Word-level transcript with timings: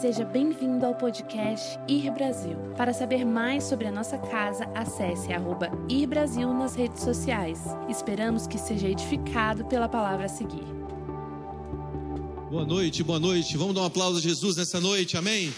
Seja 0.00 0.26
bem-vindo 0.26 0.84
ao 0.84 0.94
podcast 0.94 1.78
Ir 1.88 2.10
Brasil. 2.10 2.54
Para 2.76 2.92
saber 2.92 3.24
mais 3.24 3.64
sobre 3.64 3.86
a 3.86 3.90
nossa 3.90 4.18
casa, 4.18 4.64
acesse 4.74 5.32
arroba 5.32 5.70
Ir 5.88 6.06
Brasil 6.06 6.52
nas 6.52 6.74
redes 6.74 7.02
sociais. 7.02 7.60
Esperamos 7.88 8.46
que 8.46 8.58
seja 8.58 8.90
edificado 8.90 9.64
pela 9.64 9.88
palavra 9.88 10.26
a 10.26 10.28
seguir. 10.28 10.66
Boa 12.50 12.66
noite, 12.66 13.02
boa 13.02 13.18
noite. 13.18 13.56
Vamos 13.56 13.74
dar 13.74 13.80
um 13.80 13.86
aplauso 13.86 14.18
a 14.18 14.20
Jesus 14.20 14.56
nessa 14.58 14.78
noite, 14.82 15.16
amém? 15.16 15.50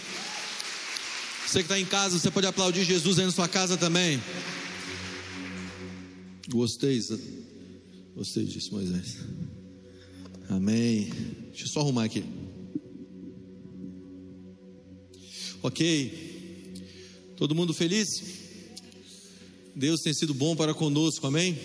Você 1.45 1.59
que 1.59 1.65
está 1.65 1.77
em 1.77 1.85
casa, 1.85 2.17
você 2.17 2.31
pode 2.31 2.47
aplaudir 2.47 2.85
Jesus 2.85 3.19
aí 3.19 3.25
na 3.25 3.31
sua 3.31 3.49
casa 3.49 3.75
também. 3.75 4.21
Gostei, 6.49 6.97
gostei 8.15 8.45
disso, 8.45 8.73
Moisés. 8.73 9.17
Amém. 10.49 11.09
Deixa 11.49 11.65
eu 11.65 11.67
só 11.67 11.81
arrumar 11.81 12.05
aqui. 12.05 12.38
Ok. 15.69 17.35
Todo 17.37 17.53
mundo 17.53 17.75
feliz? 17.75 18.23
Deus 19.75 20.01
tem 20.01 20.11
sido 20.15 20.33
bom 20.33 20.55
para 20.55 20.73
conosco, 20.73 21.27
amém? 21.27 21.55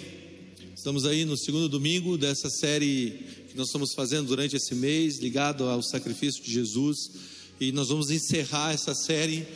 Estamos 0.76 1.06
aí 1.06 1.24
no 1.24 1.38
segundo 1.38 1.70
domingo 1.70 2.18
dessa 2.18 2.50
série 2.50 3.18
que 3.48 3.56
nós 3.56 3.68
estamos 3.68 3.94
fazendo 3.94 4.26
durante 4.26 4.56
esse 4.56 4.74
mês, 4.74 5.20
ligado 5.20 5.64
ao 5.64 5.82
sacrifício 5.82 6.44
de 6.44 6.52
Jesus. 6.52 7.12
E 7.58 7.72
nós 7.72 7.88
vamos 7.88 8.10
encerrar 8.10 8.74
essa 8.74 8.94
série 8.94 9.46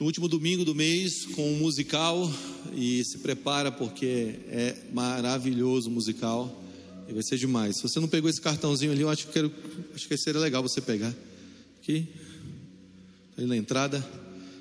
no 0.00 0.06
último 0.06 0.26
domingo 0.26 0.64
do 0.64 0.74
mês 0.74 1.24
com 1.26 1.52
um 1.52 1.58
musical. 1.58 2.28
E 2.74 3.04
se 3.04 3.18
prepara 3.18 3.70
porque 3.70 4.40
é 4.48 4.74
maravilhoso 4.92 5.88
o 5.88 5.92
musical. 5.92 6.64
E 7.08 7.12
vai 7.12 7.22
ser 7.22 7.38
demais. 7.38 7.76
Se 7.76 7.84
você 7.84 8.00
não 8.00 8.08
pegou 8.08 8.28
esse 8.28 8.40
cartãozinho 8.40 8.90
ali, 8.90 9.02
eu 9.02 9.08
acho 9.08 9.28
que, 9.28 9.32
quero, 9.32 9.52
acho 9.94 10.08
que 10.08 10.16
seria 10.16 10.40
legal 10.40 10.64
você 10.64 10.80
pegar. 10.80 11.14
Aqui, 11.80 12.08
ali 13.36 13.46
na 13.46 13.56
entrada. 13.56 14.04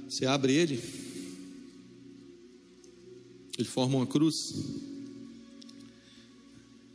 Você 0.09 0.25
abre 0.25 0.53
ele. 0.53 0.79
Ele 3.57 3.67
forma 3.67 3.97
uma 3.97 4.07
cruz. 4.07 4.53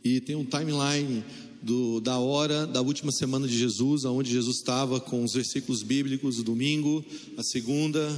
E 0.03 0.19
tem 0.21 0.35
um 0.35 0.45
timeline 0.45 1.23
do, 1.61 1.99
da 1.99 2.17
hora 2.17 2.65
da 2.65 2.81
última 2.81 3.11
semana 3.11 3.47
de 3.47 3.57
Jesus, 3.57 4.05
aonde 4.05 4.31
Jesus 4.31 4.57
estava 4.57 4.99
com 4.99 5.23
os 5.23 5.33
versículos 5.33 5.83
bíblicos, 5.83 6.39
o 6.39 6.43
domingo, 6.43 7.03
a 7.37 7.43
segunda, 7.43 8.09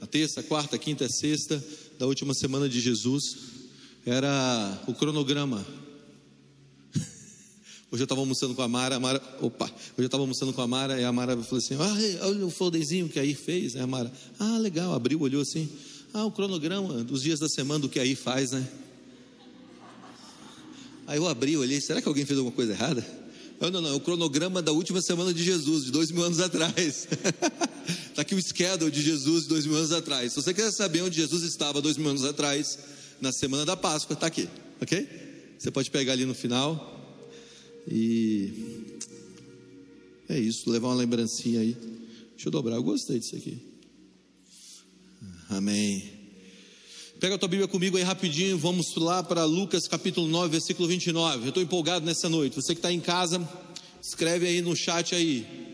a 0.00 0.06
terça, 0.06 0.40
a 0.40 0.42
quarta, 0.42 0.76
a 0.76 0.78
quinta, 0.78 1.04
a 1.04 1.08
sexta 1.08 1.62
da 1.98 2.06
última 2.06 2.34
semana 2.34 2.68
de 2.68 2.80
Jesus. 2.80 3.36
Era 4.06 4.82
o 4.86 4.94
cronograma. 4.94 5.64
Hoje 7.94 8.02
eu 8.02 8.06
estava 8.06 8.22
almoçando 8.22 8.56
com 8.56 8.62
a 8.62 8.66
Mara, 8.66 8.96
a 8.96 8.98
Mara, 8.98 9.22
opa, 9.40 9.66
hoje 9.66 9.72
eu 9.98 10.06
estava 10.06 10.24
almoçando 10.24 10.52
com 10.52 10.60
a 10.60 10.66
Mara 10.66 11.00
e 11.00 11.04
a 11.04 11.12
Mara 11.12 11.36
falou 11.36 11.58
assim: 11.58 11.74
ah, 11.74 12.26
olha 12.26 12.44
o 12.44 12.50
folderzinho 12.50 13.08
que 13.08 13.20
aí 13.20 13.36
fez, 13.36 13.74
né, 13.74 13.82
a 13.82 13.86
Mara? 13.86 14.12
Ah, 14.36 14.58
legal, 14.58 14.92
abriu, 14.92 15.20
olhou 15.20 15.40
assim. 15.40 15.68
Ah, 16.12 16.24
o 16.24 16.32
cronograma 16.32 17.04
dos 17.04 17.22
dias 17.22 17.38
da 17.38 17.48
semana 17.48 17.78
do 17.78 17.88
que 17.88 18.00
aí 18.00 18.16
faz, 18.16 18.50
né? 18.50 18.66
Aí 21.06 21.18
eu 21.18 21.28
abri, 21.28 21.56
olhei, 21.56 21.80
será 21.80 22.02
que 22.02 22.08
alguém 22.08 22.26
fez 22.26 22.36
alguma 22.36 22.52
coisa 22.52 22.72
errada? 22.72 23.06
Não, 23.60 23.70
não, 23.70 23.80
não, 23.80 23.90
é 23.90 23.92
o 23.92 24.00
cronograma 24.00 24.60
da 24.60 24.72
última 24.72 25.00
semana 25.00 25.32
de 25.32 25.44
Jesus, 25.44 25.84
de 25.84 25.92
dois 25.92 26.10
mil 26.10 26.24
anos 26.24 26.40
atrás. 26.40 27.06
Está 28.08 28.22
aqui 28.22 28.34
o 28.34 28.42
schedule 28.42 28.90
de 28.90 29.02
Jesus 29.02 29.44
de 29.44 29.50
dois 29.50 29.66
mil 29.66 29.76
anos 29.76 29.92
atrás. 29.92 30.32
Se 30.32 30.42
você 30.42 30.52
quer 30.52 30.72
saber 30.72 31.02
onde 31.02 31.14
Jesus 31.14 31.44
estava 31.44 31.80
dois 31.80 31.96
mil 31.96 32.10
anos 32.10 32.24
atrás, 32.24 32.76
na 33.20 33.30
semana 33.30 33.64
da 33.64 33.76
Páscoa, 33.76 34.14
está 34.14 34.26
aqui, 34.26 34.48
ok? 34.82 35.08
Você 35.56 35.70
pode 35.70 35.92
pegar 35.92 36.14
ali 36.14 36.24
no 36.24 36.34
final. 36.34 36.93
E 37.86 38.52
é 40.28 40.38
isso, 40.38 40.70
levar 40.70 40.88
uma 40.88 40.94
lembrancinha 40.94 41.60
aí. 41.60 41.76
Deixa 42.32 42.48
eu 42.48 42.52
dobrar, 42.52 42.76
eu 42.76 42.82
gostei 42.82 43.18
disso 43.18 43.36
aqui. 43.36 43.58
Amém. 45.48 46.10
Pega 47.20 47.36
a 47.36 47.38
tua 47.38 47.48
Bíblia 47.48 47.68
comigo 47.68 47.96
aí 47.96 48.02
rapidinho, 48.02 48.58
vamos 48.58 48.94
lá 48.96 49.22
para 49.22 49.44
Lucas 49.44 49.86
capítulo 49.86 50.26
9, 50.28 50.50
versículo 50.50 50.88
29. 50.88 51.44
Eu 51.44 51.48
estou 51.48 51.62
empolgado 51.62 52.04
nessa 52.04 52.28
noite. 52.28 52.56
Você 52.56 52.74
que 52.74 52.80
está 52.80 52.92
em 52.92 53.00
casa, 53.00 53.48
escreve 54.02 54.46
aí 54.46 54.60
no 54.60 54.74
chat 54.74 55.14
aí. 55.14 55.73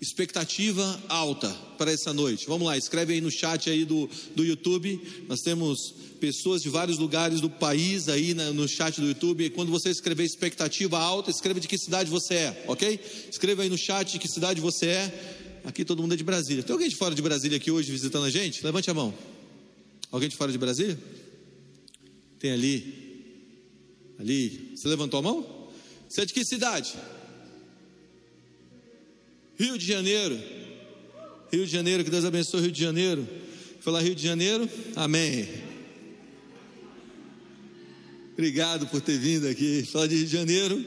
Expectativa 0.00 1.02
alta 1.08 1.48
para 1.78 1.90
essa 1.90 2.12
noite. 2.12 2.46
Vamos 2.46 2.66
lá, 2.66 2.76
escreve 2.76 3.14
aí 3.14 3.20
no 3.20 3.30
chat 3.30 3.70
aí 3.70 3.84
do, 3.84 4.08
do 4.34 4.44
YouTube. 4.44 5.00
Nós 5.28 5.40
temos 5.40 5.94
pessoas 6.20 6.62
de 6.62 6.68
vários 6.68 6.98
lugares 6.98 7.40
do 7.40 7.50
país 7.50 8.08
aí 8.08 8.34
no 8.34 8.66
chat 8.68 9.00
do 9.00 9.06
YouTube. 9.06 9.44
E 9.44 9.50
quando 9.50 9.70
você 9.70 9.90
escrever 9.90 10.24
expectativa 10.24 10.98
alta, 10.98 11.30
escreva 11.30 11.60
de 11.60 11.68
que 11.68 11.78
cidade 11.78 12.10
você 12.10 12.34
é, 12.34 12.64
ok? 12.66 13.00
Escreva 13.30 13.62
aí 13.62 13.68
no 13.68 13.78
chat 13.78 14.12
de 14.12 14.18
que 14.18 14.28
cidade 14.28 14.60
você 14.60 14.86
é. 14.86 15.60
Aqui 15.64 15.84
todo 15.84 16.02
mundo 16.02 16.12
é 16.12 16.16
de 16.16 16.24
Brasília. 16.24 16.62
Tem 16.62 16.72
alguém 16.72 16.88
de 16.88 16.96
fora 16.96 17.14
de 17.14 17.22
Brasília 17.22 17.56
aqui 17.56 17.70
hoje 17.70 17.90
visitando 17.90 18.24
a 18.24 18.30
gente? 18.30 18.64
Levante 18.64 18.90
a 18.90 18.94
mão. 18.94 19.14
Alguém 20.10 20.28
de 20.28 20.36
fora 20.36 20.52
de 20.52 20.58
Brasília? 20.58 20.98
Tem 22.38 22.52
ali. 22.52 23.04
Ali. 24.18 24.72
Você 24.76 24.86
levantou 24.88 25.20
a 25.20 25.22
mão? 25.22 25.70
Você 26.08 26.20
é 26.20 26.26
de 26.26 26.34
que 26.34 26.44
cidade? 26.44 26.94
Rio 29.58 29.78
de 29.78 29.86
Janeiro. 29.86 30.38
Rio 31.52 31.66
de 31.66 31.72
Janeiro, 31.72 32.04
que 32.04 32.10
Deus 32.10 32.24
abençoe 32.24 32.62
Rio 32.62 32.72
de 32.72 32.80
Janeiro. 32.80 33.28
Falar 33.80 34.00
Rio 34.00 34.14
de 34.14 34.22
Janeiro, 34.22 34.68
amém. 34.96 35.48
Obrigado 38.32 38.86
por 38.88 39.00
ter 39.00 39.18
vindo 39.18 39.46
aqui. 39.46 39.84
Falar 39.84 40.06
de 40.06 40.16
Rio 40.16 40.26
de 40.26 40.32
Janeiro, 40.32 40.84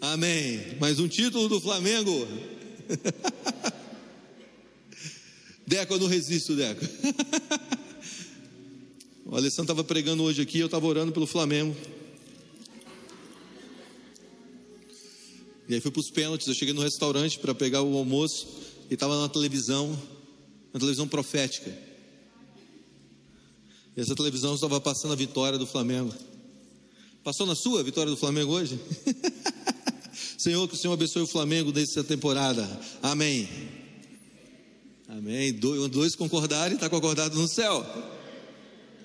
amém. 0.00 0.76
Mais 0.80 0.98
um 0.98 1.08
título 1.08 1.48
do 1.48 1.60
Flamengo. 1.60 2.26
Deco, 5.66 5.94
eu 5.94 6.00
não 6.00 6.06
resisto, 6.06 6.54
Deco. 6.54 6.84
O 9.26 9.36
Alessandro 9.36 9.72
estava 9.72 9.82
pregando 9.82 10.22
hoje 10.22 10.42
aqui, 10.42 10.60
eu 10.60 10.66
estava 10.66 10.86
orando 10.86 11.10
pelo 11.10 11.26
Flamengo. 11.26 11.74
E 15.68 15.74
aí 15.74 15.80
fui 15.80 15.90
para 15.90 16.00
os 16.00 16.10
pênaltis, 16.10 16.46
eu 16.46 16.54
cheguei 16.54 16.74
no 16.74 16.82
restaurante 16.82 17.38
para 17.38 17.54
pegar 17.54 17.82
o 17.82 17.96
almoço 17.96 18.46
e 18.90 18.94
estava 18.94 19.20
na 19.20 19.28
televisão, 19.28 19.90
na 20.72 20.78
televisão 20.78 21.08
profética. 21.08 21.72
E 23.96 24.00
essa 24.00 24.14
televisão 24.14 24.54
estava 24.54 24.80
passando 24.80 25.12
a 25.12 25.16
vitória 25.16 25.58
do 25.58 25.66
Flamengo. 25.66 26.12
Passou 27.22 27.46
na 27.46 27.54
sua 27.54 27.80
a 27.80 27.82
vitória 27.82 28.10
do 28.10 28.16
Flamengo 28.16 28.52
hoje? 28.52 28.78
Senhor, 30.36 30.68
que 30.68 30.74
o 30.74 30.76
Senhor 30.76 30.92
abençoe 30.92 31.22
o 31.22 31.26
Flamengo 31.26 31.72
nessa 31.72 32.04
temporada. 32.04 32.68
Amém. 33.02 33.48
Amém. 35.08 35.52
Dois, 35.54 36.14
concordarem, 36.14 36.74
está 36.74 36.90
concordado 36.90 37.38
no 37.38 37.48
céu. 37.48 37.86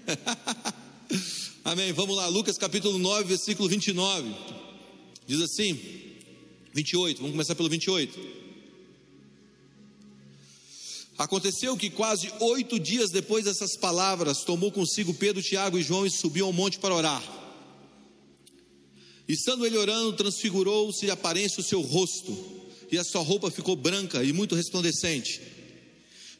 Amém. 1.63 1.93
Vamos 1.93 2.17
lá, 2.17 2.27
Lucas 2.27 2.57
capítulo 2.57 2.97
9, 2.97 3.23
versículo 3.23 3.69
29. 3.69 4.35
Diz 5.25 5.39
assim: 5.39 5.98
28, 6.73 7.17
vamos 7.17 7.31
começar 7.31 7.55
pelo 7.55 7.69
28. 7.69 8.19
Aconteceu 11.17 11.75
que 11.75 11.89
quase 11.89 12.31
oito 12.39 12.79
dias 12.79 13.09
depois 13.09 13.43
dessas 13.43 13.75
palavras, 13.75 14.45
tomou 14.45 14.71
consigo 14.71 15.13
Pedro, 15.13 15.43
Tiago 15.43 15.77
e 15.77 15.83
João 15.83 16.05
e 16.05 16.09
subiu 16.09 16.45
ao 16.45 16.53
monte 16.53 16.79
para 16.79 16.95
orar. 16.95 17.21
Estando 19.27 19.65
ele 19.65 19.77
orando, 19.77 20.13
transfigurou-se 20.13 21.05
de 21.05 21.11
aparência 21.11 21.59
o 21.59 21.63
seu 21.63 21.81
rosto, 21.81 22.35
e 22.91 22.97
a 22.97 23.03
sua 23.03 23.21
roupa 23.21 23.51
ficou 23.51 23.75
branca 23.75 24.23
e 24.23 24.31
muito 24.31 24.55
resplandecente. 24.55 25.41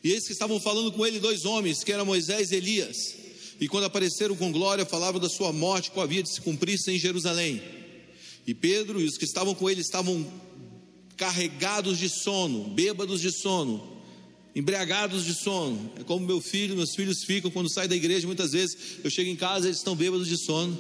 E 0.03 0.11
eis 0.11 0.25
que 0.25 0.31
estavam 0.31 0.59
falando 0.61 0.91
com 0.93 1.05
ele 1.05 1.19
dois 1.19 1.43
homens, 1.43 1.83
que 1.83 1.91
eram 1.91 2.05
Moisés 2.05 2.51
e 2.51 2.55
Elias, 2.55 3.15
e 3.59 3.67
quando 3.67 3.83
apareceram 3.83 4.35
com 4.35 4.51
glória, 4.51 4.85
falavam 4.85 5.19
da 5.19 5.27
sua 5.27 5.51
morte, 5.51 5.91
que 5.91 5.99
havia 5.99 6.23
de 6.23 6.33
se 6.33 6.39
cumprir 6.39 6.79
em 6.87 6.97
Jerusalém. 6.97 7.61
E 8.49 8.53
Pedro 8.55 8.99
e 8.99 9.05
os 9.05 9.15
que 9.15 9.25
estavam 9.25 9.53
com 9.53 9.69
ele 9.69 9.79
estavam 9.79 10.25
carregados 11.15 11.99
de 11.99 12.09
sono, 12.09 12.63
bêbados 12.69 13.21
de 13.21 13.31
sono, 13.31 14.01
embriagados 14.55 15.23
de 15.23 15.35
sono. 15.35 15.91
É 15.99 16.03
como 16.03 16.25
meu 16.25 16.41
filho, 16.41 16.75
meus 16.75 16.95
filhos 16.95 17.23
ficam 17.23 17.51
quando 17.51 17.69
saem 17.69 17.87
da 17.87 17.95
igreja. 17.95 18.25
Muitas 18.25 18.53
vezes 18.53 18.75
eu 19.03 19.09
chego 19.11 19.29
em 19.29 19.35
casa 19.35 19.67
eles 19.67 19.77
estão 19.77 19.95
bêbados 19.95 20.27
de 20.27 20.35
sono. 20.35 20.75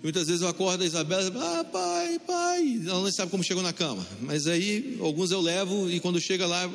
E 0.00 0.02
muitas 0.02 0.26
vezes 0.26 0.42
eu 0.42 0.48
acordo 0.48 0.82
a 0.82 0.86
Isabela, 0.86 1.32
ah, 1.36 1.62
pai, 1.62 2.18
pai. 2.18 2.82
Ela 2.84 3.00
não 3.00 3.12
sabe 3.12 3.30
como 3.30 3.44
chegou 3.44 3.62
na 3.62 3.72
cama. 3.72 4.04
Mas 4.20 4.48
aí 4.48 4.98
alguns 5.00 5.30
eu 5.30 5.40
levo 5.40 5.88
e 5.88 6.00
quando 6.00 6.20
chega 6.20 6.48
lá, 6.48 6.68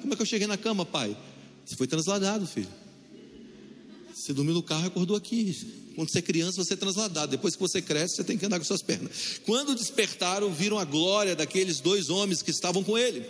como 0.00 0.12
é 0.12 0.16
que 0.16 0.22
eu 0.22 0.26
cheguei 0.26 0.48
na 0.48 0.56
cama, 0.56 0.84
pai? 0.84 1.16
Você 1.64 1.76
foi 1.76 1.86
transladado, 1.86 2.48
filho. 2.48 2.66
Você 4.12 4.32
dormiu 4.32 4.54
no 4.54 4.62
carro 4.62 4.82
e 4.82 4.86
acordou 4.88 5.16
aqui. 5.16 5.87
Quando 5.98 6.10
você 6.10 6.20
é 6.20 6.22
criança, 6.22 6.62
você 6.62 6.74
é 6.74 6.76
transladado. 6.76 7.28
Depois 7.32 7.56
que 7.56 7.60
você 7.60 7.82
cresce, 7.82 8.14
você 8.14 8.22
tem 8.22 8.38
que 8.38 8.46
andar 8.46 8.60
com 8.60 8.64
suas 8.64 8.82
pernas. 8.82 9.40
Quando 9.44 9.74
despertaram, 9.74 10.54
viram 10.54 10.78
a 10.78 10.84
glória 10.84 11.34
daqueles 11.34 11.80
dois 11.80 12.08
homens 12.08 12.40
que 12.40 12.52
estavam 12.52 12.84
com 12.84 12.96
ele. 12.96 13.26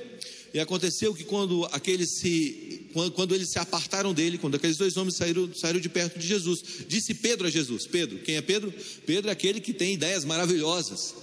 E 0.53 0.61
aconteceu 0.61 1.15
que 1.15 1.25
quando 1.25 1.65
aqueles 1.73 2.19
se 2.19 2.91
quando, 2.93 3.13
quando, 3.13 3.35
eles 3.35 3.49
se 3.49 3.59
apartaram 3.59 4.13
dele, 4.13 4.37
quando 4.37 4.57
aqueles 4.57 4.77
dois 4.77 4.99
homens 4.99 5.17
saíram, 5.17 5.51
saíram 5.55 5.81
de 5.81 5.89
perto 5.89 6.19
de 6.19 6.27
Jesus, 6.27 6.63
disse 6.87 7.15
Pedro 7.15 7.47
a 7.47 7.51
Jesus: 7.51 7.87
Pedro, 7.87 8.19
quem 8.19 8.37
é 8.37 8.43
Pedro? 8.43 8.71
Pedro 9.07 9.31
é 9.31 9.33
aquele 9.33 9.63
que 9.63 9.73
tem 9.73 9.95
ideias 9.95 10.27
maravilhosas. 10.27 11.15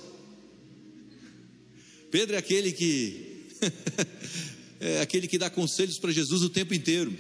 Pedro 2.10 2.34
é 2.34 2.40
aquele 2.40 2.72
que 2.72 3.46
é 4.82 5.00
aquele 5.00 5.28
que 5.28 5.38
dá 5.38 5.52
conselhos 5.52 6.00
para 6.00 6.12
Jesus 6.12 6.42
o 6.42 6.50
tempo 6.50 6.74
inteiro. 6.74 7.16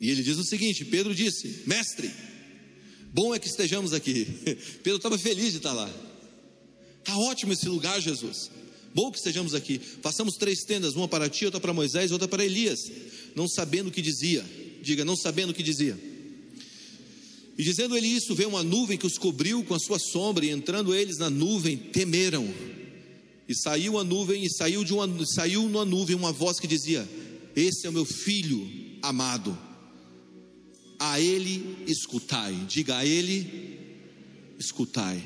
E 0.00 0.08
ele 0.08 0.22
diz 0.22 0.38
o 0.38 0.44
seguinte: 0.44 0.84
Pedro 0.84 1.12
disse, 1.12 1.64
mestre, 1.66 2.08
bom 3.12 3.34
é 3.34 3.38
que 3.38 3.46
estejamos 3.46 3.92
aqui. 3.92 4.24
Pedro 4.82 4.96
estava 4.96 5.18
feliz 5.18 5.52
de 5.52 5.58
estar 5.58 5.72
lá. 5.72 5.90
Está 6.98 7.16
ótimo 7.16 7.52
esse 7.52 7.68
lugar, 7.68 8.00
Jesus. 8.00 8.50
Bom 8.94 9.10
que 9.10 9.18
estejamos 9.18 9.54
aqui. 9.54 9.80
Façamos 10.02 10.36
três 10.36 10.64
tendas, 10.64 10.94
uma 10.94 11.08
para 11.08 11.28
ti, 11.28 11.44
outra 11.44 11.60
para 11.60 11.72
Moisés, 11.72 12.12
outra 12.12 12.28
para 12.28 12.44
Elias. 12.44 12.90
Não 13.34 13.48
sabendo 13.48 13.88
o 13.88 13.90
que 13.90 14.02
dizia. 14.02 14.44
Diga, 14.82 15.04
não 15.04 15.16
sabendo 15.16 15.50
o 15.50 15.54
que 15.54 15.62
dizia. 15.62 15.98
E 17.56 17.62
dizendo 17.62 17.96
ele 17.96 18.06
isso, 18.06 18.34
veio 18.34 18.48
uma 18.48 18.62
nuvem 18.62 18.98
que 18.98 19.06
os 19.06 19.18
cobriu 19.18 19.62
com 19.64 19.74
a 19.74 19.78
sua 19.78 19.98
sombra, 19.98 20.44
e 20.44 20.50
entrando 20.50 20.94
eles 20.94 21.18
na 21.18 21.28
nuvem, 21.28 21.76
temeram. 21.76 22.48
E 23.48 23.54
saiu 23.54 23.98
a 23.98 24.04
nuvem, 24.04 24.44
e 24.44 24.50
saiu, 24.50 24.84
de 24.84 24.92
uma, 24.92 25.08
saiu 25.26 25.68
na 25.68 25.84
nuvem 25.84 26.16
uma 26.16 26.32
voz 26.32 26.58
que 26.58 26.66
dizia: 26.66 27.08
Esse 27.54 27.86
é 27.86 27.90
o 27.90 27.92
meu 27.92 28.04
filho 28.04 28.68
amado, 29.02 29.56
a 31.02 31.20
ele 31.20 31.78
escutai. 31.88 32.54
Diga 32.68 32.98
a 32.98 33.04
ele, 33.04 33.76
escutai. 34.56 35.20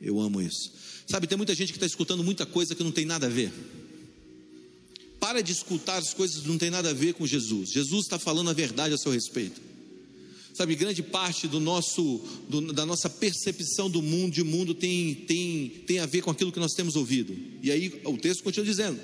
Eu 0.00 0.20
amo 0.20 0.40
isso. 0.40 0.72
Sabe, 1.08 1.26
tem 1.26 1.36
muita 1.36 1.54
gente 1.54 1.72
que 1.72 1.76
está 1.76 1.86
escutando 1.86 2.22
muita 2.22 2.46
coisa 2.46 2.72
que 2.72 2.84
não 2.84 2.92
tem 2.92 3.04
nada 3.04 3.26
a 3.26 3.28
ver. 3.28 3.52
Para 5.18 5.42
de 5.42 5.50
escutar 5.50 5.96
as 5.96 6.14
coisas 6.14 6.42
que 6.42 6.48
não 6.48 6.56
tem 6.56 6.70
nada 6.70 6.90
a 6.90 6.92
ver 6.92 7.14
com 7.14 7.26
Jesus. 7.26 7.70
Jesus 7.70 8.04
está 8.04 8.16
falando 8.16 8.48
a 8.48 8.52
verdade 8.52 8.94
a 8.94 8.98
seu 8.98 9.10
respeito. 9.10 9.60
Sabe, 10.54 10.76
grande 10.76 11.02
parte 11.02 11.48
do 11.48 11.58
nosso, 11.58 12.22
do, 12.48 12.72
da 12.72 12.86
nossa 12.86 13.10
percepção 13.10 13.90
do 13.90 14.00
mundo, 14.00 14.32
de 14.32 14.44
mundo, 14.44 14.72
tem, 14.72 15.16
tem, 15.26 15.68
tem 15.84 15.98
a 15.98 16.06
ver 16.06 16.22
com 16.22 16.30
aquilo 16.30 16.52
que 16.52 16.60
nós 16.60 16.74
temos 16.74 16.94
ouvido. 16.94 17.36
E 17.60 17.72
aí 17.72 18.00
o 18.04 18.16
texto 18.16 18.44
continua 18.44 18.64
dizendo: 18.64 19.00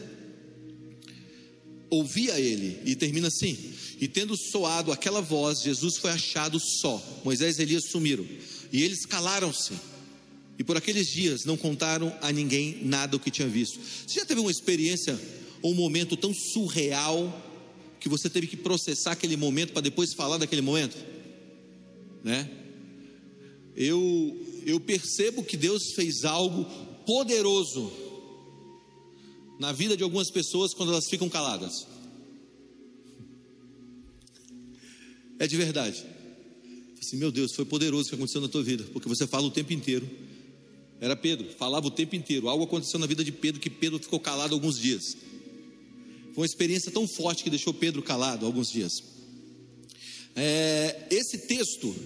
Ouvia 1.90 2.38
ele, 2.38 2.78
e 2.84 2.94
termina 2.94 3.26
assim: 3.26 3.58
E 4.00 4.08
tendo 4.08 4.36
soado 4.36 4.90
aquela 4.90 5.20
voz, 5.20 5.60
Jesus 5.62 5.98
foi 5.98 6.10
achado 6.10 6.58
só. 6.58 7.20
Moisés 7.24 7.58
e 7.58 7.62
Elias 7.62 7.90
sumiram, 7.90 8.26
e 8.72 8.82
eles 8.82 9.04
calaram-se. 9.04 9.74
E 10.58 10.64
por 10.64 10.76
aqueles 10.76 11.08
dias 11.08 11.44
não 11.44 11.56
contaram 11.56 12.12
a 12.20 12.32
ninguém 12.32 12.80
nada 12.82 13.16
o 13.16 13.20
que 13.20 13.30
tinha 13.30 13.48
visto. 13.48 13.78
Você 13.78 14.20
já 14.20 14.26
teve 14.26 14.40
uma 14.40 14.50
experiência, 14.50 15.18
um 15.62 15.74
momento 15.74 16.16
tão 16.16 16.34
surreal, 16.34 17.46
que 17.98 18.08
você 18.08 18.30
teve 18.30 18.46
que 18.46 18.56
processar 18.56 19.12
aquele 19.12 19.36
momento 19.36 19.72
para 19.72 19.82
depois 19.82 20.14
falar 20.14 20.38
daquele 20.38 20.62
momento? 20.62 20.96
né? 22.22 22.48
Eu 23.76 24.36
eu 24.66 24.78
percebo 24.78 25.42
que 25.42 25.56
Deus 25.56 25.92
fez 25.94 26.24
algo 26.24 26.66
poderoso 27.06 27.90
na 29.58 29.72
vida 29.72 29.96
de 29.96 30.02
algumas 30.02 30.30
pessoas 30.30 30.74
quando 30.74 30.92
elas 30.92 31.08
ficam 31.08 31.28
caladas. 31.28 31.86
É 35.40 35.46
de 35.46 35.56
verdade. 35.56 36.04
Assim, 37.00 37.16
meu 37.16 37.32
Deus, 37.32 37.52
foi 37.52 37.64
poderoso 37.64 38.06
o 38.06 38.08
que 38.10 38.14
aconteceu 38.14 38.42
na 38.42 38.48
tua 38.48 38.62
vida, 38.62 38.84
porque 38.92 39.08
você 39.08 39.26
fala 39.26 39.46
o 39.46 39.50
tempo 39.50 39.72
inteiro. 39.72 40.08
Era 41.00 41.16
Pedro, 41.16 41.48
falava 41.58 41.86
o 41.86 41.90
tempo 41.90 42.14
inteiro. 42.14 42.46
Algo 42.46 42.64
aconteceu 42.64 43.00
na 43.00 43.06
vida 43.06 43.24
de 43.24 43.32
Pedro 43.32 43.58
que 43.58 43.70
Pedro 43.70 43.98
ficou 43.98 44.20
calado 44.20 44.54
alguns 44.54 44.78
dias. 44.78 45.16
Foi 46.34 46.42
uma 46.42 46.46
experiência 46.46 46.92
tão 46.92 47.08
forte 47.08 47.42
que 47.42 47.48
deixou 47.48 47.72
Pedro 47.72 48.02
calado 48.02 48.44
alguns 48.44 48.70
dias. 48.70 49.02
É, 50.36 51.06
esse 51.10 51.38
texto, 51.38 51.96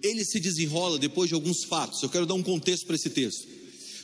ele 0.00 0.24
se 0.24 0.38
desenrola 0.38 1.00
depois 1.00 1.28
de 1.28 1.34
alguns 1.34 1.64
fatos. 1.64 2.00
Eu 2.00 2.08
quero 2.08 2.26
dar 2.26 2.34
um 2.34 2.44
contexto 2.44 2.86
para 2.86 2.94
esse 2.94 3.10
texto. 3.10 3.48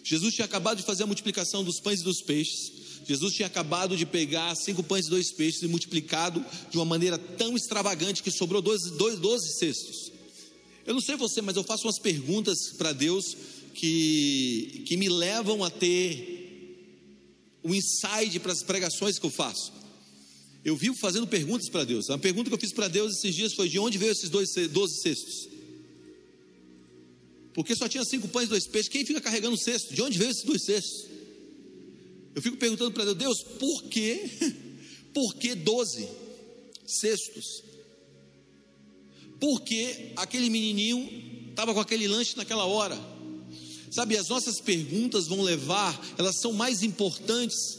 Jesus 0.03 0.35
tinha 0.35 0.47
acabado 0.47 0.79
de 0.79 0.83
fazer 0.83 1.05
a 1.05 1.07
multiplicação 1.07 1.63
dos 1.63 1.79
pães 1.79 2.01
e 2.01 2.05
dos 2.05 2.21
peixes. 2.21 2.73
Jesus 3.05 3.35
tinha 3.35 3.47
acabado 3.47 3.97
de 3.97 4.07
pegar 4.07 4.55
cinco 4.55 4.83
pães 4.83 5.07
e 5.07 5.11
dois 5.11 5.33
peixes 5.33 5.63
e 5.63 5.69
multiplicado 5.69 6.45
de 6.71 6.79
uma 6.79 6.85
maneira 6.85 7.19
tão 7.19 7.55
extravagante 7.57 8.23
que 8.23 8.31
sobrou 8.31 8.63
doze, 8.63 8.91
doze, 8.93 9.17
doze 9.19 9.59
cestos. 9.59 10.13
Eu 10.87 10.95
não 10.95 11.01
sei 11.01 11.17
você, 11.17 11.41
mas 11.43 11.57
eu 11.57 11.65
faço 11.65 11.87
umas 11.87 11.99
perguntas 11.99 12.73
para 12.77 12.93
Deus 12.93 13.37
que, 13.75 14.85
que 14.87 14.97
me 14.97 15.09
levam 15.09 15.63
a 15.63 15.71
ter 15.71 16.43
um 17.63 17.75
insight 17.75 18.39
para 18.41 18.53
as 18.53 18.63
pregações 18.63 19.19
que 19.19 19.27
eu 19.27 19.31
faço. 19.31 19.73
Eu 20.65 20.77
vivo 20.77 20.97
fazendo 20.97 21.27
perguntas 21.27 21.69
para 21.69 21.85
Deus. 21.85 22.09
A 22.09 22.17
pergunta 22.17 22.49
que 22.49 22.55
eu 22.55 22.61
fiz 22.61 22.73
para 22.73 22.89
Deus 22.89 23.17
esses 23.17 23.35
dias 23.35 23.53
foi: 23.53 23.69
de 23.69 23.79
onde 23.79 23.99
veio 23.99 24.13
esses 24.13 24.31
dois, 24.31 24.49
12 24.55 25.03
cestos? 25.03 25.49
Porque 27.53 27.77
só 27.77 27.89
tinha 27.89 28.05
cinco 28.05 28.29
pães 28.29 28.47
e 28.47 28.51
dois 28.51 28.67
peixes. 28.67 28.91
Quem 28.91 29.05
fica 29.05 29.21
carregando 29.21 29.55
o 29.55 29.59
cesto? 29.59 29.95
De 29.95 30.03
onde 30.03 30.19
veio 30.19 30.31
esses 30.31 30.43
dois 30.43 30.65
cestos? 30.65 31.14
Eu 32.35 32.43
fico 32.43 32.57
perguntando 32.57 32.93
para 32.93 33.05
Deus: 33.05 33.17
Deus, 33.17 33.43
por 33.59 33.85
que? 33.85 34.55
Por 35.15 35.37
que 35.37 35.55
12 35.55 36.09
cestos? 36.85 37.63
Por 39.39 39.61
que 39.61 40.13
aquele 40.17 40.51
menininho 40.51 41.09
estava 41.51 41.73
com 41.73 41.79
aquele 41.79 42.09
lanche 42.09 42.37
naquela 42.37 42.65
hora? 42.65 42.99
Sabe, 43.93 44.17
as 44.17 44.29
nossas 44.29 44.61
perguntas 44.61 45.29
vão 45.29 45.41
levar, 45.41 46.05
elas 46.19 46.41
são 46.41 46.53
mais 46.53 46.83
importantes 46.83 47.79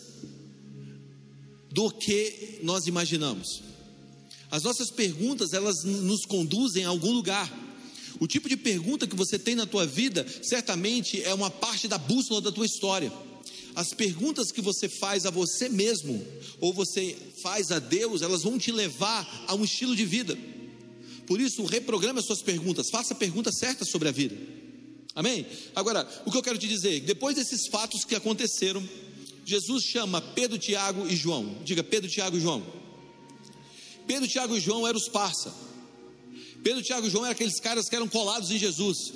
do 1.69 1.91
que 1.91 2.59
nós 2.63 2.87
imaginamos. 2.87 3.61
As 4.49 4.63
nossas 4.63 4.89
perguntas, 4.89 5.51
elas 5.51 5.83
nos 5.83 6.25
conduzem 6.25 6.85
a 6.85 6.89
algum 6.89 7.11
lugar. 7.11 7.51
O 8.17 8.27
tipo 8.27 8.47
de 8.47 8.55
pergunta 8.55 9.05
que 9.05 9.15
você 9.15 9.37
tem 9.37 9.55
na 9.55 9.65
tua 9.65 9.85
vida, 9.85 10.25
certamente 10.41 11.21
é 11.21 11.33
uma 11.33 11.51
parte 11.51 11.85
da 11.85 11.97
bússola 11.97 12.39
da 12.39 12.51
tua 12.51 12.65
história. 12.65 13.11
As 13.75 13.93
perguntas 13.93 14.51
que 14.51 14.61
você 14.61 14.87
faz 14.87 15.25
a 15.25 15.29
você 15.29 15.67
mesmo, 15.67 16.25
ou 16.61 16.71
você 16.71 17.15
faz 17.41 17.71
a 17.71 17.79
Deus, 17.79 18.21
elas 18.21 18.43
vão 18.43 18.57
te 18.57 18.71
levar 18.71 19.45
a 19.47 19.53
um 19.53 19.65
estilo 19.65 19.95
de 19.95 20.05
vida. 20.05 20.37
Por 21.27 21.41
isso, 21.41 21.65
reprograme 21.65 22.19
as 22.19 22.25
suas 22.25 22.41
perguntas, 22.41 22.89
faça 22.89 23.13
a 23.13 23.17
pergunta 23.17 23.51
certa 23.51 23.83
sobre 23.83 24.07
a 24.07 24.11
vida. 24.11 24.35
Amém? 25.13 25.45
Agora, 25.75 26.07
o 26.25 26.31
que 26.31 26.37
eu 26.37 26.43
quero 26.43 26.57
te 26.57 26.67
dizer, 26.67 27.01
depois 27.01 27.35
desses 27.35 27.67
fatos 27.67 28.05
que 28.05 28.15
aconteceram, 28.15 28.87
Jesus 29.45 29.83
chama 29.83 30.21
Pedro, 30.21 30.57
Tiago 30.57 31.07
e 31.07 31.15
João. 31.15 31.57
Diga 31.63 31.83
Pedro, 31.83 32.09
Tiago 32.09 32.37
e 32.37 32.41
João. 32.41 32.65
Pedro, 34.07 34.27
Tiago 34.27 34.55
e 34.55 34.59
João 34.59 34.87
eram 34.87 34.97
os 34.97 35.09
parça. 35.09 35.53
Pedro, 36.63 36.81
Tiago 36.81 37.07
e 37.07 37.09
João 37.09 37.25
eram 37.25 37.33
aqueles 37.33 37.59
caras 37.59 37.89
que 37.89 37.95
eram 37.95 38.07
colados 38.07 38.51
em 38.51 38.57
Jesus. 38.57 39.13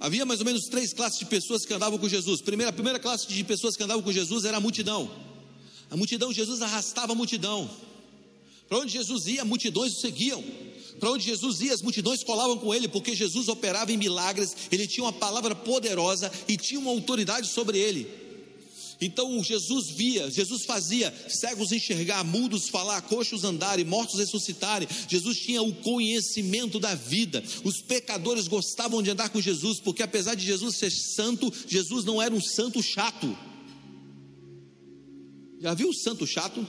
Havia 0.00 0.24
mais 0.24 0.40
ou 0.40 0.46
menos 0.46 0.66
três 0.66 0.92
classes 0.92 1.18
de 1.18 1.24
pessoas 1.24 1.64
que 1.64 1.74
andavam 1.74 1.98
com 1.98 2.08
Jesus. 2.08 2.40
Primeira, 2.40 2.70
a 2.70 2.72
primeira 2.72 2.98
classe 2.98 3.26
de 3.26 3.42
pessoas 3.44 3.76
que 3.76 3.82
andavam 3.82 4.02
com 4.02 4.12
Jesus 4.12 4.44
era 4.44 4.56
a 4.56 4.60
multidão. 4.60 5.10
A 5.90 5.96
multidão, 5.96 6.32
Jesus 6.32 6.62
arrastava 6.62 7.12
a 7.12 7.16
multidão. 7.16 7.68
Para 8.68 8.78
onde 8.78 8.92
Jesus 8.92 9.26
ia, 9.26 9.44
multidões 9.44 9.96
o 9.96 10.00
seguiam. 10.00 10.44
Para 11.00 11.10
onde 11.10 11.24
Jesus 11.24 11.60
ia, 11.60 11.72
as 11.72 11.82
multidões 11.82 12.22
colavam 12.22 12.58
com 12.58 12.74
ele, 12.74 12.86
porque 12.86 13.14
Jesus 13.14 13.48
operava 13.48 13.92
em 13.92 13.96
milagres, 13.96 14.54
ele 14.70 14.86
tinha 14.86 15.04
uma 15.04 15.12
palavra 15.12 15.54
poderosa 15.54 16.30
e 16.46 16.56
tinha 16.56 16.78
uma 16.78 16.90
autoridade 16.90 17.48
sobre 17.48 17.78
ele. 17.78 18.27
Então 19.00 19.42
Jesus 19.42 19.88
via, 19.90 20.30
Jesus 20.30 20.64
fazia 20.64 21.14
cegos 21.28 21.70
enxergar, 21.70 22.24
mudos 22.24 22.68
falar, 22.68 23.00
coxos 23.02 23.44
andarem, 23.44 23.84
mortos 23.84 24.18
ressuscitarem. 24.18 24.88
Jesus 25.08 25.38
tinha 25.38 25.62
o 25.62 25.72
conhecimento 25.72 26.80
da 26.80 26.94
vida. 26.94 27.42
Os 27.62 27.80
pecadores 27.80 28.48
gostavam 28.48 29.02
de 29.02 29.10
andar 29.10 29.28
com 29.28 29.40
Jesus, 29.40 29.78
porque 29.78 30.02
apesar 30.02 30.34
de 30.34 30.44
Jesus 30.44 30.76
ser 30.76 30.90
santo, 30.90 31.52
Jesus 31.66 32.04
não 32.04 32.20
era 32.20 32.34
um 32.34 32.40
santo 32.40 32.82
chato. 32.82 33.36
Já 35.60 35.74
viu 35.74 35.90
o 35.90 35.94
santo 35.94 36.26
chato? 36.26 36.66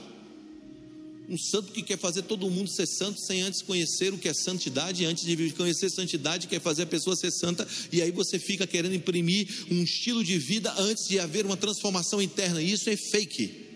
Um 1.30 1.38
santo 1.38 1.70
que 1.70 1.80
quer 1.80 1.96
fazer 1.96 2.22
todo 2.22 2.50
mundo 2.50 2.68
ser 2.68 2.86
santo 2.86 3.20
sem 3.20 3.40
antes 3.40 3.62
conhecer 3.62 4.12
o 4.12 4.18
que 4.18 4.28
é 4.28 4.34
santidade, 4.34 5.04
antes 5.04 5.24
de 5.24 5.52
conhecer 5.52 5.88
santidade, 5.88 6.48
quer 6.48 6.60
fazer 6.60 6.82
a 6.82 6.86
pessoa 6.86 7.14
ser 7.14 7.30
santa, 7.30 7.66
e 7.92 8.02
aí 8.02 8.10
você 8.10 8.36
fica 8.36 8.66
querendo 8.66 8.96
imprimir 8.96 9.48
um 9.70 9.80
estilo 9.80 10.24
de 10.24 10.36
vida 10.38 10.74
antes 10.76 11.06
de 11.06 11.20
haver 11.20 11.46
uma 11.46 11.56
transformação 11.56 12.20
interna, 12.20 12.60
e 12.60 12.72
isso 12.72 12.90
é 12.90 12.96
fake. 12.96 13.70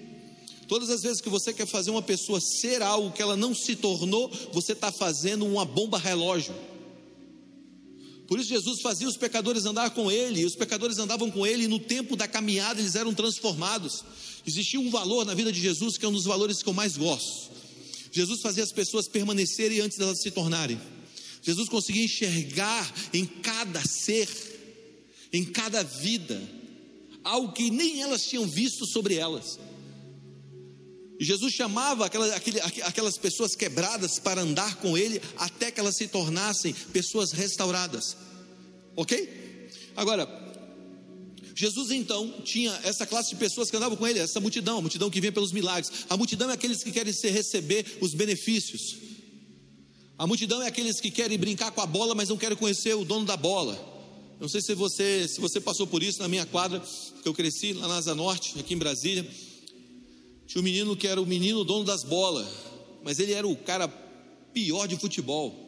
Todas 0.66 0.90
as 0.90 1.02
vezes 1.02 1.20
que 1.20 1.28
você 1.28 1.52
quer 1.52 1.66
fazer 1.66 1.92
uma 1.92 2.02
pessoa 2.02 2.40
ser 2.40 2.82
algo 2.82 3.12
que 3.12 3.22
ela 3.22 3.36
não 3.36 3.54
se 3.54 3.76
tornou, 3.76 4.28
você 4.52 4.72
está 4.72 4.90
fazendo 4.90 5.46
uma 5.46 5.64
bomba 5.64 5.96
relógio. 5.96 6.54
Por 8.26 8.38
isso 8.38 8.48
Jesus 8.48 8.80
fazia 8.80 9.06
os 9.06 9.16
pecadores 9.16 9.66
andar 9.66 9.90
com 9.90 10.10
ele, 10.10 10.40
e 10.40 10.44
os 10.44 10.54
pecadores 10.54 10.98
andavam 10.98 11.30
com 11.30 11.46
ele, 11.46 11.64
e 11.64 11.68
no 11.68 11.78
tempo 11.78 12.16
da 12.16 12.26
caminhada 12.26 12.80
eles 12.80 12.94
eram 12.94 13.12
transformados. 13.12 14.02
Existia 14.46 14.80
um 14.80 14.90
valor 14.90 15.24
na 15.24 15.34
vida 15.34 15.52
de 15.52 15.60
Jesus 15.60 15.98
que 15.98 16.04
é 16.04 16.08
um 16.08 16.12
dos 16.12 16.24
valores 16.24 16.62
que 16.62 16.68
eu 16.68 16.72
mais 16.72 16.96
gosto. 16.96 17.52
Jesus 18.10 18.40
fazia 18.40 18.62
as 18.62 18.72
pessoas 18.72 19.08
permanecerem 19.08 19.80
antes 19.80 19.98
delas 19.98 20.20
se 20.20 20.30
tornarem. 20.30 20.80
Jesus 21.42 21.68
conseguia 21.68 22.04
enxergar 22.04 22.94
em 23.12 23.26
cada 23.26 23.84
ser, 23.84 24.28
em 25.32 25.44
cada 25.44 25.82
vida, 25.82 26.40
algo 27.22 27.52
que 27.52 27.70
nem 27.70 28.00
elas 28.00 28.26
tinham 28.26 28.46
visto 28.46 28.86
sobre 28.86 29.16
elas. 29.16 29.58
Jesus 31.24 31.52
chamava 31.52 32.06
aquelas, 32.06 32.32
aquelas 32.84 33.16
pessoas 33.16 33.54
quebradas 33.54 34.18
para 34.18 34.42
andar 34.42 34.76
com 34.76 34.96
Ele 34.98 35.20
até 35.36 35.70
que 35.70 35.80
elas 35.80 35.96
se 35.96 36.08
tornassem 36.08 36.72
pessoas 36.92 37.32
restauradas. 37.32 38.16
Ok? 38.96 39.68
Agora, 39.96 40.28
Jesus 41.54 41.92
então 41.92 42.42
tinha 42.42 42.72
essa 42.82 43.06
classe 43.06 43.30
de 43.30 43.36
pessoas 43.36 43.70
que 43.70 43.76
andavam 43.76 43.96
com 43.96 44.06
ele, 44.06 44.18
essa 44.18 44.40
multidão, 44.40 44.78
a 44.78 44.80
multidão 44.80 45.08
que 45.08 45.20
vinha 45.20 45.32
pelos 45.32 45.52
milagres. 45.52 45.90
A 46.10 46.16
multidão 46.16 46.50
é 46.50 46.54
aqueles 46.54 46.82
que 46.82 46.90
querem 46.90 47.12
se 47.12 47.28
receber 47.28 47.98
os 48.00 48.12
benefícios. 48.12 48.96
A 50.18 50.26
multidão 50.26 50.62
é 50.62 50.66
aqueles 50.66 51.00
que 51.00 51.10
querem 51.10 51.38
brincar 51.38 51.70
com 51.70 51.80
a 51.80 51.86
bola, 51.86 52.14
mas 52.14 52.28
não 52.28 52.36
querem 52.36 52.56
conhecer 52.56 52.94
o 52.94 53.04
dono 53.04 53.24
da 53.24 53.36
bola. 53.36 53.92
Não 54.40 54.48
sei 54.48 54.60
se 54.60 54.74
você, 54.74 55.28
se 55.28 55.40
você 55.40 55.60
passou 55.60 55.86
por 55.86 56.02
isso 56.02 56.20
na 56.20 56.28
minha 56.28 56.44
quadra, 56.44 56.82
que 57.22 57.28
eu 57.28 57.34
cresci 57.34 57.72
lá 57.72 57.86
na 57.86 57.96
Asa 57.96 58.14
Norte, 58.14 58.58
aqui 58.58 58.74
em 58.74 58.78
Brasília. 58.78 59.28
Tinha 60.46 60.60
um 60.60 60.64
menino 60.64 60.96
que 60.96 61.06
era 61.06 61.20
o 61.20 61.26
menino 61.26 61.64
dono 61.64 61.84
das 61.84 62.04
bolas, 62.04 62.46
mas 63.02 63.18
ele 63.18 63.32
era 63.32 63.46
o 63.46 63.56
cara 63.56 63.88
pior 64.52 64.86
de 64.86 64.96
futebol. 64.96 65.64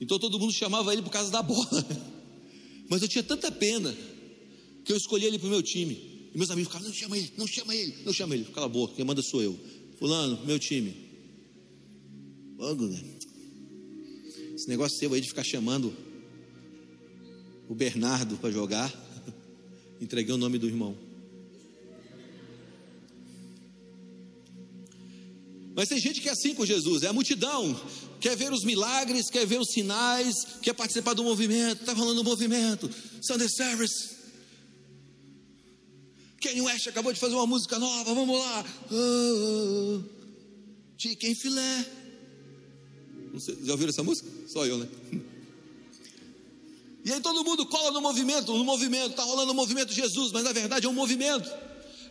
Então 0.00 0.18
todo 0.18 0.38
mundo 0.38 0.52
chamava 0.52 0.92
ele 0.92 1.02
por 1.02 1.10
causa 1.10 1.30
da 1.30 1.42
bola. 1.42 1.86
Mas 2.88 3.00
eu 3.00 3.08
tinha 3.08 3.24
tanta 3.24 3.50
pena 3.50 3.96
que 4.84 4.92
eu 4.92 4.96
escolhi 4.96 5.24
ele 5.24 5.38
para 5.38 5.46
o 5.46 5.50
meu 5.50 5.62
time. 5.62 5.94
E 6.34 6.36
meus 6.36 6.50
amigos 6.50 6.70
ficavam, 6.70 6.88
não 6.88 6.94
chama 6.94 7.16
ele, 7.16 7.32
não 7.38 7.46
chama 7.46 7.74
ele, 7.74 7.94
não 8.04 8.12
chama 8.12 8.34
ele. 8.34 8.44
Cala 8.46 8.66
a 8.66 8.68
boca, 8.68 8.94
quem 8.94 9.04
manda 9.04 9.22
sou 9.22 9.42
eu. 9.42 9.58
Fulano, 9.98 10.44
meu 10.44 10.58
time. 10.58 10.94
Esse 14.54 14.68
negócio 14.68 14.98
seu 14.98 15.12
aí 15.14 15.20
de 15.20 15.28
ficar 15.28 15.44
chamando 15.44 15.94
o 17.68 17.74
Bernardo 17.74 18.36
para 18.36 18.50
jogar. 18.50 18.92
Entreguei 20.00 20.34
o 20.34 20.38
nome 20.38 20.58
do 20.58 20.66
irmão. 20.66 20.96
Mas 25.74 25.88
tem 25.88 25.98
gente 25.98 26.20
que 26.20 26.28
é 26.28 26.32
assim 26.32 26.54
com 26.54 26.64
Jesus, 26.64 27.02
é 27.02 27.08
a 27.08 27.12
multidão, 27.12 27.78
quer 28.20 28.36
ver 28.36 28.52
os 28.52 28.62
milagres, 28.62 29.28
quer 29.28 29.44
ver 29.44 29.60
os 29.60 29.72
sinais, 29.72 30.34
quer 30.62 30.72
participar 30.72 31.14
do 31.14 31.24
movimento, 31.24 31.80
está 31.80 31.96
falando 31.96 32.16
do 32.16 32.24
movimento, 32.24 32.88
Sunday 33.20 33.48
Service. 33.48 34.14
Kenny 36.40 36.60
West 36.60 36.86
acabou 36.86 37.12
de 37.12 37.18
fazer 37.18 37.34
uma 37.34 37.46
música 37.46 37.78
nova, 37.78 38.14
vamos 38.14 38.38
lá. 38.38 38.64
Oh, 38.92 40.02
chicken 40.96 41.34
filé. 41.34 41.86
já 43.64 43.72
ouviram 43.72 43.90
essa 43.90 44.02
música? 44.02 44.28
Só 44.46 44.64
eu, 44.66 44.78
né? 44.78 44.88
E 47.04 47.12
aí 47.12 47.20
todo 47.20 47.44
mundo 47.44 47.66
cola 47.66 47.90
no 47.90 48.00
movimento, 48.00 48.56
no 48.56 48.64
movimento, 48.64 49.10
está 49.10 49.24
rolando 49.24 49.52
o 49.52 49.54
movimento 49.54 49.88
de 49.88 49.96
Jesus, 49.96 50.30
mas 50.32 50.44
na 50.44 50.52
verdade 50.52 50.86
é 50.86 50.88
um 50.88 50.94
movimento. 50.94 51.50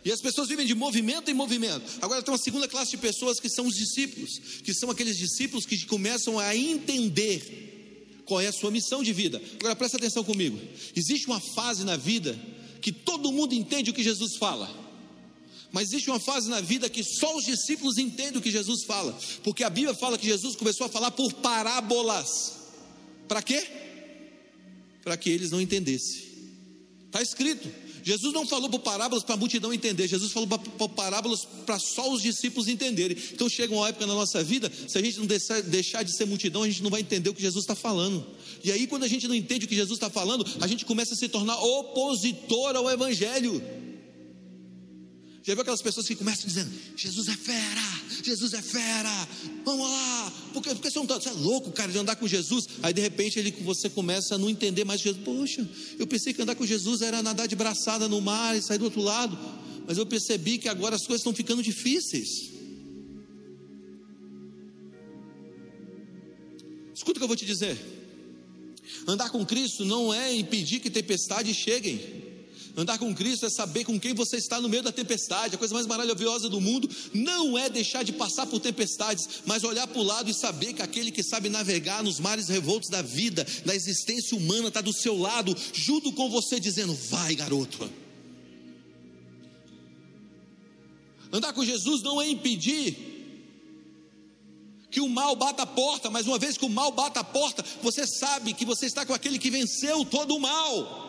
E 0.04 0.12
as 0.12 0.20
pessoas 0.20 0.48
vivem 0.48 0.66
de 0.66 0.74
movimento 0.74 1.30
em 1.30 1.34
movimento. 1.34 1.98
Agora 2.02 2.22
tem 2.22 2.30
uma 2.32 2.38
segunda 2.38 2.68
classe 2.68 2.90
de 2.90 2.98
pessoas 2.98 3.40
que 3.40 3.48
são 3.48 3.66
os 3.66 3.74
discípulos, 3.74 4.38
que 4.62 4.74
são 4.74 4.90
aqueles 4.90 5.16
discípulos 5.16 5.64
que 5.64 5.86
começam 5.86 6.38
a 6.38 6.54
entender 6.54 8.22
qual 8.26 8.40
é 8.40 8.48
a 8.48 8.52
sua 8.52 8.70
missão 8.70 9.02
de 9.02 9.12
vida. 9.12 9.40
Agora 9.58 9.74
presta 9.74 9.96
atenção 9.96 10.22
comigo. 10.22 10.60
Existe 10.94 11.26
uma 11.26 11.40
fase 11.40 11.84
na 11.84 11.96
vida 11.96 12.38
que 12.82 12.92
todo 12.92 13.32
mundo 13.32 13.54
entende 13.54 13.90
o 13.90 13.94
que 13.94 14.02
Jesus 14.02 14.36
fala. 14.36 14.68
Mas 15.72 15.88
existe 15.88 16.10
uma 16.10 16.20
fase 16.20 16.48
na 16.50 16.60
vida 16.60 16.88
que 16.88 17.02
só 17.02 17.36
os 17.36 17.44
discípulos 17.44 17.96
entendem 17.96 18.38
o 18.38 18.42
que 18.42 18.50
Jesus 18.50 18.84
fala, 18.84 19.18
porque 19.42 19.64
a 19.64 19.70
Bíblia 19.70 19.94
fala 19.94 20.18
que 20.18 20.26
Jesus 20.26 20.54
começou 20.54 20.86
a 20.86 20.88
falar 20.88 21.10
por 21.10 21.32
parábolas. 21.32 22.58
Para 23.26 23.42
quê? 23.42 23.66
Para 25.02 25.16
que 25.16 25.30
eles 25.30 25.50
não 25.50 25.60
entendessem. 25.60 26.22
Está 27.06 27.22
escrito. 27.22 27.68
Jesus 28.04 28.34
não 28.34 28.46
falou 28.46 28.68
por 28.68 28.80
parábolas 28.80 29.24
para 29.24 29.34
a 29.34 29.38
multidão 29.38 29.72
entender, 29.72 30.06
Jesus 30.06 30.30
falou 30.30 30.46
por 30.46 30.88
parábolas 30.90 31.48
para 31.64 31.78
só 31.78 32.12
os 32.12 32.20
discípulos 32.20 32.68
entenderem. 32.68 33.16
Então 33.32 33.48
chega 33.48 33.74
uma 33.74 33.88
época 33.88 34.06
na 34.06 34.14
nossa 34.14 34.44
vida, 34.44 34.70
se 34.86 34.98
a 34.98 35.02
gente 35.02 35.18
não 35.18 35.26
deixar 35.26 36.02
de 36.02 36.14
ser 36.14 36.26
multidão, 36.26 36.62
a 36.62 36.68
gente 36.68 36.82
não 36.82 36.90
vai 36.90 37.00
entender 37.00 37.30
o 37.30 37.34
que 37.34 37.40
Jesus 37.40 37.64
está 37.64 37.74
falando. 37.74 38.24
E 38.62 38.70
aí, 38.70 38.86
quando 38.86 39.04
a 39.04 39.08
gente 39.08 39.26
não 39.26 39.34
entende 39.34 39.64
o 39.64 39.68
que 39.68 39.74
Jesus 39.74 39.96
está 39.96 40.10
falando, 40.10 40.46
a 40.60 40.66
gente 40.66 40.84
começa 40.84 41.14
a 41.14 41.16
se 41.16 41.28
tornar 41.28 41.58
opositor 41.58 42.76
ao 42.76 42.90
Evangelho. 42.90 43.62
Já 45.44 45.52
viu 45.52 45.60
aquelas 45.60 45.82
pessoas 45.82 46.06
que 46.06 46.16
começam 46.16 46.46
dizendo: 46.46 46.72
Jesus 46.96 47.28
é 47.28 47.36
fera, 47.36 48.00
Jesus 48.22 48.54
é 48.54 48.62
fera, 48.62 49.28
vamos 49.62 49.86
lá, 49.86 50.32
porque, 50.54 50.70
porque 50.70 50.90
você 50.90 50.98
não 50.98 51.04
está, 51.04 51.20
você 51.20 51.28
é 51.28 51.32
louco, 51.32 51.70
cara, 51.70 51.92
de 51.92 51.98
andar 51.98 52.16
com 52.16 52.26
Jesus. 52.26 52.66
Aí 52.82 52.94
de 52.94 53.02
repente 53.02 53.38
ele, 53.38 53.50
você 53.62 53.90
começa 53.90 54.36
a 54.36 54.38
não 54.38 54.48
entender 54.48 54.84
mais 54.84 55.02
Jesus. 55.02 55.22
Poxa, 55.22 55.68
eu 55.98 56.06
pensei 56.06 56.32
que 56.32 56.40
andar 56.40 56.54
com 56.54 56.64
Jesus 56.64 57.02
era 57.02 57.22
nadar 57.22 57.46
de 57.46 57.54
braçada 57.54 58.08
no 58.08 58.22
mar 58.22 58.56
e 58.56 58.62
sair 58.62 58.78
do 58.78 58.86
outro 58.86 59.02
lado, 59.02 59.38
mas 59.86 59.98
eu 59.98 60.06
percebi 60.06 60.56
que 60.56 60.66
agora 60.66 60.96
as 60.96 61.02
coisas 61.02 61.20
estão 61.20 61.34
ficando 61.34 61.62
difíceis. 61.62 62.50
Escuta 66.94 67.18
o 67.18 67.20
que 67.20 67.24
eu 67.24 67.28
vou 67.28 67.36
te 67.36 67.44
dizer. 67.44 67.78
Andar 69.06 69.28
com 69.28 69.44
Cristo 69.44 69.84
não 69.84 70.14
é 70.14 70.34
impedir 70.34 70.80
que 70.80 70.88
tempestades 70.88 71.54
cheguem. 71.54 72.23
Andar 72.76 72.98
com 72.98 73.14
Cristo 73.14 73.46
é 73.46 73.50
saber 73.50 73.84
com 73.84 74.00
quem 74.00 74.12
você 74.14 74.36
está 74.36 74.60
no 74.60 74.68
meio 74.68 74.82
da 74.82 74.90
tempestade. 74.90 75.54
A 75.54 75.58
coisa 75.58 75.72
mais 75.72 75.86
maravilhosa 75.86 76.48
do 76.48 76.60
mundo 76.60 76.88
não 77.12 77.56
é 77.56 77.70
deixar 77.70 78.02
de 78.02 78.12
passar 78.12 78.46
por 78.46 78.58
tempestades, 78.58 79.28
mas 79.46 79.62
olhar 79.62 79.86
para 79.86 80.00
o 80.00 80.02
lado 80.02 80.28
e 80.28 80.34
saber 80.34 80.72
que 80.72 80.82
aquele 80.82 81.12
que 81.12 81.22
sabe 81.22 81.48
navegar 81.48 82.02
nos 82.02 82.18
mares 82.18 82.48
revoltos 82.48 82.90
da 82.90 83.00
vida, 83.00 83.46
da 83.64 83.76
existência 83.76 84.36
humana, 84.36 84.68
está 84.68 84.80
do 84.80 84.92
seu 84.92 85.16
lado, 85.16 85.56
junto 85.72 86.10
com 86.12 86.28
você, 86.28 86.58
dizendo: 86.58 86.94
Vai, 87.10 87.36
garoto. 87.36 87.88
Andar 91.32 91.52
com 91.52 91.64
Jesus 91.64 92.02
não 92.02 92.20
é 92.20 92.28
impedir 92.28 92.96
que 94.90 95.00
o 95.00 95.08
mal 95.08 95.34
bata 95.36 95.62
a 95.62 95.66
porta, 95.66 96.10
mas 96.10 96.26
uma 96.26 96.38
vez 96.38 96.56
que 96.56 96.64
o 96.64 96.68
mal 96.68 96.90
bata 96.90 97.20
a 97.20 97.24
porta, 97.24 97.64
você 97.82 98.04
sabe 98.06 98.52
que 98.52 98.64
você 98.64 98.86
está 98.86 99.04
com 99.04 99.12
aquele 99.12 99.38
que 99.38 99.50
venceu 99.50 100.04
todo 100.04 100.36
o 100.36 100.40
mal. 100.40 101.03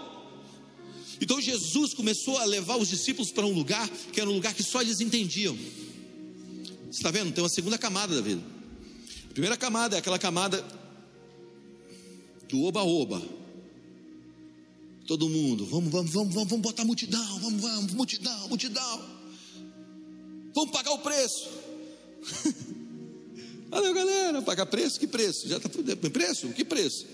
Então 1.21 1.39
Jesus 1.39 1.93
começou 1.93 2.37
a 2.37 2.45
levar 2.45 2.77
os 2.77 2.89
discípulos 2.89 3.31
para 3.31 3.45
um 3.45 3.53
lugar 3.53 3.87
que 4.11 4.19
era 4.19 4.29
um 4.29 4.33
lugar 4.33 4.53
que 4.53 4.63
só 4.63 4.81
eles 4.81 4.99
entendiam. 4.99 5.55
Você 5.55 6.99
está 6.99 7.11
vendo? 7.11 7.33
Tem 7.33 7.43
uma 7.43 7.49
segunda 7.49 7.77
camada 7.77 8.15
da 8.15 8.21
vida. 8.21 8.41
A 9.29 9.33
primeira 9.33 9.57
camada 9.57 9.95
é 9.95 9.99
aquela 9.99 10.19
camada 10.19 10.63
do 12.47 12.63
oba-oba. 12.63 13.21
Todo 15.07 15.29
mundo, 15.29 15.65
vamos, 15.65 15.91
vamos, 15.91 16.11
vamos, 16.11 16.33
vamos, 16.33 16.49
vamos 16.49 16.63
botar 16.63 16.83
multidão, 16.83 17.39
vamos, 17.39 17.61
vamos, 17.61 17.93
multidão, 17.93 18.47
multidão. 18.47 19.05
Vamos 20.53 20.71
pagar 20.71 20.93
o 20.93 20.99
preço. 20.99 21.49
Valeu, 23.69 23.93
galera, 23.93 24.41
pagar 24.41 24.65
preço? 24.65 24.99
Que 24.99 25.05
preço? 25.05 25.47
Já 25.47 25.57
está 25.57 25.69
preço? 26.09 26.47
Que 26.49 26.63
preço? 26.63 27.05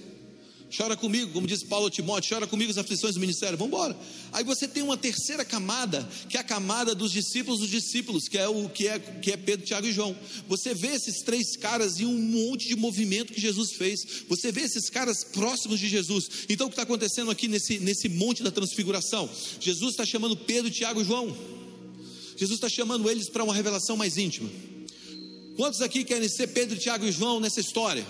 Chora 0.75 0.95
comigo, 0.95 1.31
como 1.31 1.45
diz 1.45 1.63
Paulo 1.63 1.89
Timóteo, 1.89 2.29
chora 2.33 2.47
comigo 2.47 2.71
as 2.71 2.77
aflições 2.77 3.15
do 3.15 3.19
ministério, 3.19 3.57
vamos 3.57 3.73
embora. 3.73 3.97
Aí 4.31 4.43
você 4.43 4.67
tem 4.67 4.81
uma 4.81 4.95
terceira 4.95 5.43
camada, 5.43 6.07
que 6.29 6.37
é 6.37 6.39
a 6.39 6.43
camada 6.43 6.95
dos 6.95 7.11
discípulos 7.11 7.59
dos 7.59 7.69
discípulos, 7.69 8.27
que 8.27 8.37
é 8.37 8.47
o 8.47 8.69
que 8.69 8.87
é, 8.87 8.97
que 8.99 9.31
é 9.31 9.37
Pedro, 9.37 9.65
Tiago 9.65 9.87
e 9.87 9.91
João. 9.91 10.15
Você 10.47 10.73
vê 10.73 10.89
esses 10.89 11.21
três 11.21 11.57
caras 11.57 11.99
e 11.99 12.05
um 12.05 12.17
monte 12.17 12.67
de 12.67 12.75
movimento 12.75 13.33
que 13.33 13.41
Jesus 13.41 13.73
fez. 13.73 14.23
Você 14.29 14.51
vê 14.51 14.61
esses 14.61 14.89
caras 14.89 15.23
próximos 15.23 15.79
de 15.79 15.87
Jesus. 15.87 16.29
Então 16.49 16.67
o 16.67 16.69
que 16.69 16.73
está 16.73 16.83
acontecendo 16.83 17.29
aqui 17.29 17.47
nesse, 17.47 17.79
nesse 17.79 18.07
monte 18.07 18.41
da 18.41 18.51
transfiguração? 18.51 19.29
Jesus 19.59 19.91
está 19.91 20.05
chamando 20.05 20.37
Pedro, 20.37 20.71
Tiago 20.71 21.01
e 21.01 21.05
João. 21.05 21.35
Jesus 22.37 22.57
está 22.57 22.69
chamando 22.69 23.09
eles 23.09 23.29
para 23.29 23.43
uma 23.43 23.53
revelação 23.53 23.97
mais 23.97 24.17
íntima. 24.17 24.49
Quantos 25.55 25.81
aqui 25.81 26.03
querem 26.03 26.27
ser 26.27 26.47
Pedro, 26.47 26.77
Tiago 26.77 27.05
e 27.05 27.11
João 27.11 27.39
nessa 27.39 27.59
história? 27.59 28.05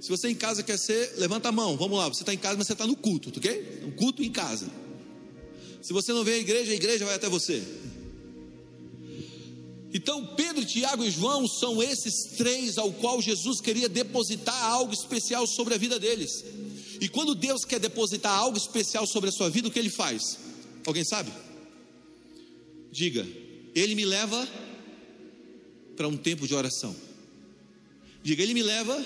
Se 0.00 0.08
você 0.08 0.28
em 0.28 0.34
casa 0.34 0.62
quer 0.62 0.78
ser, 0.78 1.14
levanta 1.16 1.48
a 1.48 1.52
mão. 1.52 1.76
Vamos 1.76 1.98
lá, 1.98 2.08
você 2.08 2.22
está 2.22 2.32
em 2.32 2.38
casa, 2.38 2.56
mas 2.56 2.66
você 2.66 2.72
está 2.72 2.86
no 2.86 2.96
culto, 2.96 3.30
ok? 3.36 3.82
Um 3.84 3.90
culto 3.90 4.22
em 4.22 4.30
casa. 4.30 4.70
Se 5.82 5.92
você 5.92 6.12
não 6.12 6.24
vem 6.24 6.34
à 6.34 6.38
igreja, 6.38 6.72
a 6.72 6.74
igreja 6.74 7.04
vai 7.04 7.14
até 7.14 7.28
você. 7.28 7.62
Então, 9.92 10.34
Pedro, 10.36 10.64
Tiago 10.64 11.02
e 11.02 11.10
João 11.10 11.48
são 11.48 11.82
esses 11.82 12.36
três 12.36 12.76
ao 12.76 12.92
qual 12.92 13.22
Jesus 13.22 13.60
queria 13.60 13.88
depositar 13.88 14.62
algo 14.64 14.92
especial 14.92 15.46
sobre 15.46 15.74
a 15.74 15.78
vida 15.78 15.98
deles. 15.98 16.44
E 17.00 17.08
quando 17.08 17.34
Deus 17.34 17.64
quer 17.64 17.80
depositar 17.80 18.32
algo 18.32 18.56
especial 18.56 19.06
sobre 19.06 19.30
a 19.30 19.32
sua 19.32 19.48
vida, 19.48 19.68
o 19.68 19.70
que 19.70 19.78
ele 19.78 19.90
faz? 19.90 20.38
Alguém 20.86 21.04
sabe? 21.04 21.32
Diga, 22.92 23.26
ele 23.74 23.94
me 23.94 24.04
leva 24.04 24.46
para 25.96 26.06
um 26.06 26.16
tempo 26.16 26.46
de 26.46 26.54
oração. 26.54 26.94
Diga, 28.22 28.42
ele 28.42 28.54
me 28.54 28.62
leva 28.62 29.04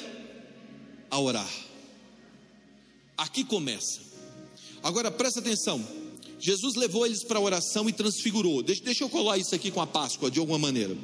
a 1.12 1.20
orar. 1.20 1.50
Aqui 3.18 3.44
começa. 3.44 4.00
Agora 4.82 5.10
presta 5.10 5.40
atenção. 5.40 5.86
Jesus 6.40 6.74
levou 6.74 7.06
eles 7.06 7.22
para 7.22 7.38
a 7.38 7.42
oração 7.42 7.86
e 7.88 7.92
transfigurou. 7.92 8.62
Deixa, 8.62 8.82
deixa 8.82 9.04
eu 9.04 9.10
colar 9.10 9.36
isso 9.36 9.54
aqui 9.54 9.70
com 9.70 9.80
a 9.80 9.86
Páscoa 9.86 10.30
de 10.30 10.40
alguma 10.40 10.58
maneira. 10.58 10.96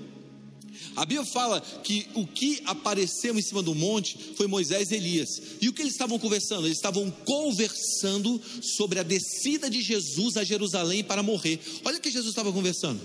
A 0.97 1.05
Bíblia 1.05 1.27
fala 1.27 1.61
que 1.61 2.09
o 2.15 2.27
que 2.27 2.63
apareceu 2.65 3.39
em 3.39 3.43
cima 3.43 3.63
do 3.63 3.75
monte 3.75 4.19
foi 4.35 4.47
Moisés 4.47 4.91
e 4.91 4.97
Elias. 4.97 5.29
E 5.61 5.69
o 5.69 5.73
que 5.75 5.83
eles 5.83 5.93
estavam 5.93 6.19
conversando? 6.19 6.67
Eles 6.67 6.79
estavam 6.79 7.11
conversando 7.11 8.41
sobre 8.63 8.99
a 8.99 9.03
descida 9.03 9.69
de 9.69 9.83
Jesus 9.83 10.39
a 10.39 10.43
Jerusalém 10.43 11.05
para 11.05 11.23
morrer. 11.23 11.61
Olha 11.85 11.99
o 11.99 12.01
que 12.01 12.11
Jesus 12.11 12.31
estava 12.31 12.51
conversando. 12.51 13.01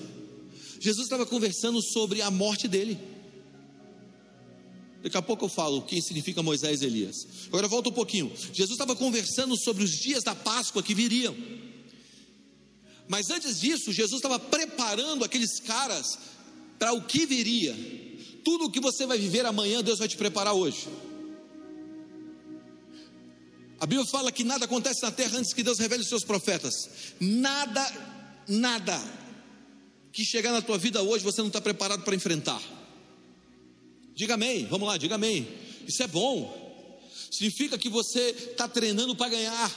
Jesus 0.79 1.05
estava 1.05 1.25
conversando 1.25 1.81
sobre 1.81 2.21
a 2.21 2.31
morte 2.31 2.67
dele. 2.67 2.97
Daqui 5.03 5.17
a 5.17 5.21
pouco 5.21 5.43
eu 5.43 5.49
falo 5.49 5.79
o 5.79 5.81
que 5.81 6.01
significa 6.01 6.41
Moisés 6.41 6.81
e 6.81 6.85
Elias. 6.85 7.27
Agora 7.47 7.67
volta 7.67 7.89
um 7.89 7.91
pouquinho. 7.93 8.31
Jesus 8.53 8.71
estava 8.71 8.95
conversando 8.95 9.57
sobre 9.57 9.83
os 9.83 9.91
dias 9.91 10.23
da 10.23 10.33
Páscoa 10.33 10.81
que 10.81 10.95
viriam. 10.95 11.35
Mas 13.09 13.29
antes 13.29 13.59
disso, 13.59 13.91
Jesus 13.91 14.19
estava 14.19 14.39
preparando 14.39 15.25
aqueles 15.25 15.59
caras 15.59 16.17
para 16.79 16.93
o 16.93 17.01
que 17.01 17.25
viria. 17.25 17.75
Tudo 18.45 18.65
o 18.65 18.71
que 18.71 18.79
você 18.79 19.05
vai 19.05 19.17
viver 19.17 19.45
amanhã, 19.45 19.83
Deus 19.83 19.99
vai 19.99 20.07
te 20.07 20.15
preparar 20.15 20.53
hoje. 20.53 20.87
A 23.81 23.85
Bíblia 23.85 24.07
fala 24.07 24.31
que 24.31 24.45
nada 24.45 24.63
acontece 24.63 25.01
na 25.03 25.11
terra 25.11 25.37
antes 25.37 25.53
que 25.53 25.63
Deus 25.63 25.79
revele 25.79 26.03
os 26.03 26.07
seus 26.07 26.23
profetas. 26.23 26.73
Nada, 27.19 27.85
nada 28.47 28.97
que 30.13 30.23
chegar 30.23 30.53
na 30.53 30.61
tua 30.61 30.77
vida 30.77 31.01
hoje 31.01 31.25
você 31.25 31.41
não 31.41 31.49
está 31.49 31.59
preparado 31.59 32.03
para 32.03 32.15
enfrentar. 32.15 32.61
Diga 34.15 34.35
amém, 34.35 34.65
vamos 34.69 34.87
lá, 34.87 34.97
diga 34.97 35.15
amém. 35.15 35.47
Isso 35.87 36.03
é 36.03 36.07
bom. 36.07 36.61
Significa 37.31 37.77
que 37.77 37.89
você 37.89 38.29
está 38.51 38.67
treinando 38.67 39.15
para 39.15 39.29
ganhar. 39.29 39.71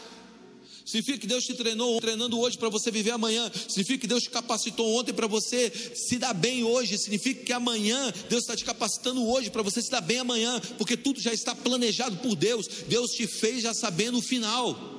Significa 0.85 1.19
que 1.19 1.27
Deus 1.27 1.45
te 1.45 1.53
treinou 1.55 2.01
treinando 2.01 2.39
hoje 2.39 2.57
para 2.57 2.69
você 2.69 2.93
viver 2.93 3.11
amanhã. 3.11 3.51
Significa 3.67 4.03
que 4.03 4.07
Deus 4.07 4.23
te 4.23 4.31
capacitou 4.31 4.95
ontem 4.95 5.13
para 5.13 5.27
você 5.27 5.69
se 5.95 6.17
dar 6.17 6.33
bem 6.33 6.63
hoje. 6.63 6.97
Significa 6.97 7.43
que 7.45 7.53
amanhã 7.53 8.13
Deus 8.29 8.43
está 8.43 8.55
te 8.55 8.65
capacitando 8.65 9.27
hoje 9.27 9.51
para 9.51 9.63
você 9.63 9.83
se 9.83 9.91
dar 9.91 10.01
bem 10.01 10.19
amanhã, 10.19 10.61
porque 10.79 10.97
tudo 10.97 11.19
já 11.19 11.33
está 11.33 11.57
planejado 11.57 12.17
por 12.19 12.37
Deus. 12.37 12.69
Deus 12.87 13.11
te 13.11 13.27
fez 13.27 13.63
já 13.63 13.75
sabendo 13.75 14.19
o 14.19 14.23
final. 14.23 14.96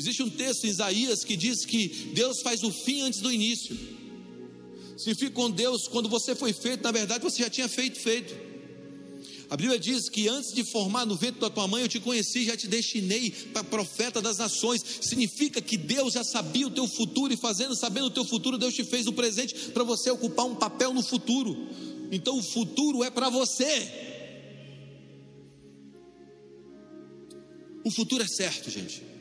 Existe 0.00 0.22
um 0.22 0.30
texto 0.30 0.64
em 0.64 0.70
Isaías 0.70 1.22
que 1.22 1.36
diz 1.36 1.66
que 1.66 1.88
Deus 2.14 2.40
faz 2.40 2.62
o 2.62 2.72
fim 2.72 3.02
antes 3.02 3.20
do 3.20 3.30
início. 3.30 3.78
Significa 4.96 5.32
com 5.32 5.50
Deus, 5.50 5.86
quando 5.86 6.08
você 6.08 6.34
foi 6.34 6.54
feito, 6.54 6.82
na 6.82 6.90
verdade 6.90 7.22
você 7.22 7.42
já 7.42 7.50
tinha 7.50 7.68
feito, 7.68 8.00
feito. 8.00 8.34
A 9.50 9.58
Bíblia 9.58 9.78
diz 9.78 10.08
que 10.08 10.26
antes 10.26 10.54
de 10.54 10.64
formar 10.64 11.04
no 11.04 11.16
ventre 11.16 11.38
da 11.38 11.50
tua 11.50 11.68
mãe, 11.68 11.82
eu 11.82 11.88
te 11.88 12.00
conheci, 12.00 12.46
já 12.46 12.56
te 12.56 12.66
destinei 12.66 13.30
para 13.52 13.62
profeta 13.62 14.22
das 14.22 14.38
nações. 14.38 14.82
Significa 15.02 15.60
que 15.60 15.76
Deus 15.76 16.14
já 16.14 16.24
sabia 16.24 16.66
o 16.66 16.70
teu 16.70 16.88
futuro 16.88 17.34
e 17.34 17.36
fazendo, 17.36 17.76
sabendo 17.76 18.06
o 18.06 18.10
teu 18.10 18.24
futuro, 18.24 18.56
Deus 18.56 18.72
te 18.72 18.84
fez 18.84 19.06
o 19.06 19.12
presente 19.12 19.54
para 19.74 19.84
você 19.84 20.10
ocupar 20.10 20.46
um 20.46 20.54
papel 20.54 20.94
no 20.94 21.02
futuro. 21.02 21.68
Então 22.10 22.38
o 22.38 22.42
futuro 22.42 23.04
é 23.04 23.10
para 23.10 23.28
você. 23.28 23.86
O 27.84 27.90
futuro 27.90 28.22
é 28.22 28.28
certo, 28.28 28.70
gente. 28.70 29.19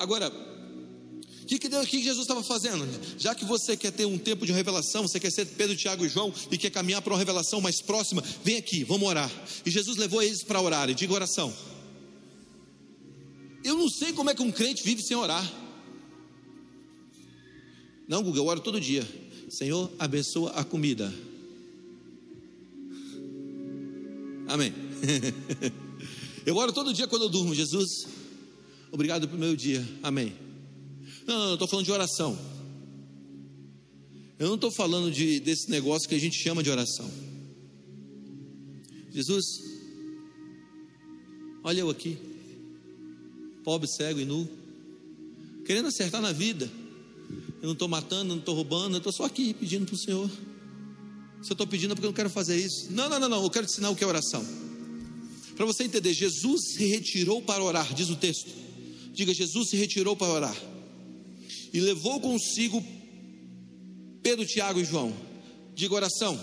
Agora, 0.00 0.30
o 0.30 1.46
que, 1.46 1.58
que, 1.58 1.68
que 1.68 2.02
Jesus 2.02 2.22
estava 2.22 2.42
fazendo? 2.42 2.88
Já 3.18 3.34
que 3.34 3.44
você 3.44 3.76
quer 3.76 3.92
ter 3.92 4.06
um 4.06 4.16
tempo 4.16 4.46
de 4.46 4.52
revelação, 4.52 5.06
você 5.06 5.20
quer 5.20 5.30
ser 5.30 5.44
Pedro, 5.44 5.76
Tiago 5.76 6.06
e 6.06 6.08
João 6.08 6.32
e 6.50 6.56
quer 6.56 6.70
caminhar 6.70 7.02
para 7.02 7.12
uma 7.12 7.18
revelação 7.18 7.60
mais 7.60 7.82
próxima, 7.82 8.24
vem 8.42 8.56
aqui, 8.56 8.82
vamos 8.82 9.06
orar. 9.06 9.30
E 9.66 9.70
Jesus 9.70 9.98
levou 9.98 10.22
eles 10.22 10.42
para 10.42 10.58
orar, 10.58 10.88
e 10.88 10.94
diga 10.94 11.12
oração. 11.12 11.52
Eu 13.62 13.76
não 13.76 13.90
sei 13.90 14.14
como 14.14 14.30
é 14.30 14.34
que 14.34 14.40
um 14.40 14.50
crente 14.50 14.82
vive 14.82 15.02
sem 15.02 15.14
orar. 15.14 15.46
Não, 18.08 18.22
Google, 18.22 18.42
eu 18.42 18.46
oro 18.46 18.60
todo 18.60 18.80
dia. 18.80 19.06
Senhor, 19.50 19.92
abençoa 19.98 20.52
a 20.52 20.64
comida. 20.64 21.12
Amém. 24.48 24.72
Eu 26.46 26.56
oro 26.56 26.72
todo 26.72 26.92
dia 26.92 27.06
quando 27.06 27.22
eu 27.22 27.28
durmo, 27.28 27.54
Jesus 27.54 28.06
Obrigado 28.92 29.28
pelo 29.28 29.38
meu 29.38 29.54
dia. 29.54 29.86
Amém. 30.02 30.34
Não, 31.26 31.46
não, 31.46 31.52
estou 31.54 31.68
falando 31.68 31.86
de 31.86 31.92
oração. 31.92 32.38
Eu 34.38 34.48
não 34.48 34.54
estou 34.56 34.70
falando 34.70 35.10
de, 35.10 35.38
desse 35.38 35.70
negócio 35.70 36.08
que 36.08 36.14
a 36.14 36.18
gente 36.18 36.36
chama 36.36 36.62
de 36.62 36.70
oração. 36.70 37.10
Jesus, 39.12 39.44
olha 41.62 41.80
eu 41.80 41.90
aqui, 41.90 42.16
pobre, 43.62 43.88
cego 43.88 44.20
e 44.20 44.24
nu, 44.24 44.48
querendo 45.64 45.88
acertar 45.88 46.20
na 46.20 46.32
vida. 46.32 46.70
Eu 47.60 47.66
não 47.66 47.72
estou 47.74 47.86
matando, 47.86 48.30
não 48.30 48.38
estou 48.38 48.54
roubando, 48.54 48.94
eu 48.94 48.98
estou 48.98 49.12
só 49.12 49.24
aqui 49.24 49.52
pedindo 49.52 49.84
para 49.84 49.94
o 49.94 49.98
Senhor. 49.98 50.30
Se 51.42 51.52
eu 51.52 51.54
estou 51.54 51.66
pedindo 51.66 51.92
é 51.92 51.94
porque 51.94 52.06
eu 52.06 52.10
não 52.10 52.16
quero 52.16 52.30
fazer 52.30 52.56
isso. 52.56 52.90
Não, 52.90 53.08
não, 53.08 53.20
não, 53.20 53.28
não, 53.28 53.42
eu 53.42 53.50
quero 53.50 53.66
te 53.66 53.72
ensinar 53.72 53.90
o 53.90 53.96
que 53.96 54.02
é 54.02 54.06
oração. 54.06 54.44
Para 55.54 55.66
você 55.66 55.84
entender, 55.84 56.12
Jesus 56.12 56.72
se 56.72 56.86
retirou 56.86 57.42
para 57.42 57.62
orar, 57.62 57.92
diz 57.94 58.08
o 58.08 58.16
texto. 58.16 58.50
Diga: 59.12 59.34
Jesus 59.34 59.68
se 59.68 59.76
retirou 59.76 60.16
para 60.16 60.32
orar 60.32 60.56
e 61.72 61.80
levou 61.80 62.20
consigo 62.20 62.84
Pedro, 64.22 64.46
Tiago 64.46 64.80
e 64.80 64.84
João. 64.84 65.14
Diga 65.74 65.94
oração. 65.94 66.38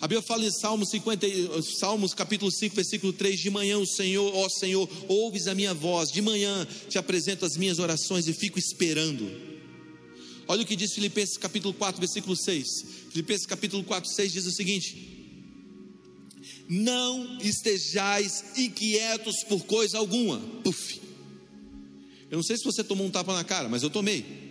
A 0.00 0.06
Bíblia 0.06 0.22
fala 0.26 0.44
em 0.44 0.50
Salmos, 0.50 0.90
50, 0.90 1.26
Salmos 1.62 2.12
capítulo 2.12 2.50
5, 2.50 2.74
versículo 2.76 3.12
3: 3.12 3.40
De 3.40 3.50
manhã 3.50 3.78
o 3.78 3.86
Senhor, 3.86 4.34
ó 4.34 4.48
Senhor, 4.48 4.88
ouves 5.08 5.46
a 5.46 5.54
minha 5.54 5.72
voz, 5.72 6.10
de 6.10 6.20
manhã 6.20 6.66
te 6.88 6.98
apresento 6.98 7.44
as 7.44 7.56
minhas 7.56 7.78
orações 7.78 8.28
e 8.28 8.32
fico 8.32 8.58
esperando. 8.58 9.54
Olha 10.46 10.62
o 10.62 10.66
que 10.66 10.76
diz 10.76 10.92
Filipenses 10.92 11.38
capítulo 11.38 11.72
4, 11.72 11.98
versículo 11.98 12.36
6. 12.36 12.66
Filipenses 13.10 13.46
capítulo 13.46 13.82
4, 13.82 14.10
6 14.10 14.32
diz 14.32 14.46
o 14.46 14.52
seguinte: 14.52 14.94
Não 16.68 17.38
estejais 17.40 18.44
inquietos 18.58 19.42
por 19.44 19.64
coisa 19.64 19.96
alguma. 19.96 20.38
Puf. 20.62 21.03
Eu 22.34 22.38
não 22.38 22.42
sei 22.42 22.56
se 22.56 22.64
você 22.64 22.82
tomou 22.82 23.06
um 23.06 23.10
tapa 23.10 23.32
na 23.32 23.44
cara, 23.44 23.68
mas 23.68 23.84
eu 23.84 23.90
tomei. 23.90 24.43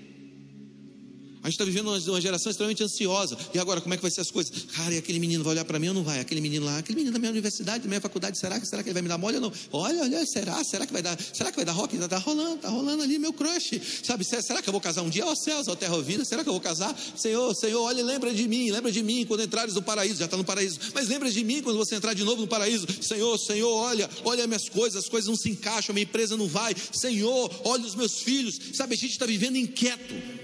A 1.44 1.48
gente 1.48 1.56
está 1.56 1.66
vivendo 1.66 1.90
uma 1.90 2.22
geração 2.22 2.50
extremamente 2.50 2.82
ansiosa. 2.82 3.38
E 3.54 3.60
agora, 3.60 3.82
como 3.82 3.94
é 3.94 3.98
que 3.98 4.02
vai 4.02 4.10
ser 4.10 4.22
as 4.22 4.32
coisas? 4.32 4.66
Cara, 4.74 4.94
e 4.94 4.98
aquele 4.98 5.20
menino 5.20 5.44
vai 5.44 5.52
olhar 5.52 5.66
para 5.66 5.78
mim 5.78 5.90
ou 5.90 5.94
não 5.94 6.04
vai? 6.04 6.22
Aquele 6.22 6.40
menino 6.40 6.66
lá, 6.66 6.78
aquele 6.78 6.96
menino 6.96 7.12
da 7.12 7.20
minha 7.20 7.32
universidade, 7.32 7.84
da 7.84 7.90
minha 7.90 8.00
faculdade, 8.00 8.38
será 8.38 8.58
que, 8.58 8.66
será 8.66 8.82
que 8.82 8.88
ele 8.88 8.94
vai 8.94 9.02
me 9.02 9.10
dar 9.10 9.18
mole 9.18 9.36
ou 9.36 9.42
não? 9.42 9.54
Olha, 9.74 10.04
olha, 10.04 10.26
será? 10.26 10.64
Será 10.64 10.88
que 10.88 10.94
vai 10.94 11.02
dar? 11.02 11.20
Será 11.34 11.52
que 11.52 11.58
vai 11.58 11.66
dar 11.66 11.74
rock? 11.74 11.98
Está 11.98 12.18
rolando, 12.18 12.56
está 12.56 12.70
rolando 12.70 13.04
ali 13.04 13.20
meu 13.20 13.34
crush. 13.34 13.82
Sabe, 14.02 14.24
será 14.24 14.62
que 14.62 14.70
eu 14.70 14.72
vou 14.72 14.80
casar 14.80 15.02
um 15.02 15.10
dia? 15.10 15.26
Ó 15.26 15.34
oh, 15.34 15.36
céus, 15.36 15.68
ó 15.68 15.74
oh, 15.74 15.76
terra 15.76 15.94
ouvida, 15.98 16.24
será 16.24 16.44
que 16.44 16.50
eu 16.50 16.54
vou 16.54 16.62
casar? 16.62 16.98
Senhor, 17.18 17.54
Senhor, 17.54 17.82
olha, 17.82 18.02
lembra 18.02 18.34
de 18.34 18.48
mim, 18.48 18.72
lembra 18.72 18.90
de 18.90 19.04
mim 19.04 19.26
quando 19.26 19.44
entrares 19.44 19.76
no 19.76 19.82
paraíso, 19.82 20.20
já 20.20 20.26
está 20.26 20.38
no 20.38 20.46
paraíso. 20.46 20.80
Mas 20.94 21.10
lembra 21.10 21.30
de 21.30 21.44
mim 21.44 21.62
quando 21.62 21.76
você 21.76 21.96
entrar 21.96 22.14
de 22.14 22.24
novo 22.24 22.42
no 22.42 22.48
paraíso. 22.48 22.88
Senhor, 23.02 23.38
Senhor, 23.38 23.70
olha, 23.70 24.10
olha 24.24 24.48
minhas 24.48 24.70
coisas, 24.70 25.04
as 25.04 25.10
coisas 25.10 25.28
não 25.28 25.36
se 25.36 25.50
encaixam, 25.50 25.92
a 25.92 25.94
minha 25.94 26.06
empresa 26.06 26.38
não 26.38 26.48
vai. 26.48 26.74
Senhor, 26.94 27.52
olha 27.66 27.86
os 27.86 27.96
meus 27.96 28.22
filhos. 28.22 28.58
Sabe, 28.74 28.96
a 28.96 28.98
gente 28.98 29.12
está 29.12 29.26
vivendo 29.26 29.58
inquieto. 29.58 30.43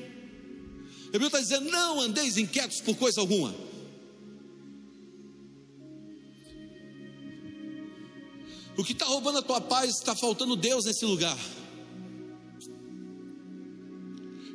A 1.14 1.18
está 1.18 1.40
dizendo: 1.40 1.70
não 1.70 2.00
andeis 2.00 2.38
inquietos 2.38 2.82
por 2.82 2.96
coisa 2.96 3.20
alguma. 3.20 3.54
O 8.78 8.84
que 8.84 8.94
está 8.94 9.06
roubando 9.06 9.40
a 9.40 9.42
tua 9.42 9.60
paz 9.60 9.98
está 9.98 10.16
faltando 10.16 10.56
Deus 10.56 10.86
nesse 10.86 11.04
lugar. 11.06 11.38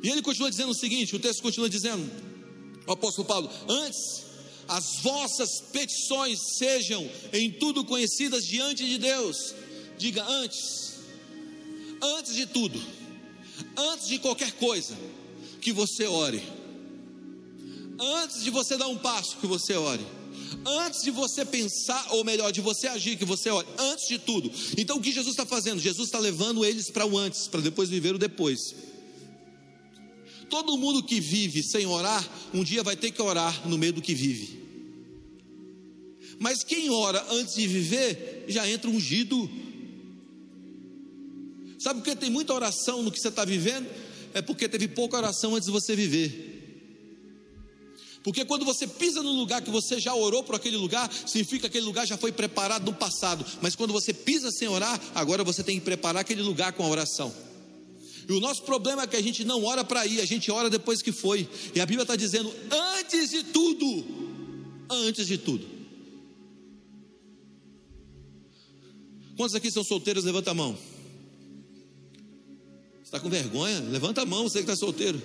E 0.01 0.09
ele 0.09 0.21
continua 0.21 0.49
dizendo 0.49 0.69
o 0.69 0.75
seguinte: 0.75 1.15
o 1.15 1.19
texto 1.19 1.41
continua 1.41 1.69
dizendo, 1.69 2.09
o 2.87 2.91
apóstolo 2.91 3.27
Paulo, 3.27 3.49
antes 3.67 4.25
as 4.67 5.01
vossas 5.01 5.61
petições 5.71 6.39
sejam 6.57 7.07
em 7.31 7.51
tudo 7.51 7.85
conhecidas 7.85 8.45
diante 8.45 8.83
de 8.83 8.97
Deus. 8.97 9.53
Diga 9.97 10.25
antes, 10.27 10.95
antes 12.01 12.35
de 12.35 12.45
tudo, 12.47 12.81
antes 13.77 14.07
de 14.07 14.19
qualquer 14.19 14.51
coisa, 14.53 14.95
que 15.65 15.73
você 15.73 16.05
ore. 16.05 16.43
Antes 17.99 18.43
de 18.43 18.51
você 18.51 18.77
dar 18.77 18.87
um 18.87 18.99
passo, 18.99 19.37
que 19.37 19.47
você 19.47 19.73
ore. 19.73 20.05
Antes 20.63 21.01
de 21.01 21.09
você 21.09 21.43
pensar, 21.43 22.05
ou 22.11 22.23
melhor, 22.23 22.51
de 22.51 22.61
você 22.61 22.85
agir, 22.85 23.17
que 23.17 23.25
você 23.25 23.49
ore. 23.49 23.67
Antes 23.79 24.07
de 24.07 24.19
tudo. 24.19 24.51
Então 24.77 24.97
o 24.97 25.01
que 25.01 25.11
Jesus 25.11 25.33
está 25.33 25.43
fazendo? 25.43 25.81
Jesus 25.81 26.07
está 26.07 26.19
levando 26.19 26.63
eles 26.63 26.91
para 26.91 27.03
o 27.03 27.17
antes, 27.17 27.47
para 27.47 27.61
depois 27.61 27.89
viver 27.89 28.13
o 28.13 28.19
depois. 28.19 28.75
Todo 30.51 30.77
mundo 30.77 31.01
que 31.01 31.19
vive 31.19 31.63
sem 31.63 31.87
orar, 31.87 32.23
um 32.53 32.63
dia 32.63 32.83
vai 32.83 32.95
ter 32.95 33.09
que 33.09 33.19
orar 33.19 33.67
no 33.67 33.75
meio 33.75 33.93
do 33.93 34.03
que 34.03 34.13
vive. 34.13 34.63
Mas 36.37 36.63
quem 36.63 36.91
ora 36.91 37.25
antes 37.31 37.55
de 37.55 37.65
viver, 37.65 38.45
já 38.47 38.69
entra 38.69 38.87
ungido. 38.87 39.49
Sabe 41.79 42.01
por 42.01 42.05
que 42.05 42.15
tem 42.15 42.29
muita 42.29 42.53
oração 42.53 43.01
no 43.01 43.11
que 43.11 43.19
você 43.19 43.29
está 43.29 43.43
vivendo? 43.43 44.04
É 44.35 44.41
porque 44.41 44.67
teve 44.67 44.89
pouca 44.89 45.15
oração 45.15 45.55
antes 45.55 45.65
de 45.65 45.71
você 45.71 45.95
viver. 45.95 46.51
Porque 48.21 48.43
quando 48.43 48.65
você 48.65 48.85
pisa 48.85 49.23
no 49.23 49.31
lugar 49.31 49.61
que 49.61 49.69
você 49.69 49.97
já 49.97 50.13
orou 50.13 50.43
por 50.43 50.55
aquele 50.55 50.75
lugar, 50.75 51.09
significa 51.25 51.61
que 51.61 51.67
aquele 51.67 51.85
lugar 51.85 52.05
já 52.05 52.17
foi 52.17 52.33
preparado 52.33 52.83
no 52.83 52.93
passado. 52.93 53.45
Mas 53.61 53.75
quando 53.75 53.93
você 53.93 54.13
pisa 54.13 54.51
sem 54.51 54.67
orar, 54.67 54.99
agora 55.15 55.41
você 55.41 55.63
tem 55.63 55.79
que 55.79 55.85
preparar 55.85 56.21
aquele 56.21 56.41
lugar 56.41 56.73
com 56.73 56.83
a 56.83 56.89
oração. 56.89 57.33
E 58.27 58.33
o 58.33 58.41
nosso 58.41 58.63
problema 58.63 59.03
é 59.03 59.07
que 59.07 59.15
a 59.15 59.23
gente 59.23 59.45
não 59.45 59.63
ora 59.63 59.85
para 59.85 60.05
ir, 60.05 60.19
a 60.19 60.25
gente 60.25 60.51
ora 60.51 60.69
depois 60.69 61.01
que 61.01 61.13
foi. 61.13 61.47
E 61.73 61.79
a 61.79 61.85
Bíblia 61.85 62.01
está 62.01 62.17
dizendo: 62.17 62.53
antes 62.99 63.29
de 63.29 63.41
tudo, 63.43 64.05
antes 64.89 65.27
de 65.27 65.37
tudo. 65.37 65.65
Quantos 69.37 69.55
aqui 69.55 69.71
são 69.71 69.83
solteiros? 69.83 70.25
Levanta 70.25 70.51
a 70.51 70.53
mão. 70.53 70.77
Está 73.15 73.23
com 73.23 73.29
vergonha? 73.29 73.79
Levanta 73.79 74.23
a 74.23 74.25
mão, 74.25 74.43
você 74.43 74.57
que 74.57 74.65
está 74.65 74.75
solteiro. 74.75 75.17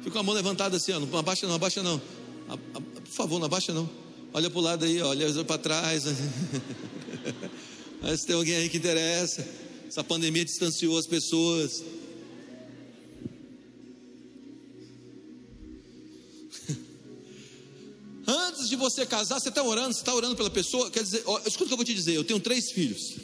Fica 0.00 0.10
com 0.10 0.18
a 0.18 0.22
mão 0.22 0.34
levantada 0.34 0.76
assim, 0.76 0.92
ó, 0.92 1.00
não 1.00 1.18
abaixa 1.18 1.46
não, 1.46 1.54
abaixa 1.54 1.82
não. 1.82 1.98
Por 1.98 3.10
favor, 3.10 3.38
não 3.38 3.46
abaixa 3.46 3.72
não. 3.72 3.88
Olha 4.34 4.50
para 4.50 4.58
o 4.58 4.62
lado 4.62 4.84
aí, 4.84 5.00
olha 5.00 5.42
para 5.46 5.56
trás. 5.56 6.04
Mas 8.02 8.26
tem 8.26 8.36
alguém 8.36 8.54
aí 8.56 8.68
que 8.68 8.76
interessa. 8.76 9.48
Essa 9.88 10.04
pandemia 10.04 10.44
distanciou 10.44 10.98
as 10.98 11.06
pessoas. 11.06 11.82
Antes 18.28 18.68
de 18.68 18.76
você 18.76 19.06
casar, 19.06 19.40
você 19.40 19.48
está 19.48 19.62
orando, 19.62 19.94
você 19.94 20.00
está 20.00 20.14
orando 20.14 20.36
pela 20.36 20.50
pessoa. 20.50 20.90
Quer 20.90 21.02
dizer, 21.02 21.24
escuta 21.46 21.64
o 21.64 21.68
que 21.68 21.72
eu 21.72 21.78
vou 21.78 21.84
te 21.86 21.94
dizer. 21.94 22.12
Eu 22.14 22.24
tenho 22.24 22.40
três 22.40 22.70
filhos. 22.70 23.16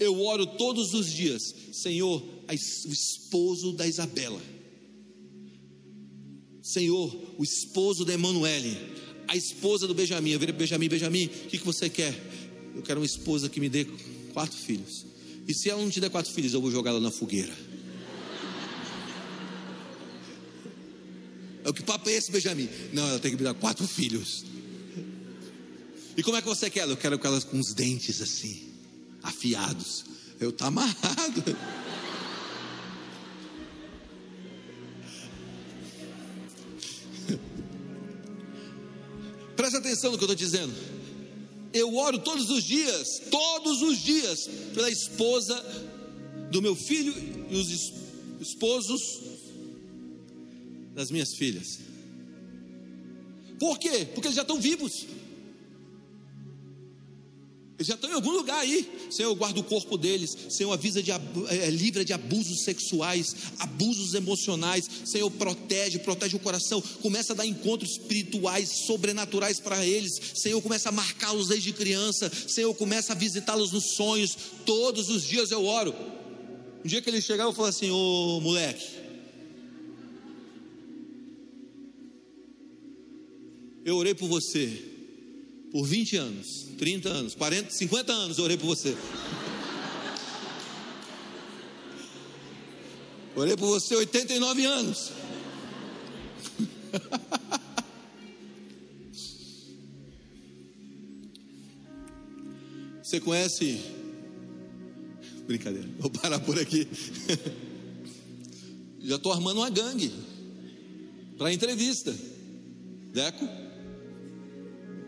Eu 0.00 0.22
oro 0.22 0.46
todos 0.46 0.94
os 0.94 1.12
dias, 1.12 1.54
Senhor, 1.70 2.31
o 2.48 2.92
esposo 2.92 3.72
da 3.72 3.86
Isabela. 3.86 4.40
Senhor, 6.62 7.34
o 7.38 7.42
esposo 7.42 8.04
da 8.04 8.14
Emanuele, 8.14 8.76
a 9.26 9.36
esposa 9.36 9.86
do 9.86 9.94
Benjamin. 9.94 10.30
Eu 10.30 10.38
virei 10.38 10.54
Benjamin, 10.54 10.88
Benjamin, 10.88 11.26
o 11.26 11.48
que, 11.48 11.58
que 11.58 11.64
você 11.64 11.88
quer? 11.88 12.14
Eu 12.74 12.82
quero 12.82 13.00
uma 13.00 13.06
esposa 13.06 13.48
que 13.48 13.60
me 13.60 13.68
dê 13.68 13.86
quatro 14.32 14.56
filhos. 14.56 15.04
E 15.46 15.54
se 15.54 15.68
ela 15.68 15.82
não 15.82 15.90
te 15.90 16.00
der 16.00 16.10
quatro 16.10 16.32
filhos, 16.32 16.54
eu 16.54 16.60
vou 16.60 16.70
jogá-la 16.70 17.00
na 17.00 17.10
fogueira. 17.10 17.52
É 21.64 21.68
o 21.68 21.72
que 21.72 21.82
papo 21.82 22.08
é 22.08 22.12
esse, 22.12 22.30
Benjamin? 22.30 22.68
Não, 22.92 23.08
ela 23.08 23.18
tem 23.18 23.30
que 23.30 23.36
me 23.36 23.44
dar 23.44 23.54
quatro 23.54 23.86
filhos. 23.86 24.44
E 26.16 26.22
como 26.22 26.36
é 26.36 26.42
que 26.42 26.48
você 26.48 26.68
quer? 26.68 26.88
Eu 26.88 26.96
quero 26.96 27.18
com 27.18 27.26
elas 27.26 27.44
com 27.44 27.58
os 27.58 27.72
dentes 27.72 28.20
assim, 28.20 28.68
afiados. 29.22 30.04
Eu 30.40 30.52
tá 30.52 30.66
amarrado. 30.66 31.56
Atenção 40.02 40.12
no 40.12 40.18
que 40.18 40.24
eu 40.24 40.32
estou 40.32 40.46
dizendo. 40.46 40.74
Eu 41.72 41.94
oro 41.94 42.18
todos 42.18 42.50
os 42.50 42.64
dias, 42.64 43.22
todos 43.30 43.82
os 43.82 43.98
dias, 43.98 44.48
pela 44.74 44.90
esposa 44.90 45.54
do 46.50 46.60
meu 46.60 46.74
filho 46.74 47.14
e 47.48 47.54
os 47.54 47.92
esposos 48.40 49.20
das 50.92 51.08
minhas 51.08 51.34
filhas. 51.34 51.78
Por 53.60 53.78
quê? 53.78 54.08
Porque 54.12 54.26
eles 54.26 54.34
já 54.34 54.42
estão 54.42 54.60
vivos. 54.60 55.06
Eles 57.82 57.88
já 57.88 57.94
estão 57.96 58.08
em 58.08 58.14
algum 58.14 58.30
lugar 58.30 58.60
aí. 58.60 58.88
Senhor, 59.10 59.34
guarda 59.34 59.58
o 59.58 59.64
corpo 59.64 59.98
deles. 59.98 60.36
Senhor, 60.48 60.72
avisa 60.72 61.02
de, 61.02 61.10
é, 61.10 61.68
livra 61.68 62.04
de 62.04 62.12
abusos 62.12 62.62
sexuais, 62.62 63.34
abusos 63.58 64.14
emocionais. 64.14 64.88
Senhor, 65.04 65.28
protege, 65.32 65.98
protege 65.98 66.36
o 66.36 66.38
coração. 66.38 66.80
Começa 67.02 67.32
a 67.32 67.36
dar 67.36 67.44
encontros 67.44 67.92
espirituais, 67.92 68.68
sobrenaturais 68.86 69.58
para 69.58 69.84
eles. 69.84 70.12
Senhor, 70.32 70.62
começa 70.62 70.90
a 70.90 70.92
marcá-los 70.92 71.48
desde 71.48 71.72
criança. 71.72 72.30
Senhor, 72.46 72.72
começa 72.74 73.14
a 73.14 73.16
visitá-los 73.16 73.72
nos 73.72 73.96
sonhos. 73.96 74.36
Todos 74.64 75.08
os 75.08 75.24
dias 75.24 75.50
eu 75.50 75.64
oro. 75.64 75.92
Um 76.84 76.88
dia 76.88 77.02
que 77.02 77.10
ele 77.10 77.20
chegar, 77.20 77.44
eu 77.44 77.52
falo 77.52 77.66
assim: 77.66 77.90
Ô 77.90 78.40
moleque, 78.40 79.02
Eu 83.84 83.96
orei 83.96 84.14
por 84.14 84.28
você 84.28 84.91
por 85.72 85.86
20 85.86 86.16
anos, 86.18 86.66
30 86.76 87.08
anos, 87.08 87.34
40, 87.34 87.70
50 87.70 88.12
anos 88.12 88.38
orei 88.38 88.58
por 88.58 88.66
você. 88.66 88.94
Orei 93.34 93.56
por 93.56 93.68
você 93.68 93.96
89 93.96 94.64
anos. 94.66 95.10
Você 103.02 103.20
conhece? 103.20 103.78
Brincadeira, 105.46 105.88
vou 105.98 106.10
parar 106.10 106.40
por 106.40 106.58
aqui. 106.58 106.88
Já 109.00 109.16
estou 109.16 109.32
armando 109.32 109.58
uma 109.58 109.68
gangue 109.68 110.10
para 111.36 111.52
entrevista. 111.52 112.14
Deco? 113.12 113.61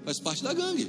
Faz 0.05 0.21
parte 0.21 0.43
da 0.43 0.53
gangue. 0.53 0.89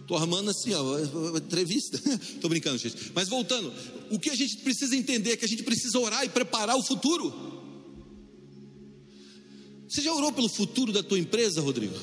Estou 0.00 0.18
armando 0.18 0.50
assim, 0.50 0.72
ó, 0.74 0.98
entrevista. 1.36 1.96
Estou 2.34 2.50
brincando, 2.50 2.78
gente. 2.78 3.10
Mas 3.14 3.28
voltando, 3.28 3.72
o 4.10 4.18
que 4.18 4.30
a 4.30 4.34
gente 4.34 4.58
precisa 4.58 4.94
entender 4.94 5.32
é 5.32 5.36
que 5.36 5.44
a 5.44 5.48
gente 5.48 5.62
precisa 5.62 5.98
orar 5.98 6.24
e 6.24 6.28
preparar 6.28 6.76
o 6.76 6.82
futuro. 6.82 7.32
Você 9.88 10.02
já 10.02 10.12
orou 10.12 10.32
pelo 10.32 10.48
futuro 10.48 10.92
da 10.92 11.02
tua 11.02 11.18
empresa, 11.18 11.60
Rodrigo? 11.60 11.94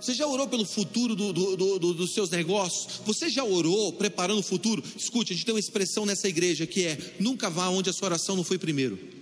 Você 0.00 0.12
já 0.12 0.26
orou 0.26 0.46
pelo 0.46 0.66
futuro 0.66 1.16
do, 1.16 1.32
do, 1.32 1.78
do, 1.78 1.94
dos 1.94 2.12
seus 2.12 2.28
negócios? 2.28 3.00
Você 3.06 3.30
já 3.30 3.42
orou 3.42 3.92
preparando 3.94 4.38
o 4.40 4.42
futuro? 4.42 4.82
Escute, 4.96 5.32
a 5.32 5.36
gente 5.36 5.46
tem 5.46 5.54
uma 5.54 5.60
expressão 5.60 6.04
nessa 6.04 6.28
igreja 6.28 6.66
que 6.66 6.84
é: 6.84 7.14
nunca 7.18 7.48
vá 7.48 7.68
onde 7.68 7.88
a 7.88 7.92
sua 7.92 8.06
oração 8.06 8.36
não 8.36 8.44
foi 8.44 8.58
primeiro. 8.58 9.15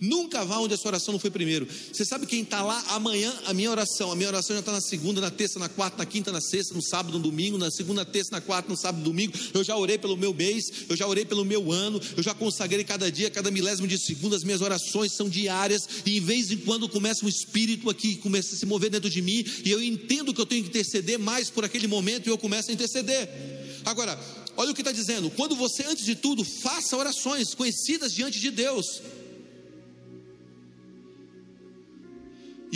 Nunca 0.00 0.44
vá 0.44 0.58
onde 0.58 0.74
a 0.74 0.76
sua 0.76 0.90
oração 0.90 1.12
não 1.12 1.18
foi 1.18 1.30
primeiro. 1.30 1.66
Você 1.92 2.04
sabe 2.04 2.26
quem 2.26 2.42
está 2.42 2.62
lá 2.62 2.82
amanhã? 2.88 3.32
A 3.46 3.54
minha 3.54 3.70
oração. 3.70 4.12
A 4.12 4.16
minha 4.16 4.28
oração 4.28 4.54
já 4.54 4.60
está 4.60 4.72
na 4.72 4.80
segunda, 4.80 5.20
na 5.20 5.30
terça, 5.30 5.58
na 5.58 5.68
quarta, 5.68 5.98
na 5.98 6.06
quinta, 6.06 6.30
na 6.30 6.40
sexta, 6.40 6.74
no 6.74 6.82
sábado, 6.82 7.18
no 7.18 7.24
domingo, 7.24 7.58
na 7.58 7.70
segunda, 7.70 8.04
terça, 8.04 8.30
na 8.30 8.40
quarta, 8.40 8.68
no 8.68 8.76
sábado, 8.76 8.98
no 8.98 9.04
domingo. 9.04 9.32
Eu 9.52 9.64
já 9.64 9.76
orei 9.76 9.98
pelo 9.98 10.16
meu 10.16 10.32
mês, 10.32 10.70
eu 10.88 10.96
já 10.96 11.06
orei 11.06 11.24
pelo 11.24 11.44
meu 11.44 11.72
ano, 11.72 12.00
eu 12.16 12.22
já 12.22 12.34
consagrei 12.34 12.84
cada 12.84 13.10
dia, 13.10 13.30
cada 13.30 13.50
milésimo 13.50 13.86
de 13.88 13.98
segundo. 13.98 14.36
As 14.36 14.44
minhas 14.44 14.60
orações 14.60 15.12
são 15.12 15.28
diárias 15.28 15.88
e 16.06 16.18
em 16.18 16.20
vez 16.20 16.50
em 16.50 16.58
quando 16.58 16.88
começa 16.88 17.24
um 17.24 17.28
espírito 17.28 17.90
aqui, 17.90 18.16
começa 18.16 18.54
a 18.54 18.58
se 18.58 18.66
mover 18.66 18.90
dentro 18.90 19.10
de 19.10 19.20
mim 19.20 19.44
e 19.64 19.70
eu 19.70 19.82
entendo 19.82 20.32
que 20.32 20.40
eu 20.40 20.46
tenho 20.46 20.62
que 20.62 20.68
interceder 20.68 21.18
mais 21.18 21.50
por 21.50 21.64
aquele 21.64 21.86
momento 21.86 22.26
e 22.26 22.30
eu 22.30 22.38
começo 22.38 22.70
a 22.70 22.74
interceder. 22.74 23.28
Agora, 23.84 24.18
olha 24.56 24.70
o 24.70 24.74
que 24.74 24.80
está 24.80 24.92
dizendo: 24.92 25.30
quando 25.30 25.56
você, 25.56 25.84
antes 25.84 26.04
de 26.04 26.14
tudo, 26.14 26.44
faça 26.44 26.96
orações 26.96 27.54
conhecidas 27.54 28.12
diante 28.12 28.38
de 28.38 28.50
Deus. 28.50 29.02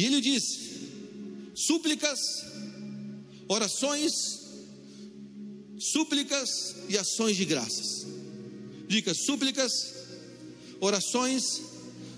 E 0.02 0.06
ele 0.06 0.20
diz: 0.20 0.42
súplicas, 1.54 2.18
orações, 3.46 4.12
súplicas 5.78 6.74
e 6.88 6.98
ações 6.98 7.36
de 7.36 7.44
graças. 7.44 8.04
Dica: 8.88 9.14
súplicas, 9.14 9.70
orações 10.80 11.62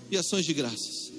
e 0.09 0.17
ações 0.17 0.47
de 0.47 0.53
graças. 0.55 1.11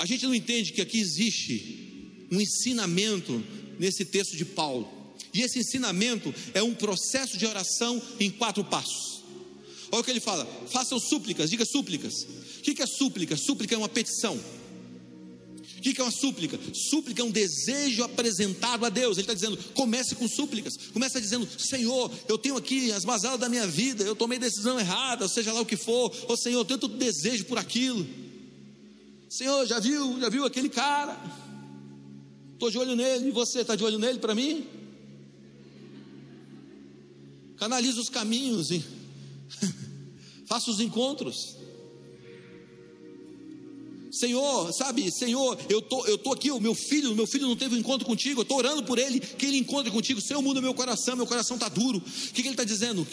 A 0.00 0.04
gente 0.04 0.26
não 0.26 0.34
entende 0.34 0.72
que 0.72 0.80
aqui 0.80 0.98
existe 0.98 2.26
um 2.32 2.40
ensinamento 2.40 3.40
nesse 3.78 4.04
texto 4.04 4.36
de 4.36 4.44
Paulo. 4.44 5.14
E 5.32 5.42
esse 5.42 5.60
ensinamento 5.60 6.34
é 6.54 6.62
um 6.62 6.74
processo 6.74 7.38
de 7.38 7.46
oração 7.46 8.02
em 8.18 8.32
quatro 8.32 8.64
passos. 8.64 9.22
Olha 9.92 10.00
o 10.00 10.04
que 10.04 10.10
ele 10.10 10.18
fala: 10.18 10.44
façam 10.72 10.98
súplicas, 10.98 11.50
diga 11.50 11.64
súplicas. 11.64 12.26
O 12.70 12.74
que 12.74 12.82
é 12.82 12.86
súplica? 12.86 13.36
Súplica 13.36 13.74
é 13.74 13.78
uma 13.78 13.88
petição. 13.88 14.38
O 15.78 15.80
que 15.80 16.00
é 16.00 16.04
uma 16.04 16.10
súplica? 16.10 16.58
Súplica 16.74 17.22
é 17.22 17.24
um 17.24 17.30
desejo 17.30 18.02
apresentado 18.02 18.84
a 18.84 18.88
Deus. 18.88 19.16
Ele 19.16 19.22
está 19.22 19.34
dizendo: 19.34 19.56
comece 19.74 20.14
com 20.14 20.28
súplicas. 20.28 20.76
Começa 20.92 21.20
dizendo: 21.20 21.48
Senhor, 21.58 22.10
eu 22.28 22.36
tenho 22.36 22.56
aqui 22.56 22.92
as 22.92 23.04
mazelas 23.04 23.38
da 23.38 23.48
minha 23.48 23.66
vida, 23.66 24.04
eu 24.04 24.14
tomei 24.14 24.38
decisão 24.38 24.78
errada, 24.78 25.28
seja 25.28 25.52
lá 25.52 25.60
o 25.60 25.66
que 25.66 25.76
for. 25.76 26.14
Ô 26.28 26.36
Senhor, 26.36 26.60
eu 26.60 26.64
tenho 26.64 26.80
todo 26.80 26.96
desejo 26.96 27.44
por 27.44 27.58
aquilo. 27.58 28.06
Senhor, 29.30 29.66
já 29.66 29.78
viu, 29.78 30.18
já 30.20 30.28
viu 30.28 30.44
aquele 30.44 30.68
cara? 30.68 31.16
Estou 32.54 32.70
de 32.70 32.78
olho 32.78 32.96
nele. 32.96 33.28
E 33.28 33.30
você 33.30 33.60
está 33.60 33.76
de 33.76 33.84
olho 33.84 33.98
nele 33.98 34.18
para 34.18 34.34
mim? 34.34 34.66
Canaliza 37.56 38.00
os 38.00 38.08
caminhos 38.08 38.70
e 38.70 38.84
faça 40.46 40.70
os 40.70 40.80
encontros. 40.80 41.57
Senhor, 44.18 44.72
sabe, 44.72 45.12
Senhor, 45.12 45.56
eu 45.68 45.80
tô, 45.80 46.04
eu 46.06 46.18
tô 46.18 46.32
aqui, 46.32 46.50
o 46.50 46.60
meu 46.60 46.74
filho, 46.74 47.14
meu 47.14 47.26
filho 47.26 47.46
não 47.46 47.54
teve 47.54 47.76
um 47.76 47.78
encontro 47.78 48.04
contigo, 48.04 48.40
eu 48.40 48.42
estou 48.42 48.58
orando 48.58 48.82
por 48.82 48.98
ele, 48.98 49.20
que 49.20 49.46
ele 49.46 49.58
encontre 49.58 49.92
contigo. 49.92 50.20
Senhor, 50.20 50.42
muda 50.42 50.60
meu 50.60 50.74
coração, 50.74 51.14
meu 51.14 51.26
coração 51.26 51.56
está 51.56 51.68
duro. 51.68 51.98
O 51.98 52.32
que, 52.32 52.42
que 52.42 52.48
ele 52.48 52.50
está 52.50 52.64
dizendo? 52.64 53.06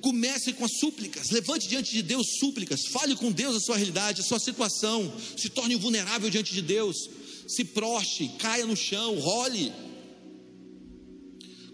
Comece 0.00 0.52
com 0.52 0.64
as 0.64 0.78
súplicas, 0.78 1.30
levante 1.30 1.66
diante 1.66 1.92
de 1.92 2.02
Deus 2.02 2.38
súplicas, 2.38 2.86
fale 2.86 3.16
com 3.16 3.32
Deus 3.32 3.56
a 3.56 3.60
sua 3.60 3.76
realidade, 3.76 4.20
a 4.20 4.24
sua 4.24 4.38
situação, 4.38 5.12
se 5.36 5.48
torne 5.48 5.74
vulnerável 5.74 6.30
diante 6.30 6.52
de 6.54 6.62
Deus, 6.62 7.10
se 7.48 7.64
proste, 7.64 8.30
caia 8.38 8.64
no 8.64 8.76
chão, 8.76 9.18
role. 9.18 9.72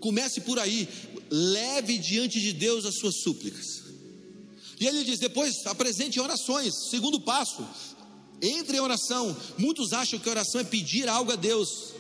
Comece 0.01 0.41
por 0.41 0.59
aí, 0.59 0.89
leve 1.31 1.99
diante 1.99 2.41
de 2.41 2.55
Deus 2.55 2.87
as 2.87 2.95
suas 2.95 3.17
súplicas. 3.17 3.83
E 4.81 4.87
ele 4.87 5.05
diz: 5.05 5.19
depois 5.19 5.67
apresente 5.67 6.21
orações. 6.21 6.89
Segundo 6.91 7.21
passo, 7.21 7.67
entre 8.41 8.77
em 8.77 8.81
oração. 8.81 9.37
Muitos 9.57 9.93
acham 9.93 10.19
que 10.19 10.29
oração 10.29 10.61
é 10.61 10.65
pedir 10.65 11.09
algo 11.09 11.33
a 11.33 11.37
Deus. 11.37 11.95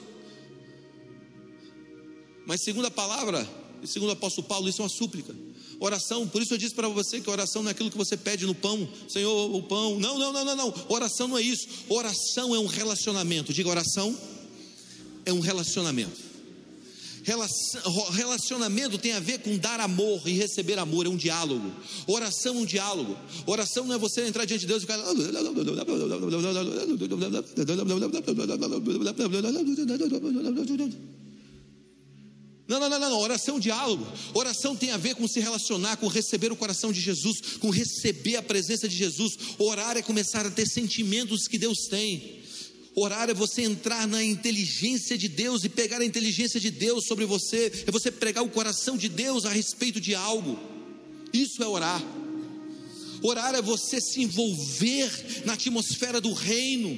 Mas 2.47 2.63
segundo 2.63 2.87
a 2.87 2.91
palavra, 2.91 3.49
segundo 3.85 4.09
o 4.09 4.13
apóstolo 4.13 4.47
Paulo, 4.47 4.69
isso 4.69 4.81
é 4.81 4.85
uma 4.85 4.89
súplica. 4.89 5.35
Oração, 5.81 6.27
por 6.27 6.43
isso 6.43 6.55
eu 6.55 6.59
disse 6.59 6.75
para 6.75 6.89
você 6.89 7.21
que 7.21 7.31
oração 7.31 7.63
não 7.63 7.69
é 7.69 7.73
aquilo 7.73 7.91
que 7.91 7.97
você 7.97 8.17
pede 8.17 8.45
no 8.47 8.55
pão, 8.55 8.89
Senhor, 9.09 9.55
o 9.55 9.63
pão. 9.63 9.99
Não, 10.01 10.19
não, 10.19 10.33
não, 10.33 10.45
não, 10.45 10.57
não. 10.57 10.75
Oração 10.89 11.29
não 11.29 11.39
é 11.39 11.43
isso. 11.43 11.69
Oração 11.89 12.55
é 12.55 12.59
um 12.59 12.67
relacionamento. 12.67 13.53
Diga 13.53 13.69
oração 13.69 14.17
é 15.25 15.33
um 15.33 15.41
relacionamento. 15.41 16.28
Relacionamento 18.13 18.99
tem 18.99 19.13
a 19.13 19.21
ver 19.21 19.41
com 19.41 19.57
dar 19.57 19.81
amor 19.81 20.23
e 20.27 20.33
receber 20.33 20.79
amor, 20.79 21.07
é 21.07 21.09
um 21.09 21.17
diálogo. 21.17 21.73
Oração 22.07 22.57
é 22.57 22.59
um 22.59 22.65
diálogo. 22.65 23.17
Oração 23.47 23.87
não 23.87 23.95
é 23.95 23.99
você 23.99 24.27
entrar 24.27 24.45
diante 24.45 24.63
de 24.63 24.67
Deus 24.67 24.83
e 24.83 24.87
ficar. 24.87 24.99
Não, 32.69 32.79
não, 32.79 32.91
não, 32.91 33.01
não, 33.01 33.19
oração 33.19 33.55
é 33.55 33.57
um 33.57 33.61
diálogo. 33.61 34.07
Oração 34.35 34.77
tem 34.77 34.91
a 34.91 34.99
ver 34.99 35.15
com 35.15 35.27
se 35.27 35.41
relacionar, 35.41 35.97
com 35.97 36.07
receber 36.07 36.53
o 36.53 36.57
coração 36.57 36.93
de 36.93 37.01
Jesus, 37.01 37.41
com 37.59 37.71
receber 37.71 38.37
a 38.37 38.43
presença 38.43 38.87
de 38.87 38.95
Jesus. 38.95 39.39
Orar 39.59 39.97
é 39.97 40.03
começar 40.03 40.45
a 40.45 40.51
ter 40.51 40.69
sentimentos 40.69 41.49
que 41.49 41.57
Deus 41.57 41.87
tem. 41.89 42.38
Orar 43.01 43.31
é 43.31 43.35
você 43.35 43.63
entrar 43.63 44.09
na 44.09 44.25
inteligência 44.25 45.17
de 45.17 45.29
Deus 45.29 45.63
e 45.63 45.69
pegar 45.69 46.01
a 46.01 46.05
inteligência 46.05 46.59
de 46.59 46.69
Deus 46.69 47.07
sobre 47.07 47.25
você, 47.25 47.85
é 47.87 47.91
você 47.93 48.11
pregar 48.11 48.43
o 48.43 48.49
coração 48.49 48.97
de 48.97 49.09
Deus 49.09 49.45
a 49.45 49.51
respeito 49.51 50.01
de 50.01 50.17
algo. 50.17 50.59
Isso 51.33 51.63
é 51.63 51.67
orar. 51.67 52.03
Orar 53.23 53.55
é 53.55 53.63
você 53.63 54.01
se 54.01 54.21
envolver 54.21 55.45
na 55.45 55.53
atmosfera 55.53 56.21
do 56.21 56.33
reino. 56.33 56.97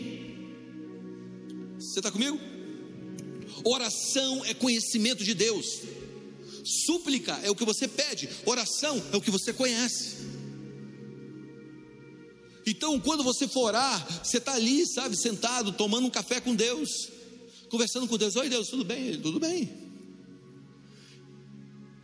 Você 1.79 1.99
está 2.01 2.11
comigo? 2.11 2.41
Oração 3.63 4.43
é 4.47 4.55
conhecimento 4.55 5.23
de 5.23 5.35
Deus. 5.35 5.83
Súplica 6.65 7.39
é 7.43 7.51
o 7.51 7.55
que 7.55 7.65
você 7.65 7.87
pede, 7.87 8.27
oração 8.47 9.03
é 9.13 9.17
o 9.17 9.21
que 9.21 9.31
você 9.31 9.53
conhece. 9.53 10.17
Então, 12.71 13.01
quando 13.01 13.25
você 13.25 13.49
for 13.49 13.63
orar, 13.63 14.25
você 14.25 14.39
está 14.39 14.55
ali, 14.55 14.87
sabe, 14.87 15.17
sentado, 15.17 15.73
tomando 15.73 16.07
um 16.07 16.11
café 16.11 16.41
com 16.41 16.55
Deus, 16.55 17.11
conversando 17.69 18.07
com 18.07 18.17
Deus. 18.17 18.37
Oi, 18.37 18.49
Deus, 18.49 18.69
tudo 18.69 18.85
bem? 18.85 19.21
Tudo 19.21 19.41
bem. 19.41 19.69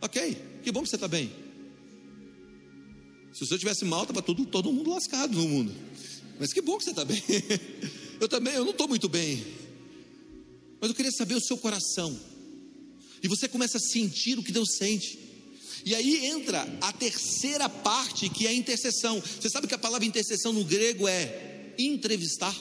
Ok, 0.01 0.37
que 0.61 0.69
bom 0.69 0.83
que 0.83 0.89
você 0.89 0.97
está 0.97 1.07
bem. 1.07 1.31
Se 3.31 3.45
você 3.45 3.53
estivesse 3.53 3.85
mal, 3.85 4.01
estava 4.01 4.21
todo, 4.21 4.45
todo 4.45 4.73
mundo 4.73 4.89
lascado 4.89 5.37
no 5.37 5.47
mundo. 5.47 5.73
Mas 6.37 6.51
que 6.51 6.59
bom 6.59 6.77
que 6.77 6.83
você 6.83 6.89
está 6.89 7.05
bem. 7.05 7.23
Eu 8.19 8.27
também, 8.27 8.55
eu 8.55 8.65
não 8.65 8.71
estou 8.71 8.87
muito 8.87 9.07
bem. 9.07 9.45
Mas 10.81 10.89
eu 10.89 10.95
queria 10.95 11.11
saber 11.11 11.35
o 11.35 11.39
seu 11.39 11.55
coração. 11.55 12.19
E 13.21 13.27
você 13.27 13.47
começa 13.47 13.77
a 13.77 13.79
sentir 13.79 14.39
o 14.39 14.43
que 14.43 14.51
Deus 14.51 14.75
sente. 14.75 15.19
E 15.85 15.95
aí 15.95 16.25
entra 16.25 16.67
a 16.81 16.91
terceira 16.91 17.69
parte, 17.69 18.29
que 18.29 18.45
é 18.45 18.49
a 18.49 18.53
intercessão. 18.53 19.21
Você 19.21 19.49
sabe 19.49 19.67
que 19.67 19.75
a 19.75 19.77
palavra 19.77 20.05
intercessão 20.05 20.53
no 20.53 20.63
grego 20.63 21.07
é 21.07 21.73
entrevistar? 21.77 22.55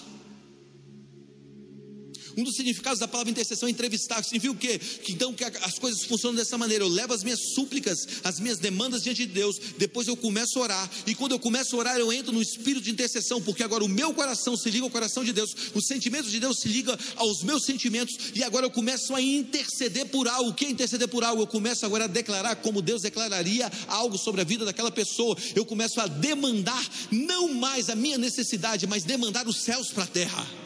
Um 2.36 2.44
dos 2.44 2.54
significados 2.54 2.98
da 2.98 3.08
palavra 3.08 3.30
intercessão 3.30 3.66
é 3.66 3.72
entrevistar, 3.72 4.22
significa 4.22 4.52
o 4.52 4.56
quê? 4.56 4.78
Que 4.78 5.12
então 5.12 5.32
que 5.32 5.42
as 5.42 5.78
coisas 5.78 6.04
funcionam 6.04 6.36
dessa 6.36 6.58
maneira. 6.58 6.84
Eu 6.84 6.88
levo 6.88 7.14
as 7.14 7.24
minhas 7.24 7.54
súplicas, 7.54 8.06
as 8.22 8.38
minhas 8.38 8.58
demandas 8.58 9.02
diante 9.02 9.26
de 9.26 9.32
Deus, 9.32 9.58
depois 9.78 10.06
eu 10.06 10.16
começo 10.16 10.58
a 10.58 10.62
orar, 10.62 10.90
e 11.06 11.14
quando 11.14 11.32
eu 11.32 11.38
começo 11.38 11.74
a 11.74 11.78
orar, 11.78 11.96
eu 11.96 12.12
entro 12.12 12.32
no 12.32 12.42
espírito 12.42 12.84
de 12.84 12.90
intercessão, 12.90 13.40
porque 13.40 13.62
agora 13.62 13.82
o 13.82 13.88
meu 13.88 14.12
coração 14.12 14.56
se 14.56 14.68
liga 14.70 14.84
ao 14.84 14.90
coração 14.90 15.24
de 15.24 15.32
Deus, 15.32 15.54
os 15.74 15.86
sentimentos 15.86 16.30
de 16.30 16.38
Deus 16.38 16.58
se 16.58 16.68
ligam 16.68 16.96
aos 17.16 17.42
meus 17.42 17.64
sentimentos, 17.64 18.16
e 18.34 18.42
agora 18.42 18.66
eu 18.66 18.70
começo 18.70 19.14
a 19.14 19.20
interceder 19.20 20.06
por 20.06 20.28
algo. 20.28 20.50
O 20.50 20.54
que 20.54 20.66
é 20.66 20.70
interceder 20.70 21.08
por 21.08 21.24
algo? 21.24 21.42
Eu 21.42 21.46
começo 21.46 21.86
agora 21.86 22.04
a 22.04 22.08
declarar 22.08 22.56
como 22.56 22.82
Deus 22.82 23.02
declararia 23.02 23.70
algo 23.88 24.18
sobre 24.18 24.42
a 24.42 24.44
vida 24.44 24.64
daquela 24.64 24.90
pessoa. 24.90 25.36
Eu 25.54 25.64
começo 25.64 26.00
a 26.00 26.06
demandar 26.06 26.86
não 27.10 27.48
mais 27.54 27.88
a 27.88 27.94
minha 27.94 28.18
necessidade, 28.18 28.86
mas 28.86 29.04
demandar 29.04 29.48
os 29.48 29.56
céus 29.56 29.88
para 29.88 30.04
a 30.04 30.06
terra. 30.06 30.65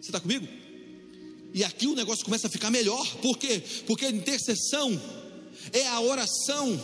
Você 0.00 0.08
está 0.08 0.20
comigo? 0.20 0.46
E 1.52 1.64
aqui 1.64 1.86
o 1.86 1.94
negócio 1.94 2.24
começa 2.24 2.46
a 2.46 2.50
ficar 2.50 2.70
melhor, 2.70 3.06
por 3.16 3.38
quê? 3.38 3.62
Porque 3.86 4.04
a 4.04 4.10
intercessão 4.10 5.00
é 5.72 5.86
a 5.88 6.00
oração 6.00 6.80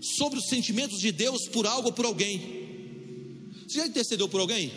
sobre 0.00 0.38
os 0.38 0.48
sentimentos 0.48 1.00
de 1.00 1.12
Deus 1.12 1.48
por 1.48 1.66
algo 1.66 1.88
ou 1.88 1.92
por 1.92 2.04
alguém. 2.04 2.66
Você 3.66 3.78
já 3.78 3.86
intercedeu 3.86 4.28
por 4.28 4.40
alguém? 4.40 4.72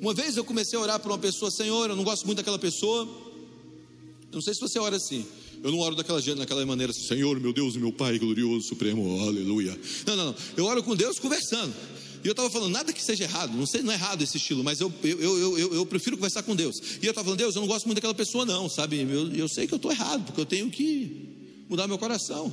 Uma 0.00 0.14
vez 0.14 0.36
eu 0.36 0.44
comecei 0.44 0.78
a 0.78 0.82
orar 0.82 1.00
por 1.00 1.10
uma 1.10 1.18
pessoa, 1.18 1.50
Senhor, 1.50 1.90
eu 1.90 1.96
não 1.96 2.04
gosto 2.04 2.24
muito 2.24 2.38
daquela 2.38 2.58
pessoa. 2.58 3.02
Eu 3.02 4.36
não 4.36 4.40
sei 4.40 4.54
se 4.54 4.60
você 4.60 4.78
ora 4.78 4.96
assim. 4.96 5.26
Eu 5.62 5.70
não 5.70 5.78
oro 5.78 5.94
daquela, 5.94 6.20
daquela 6.22 6.64
maneira, 6.64 6.90
assim, 6.90 7.06
Senhor, 7.06 7.38
meu 7.38 7.52
Deus 7.52 7.76
meu 7.76 7.92
Pai 7.92 8.18
glorioso, 8.18 8.68
supremo, 8.68 9.20
aleluia. 9.20 9.78
Não, 10.06 10.16
não, 10.16 10.24
não. 10.26 10.34
Eu 10.56 10.64
oro 10.64 10.82
com 10.82 10.96
Deus 10.96 11.18
conversando. 11.18 11.74
E 12.22 12.26
eu 12.26 12.32
estava 12.32 12.50
falando, 12.50 12.72
nada 12.72 12.92
que 12.92 13.02
seja 13.02 13.24
errado, 13.24 13.56
não 13.56 13.66
sei, 13.66 13.82
não 13.82 13.92
é 13.92 13.94
errado 13.94 14.22
esse 14.22 14.36
estilo, 14.36 14.62
mas 14.62 14.80
eu, 14.80 14.92
eu, 15.02 15.18
eu, 15.20 15.58
eu, 15.58 15.74
eu 15.74 15.86
prefiro 15.86 16.16
conversar 16.16 16.42
com 16.42 16.54
Deus. 16.54 16.80
E 17.00 17.06
eu 17.06 17.10
estava 17.10 17.24
falando, 17.24 17.38
Deus, 17.38 17.54
eu 17.54 17.60
não 17.60 17.68
gosto 17.68 17.86
muito 17.86 17.96
daquela 17.96 18.14
pessoa, 18.14 18.44
não, 18.44 18.68
sabe? 18.68 19.00
Eu, 19.00 19.32
eu 19.32 19.48
sei 19.48 19.66
que 19.66 19.72
eu 19.72 19.76
estou 19.76 19.90
errado, 19.90 20.24
porque 20.24 20.40
eu 20.40 20.46
tenho 20.46 20.70
que 20.70 21.28
mudar 21.68 21.88
meu 21.88 21.98
coração. 21.98 22.52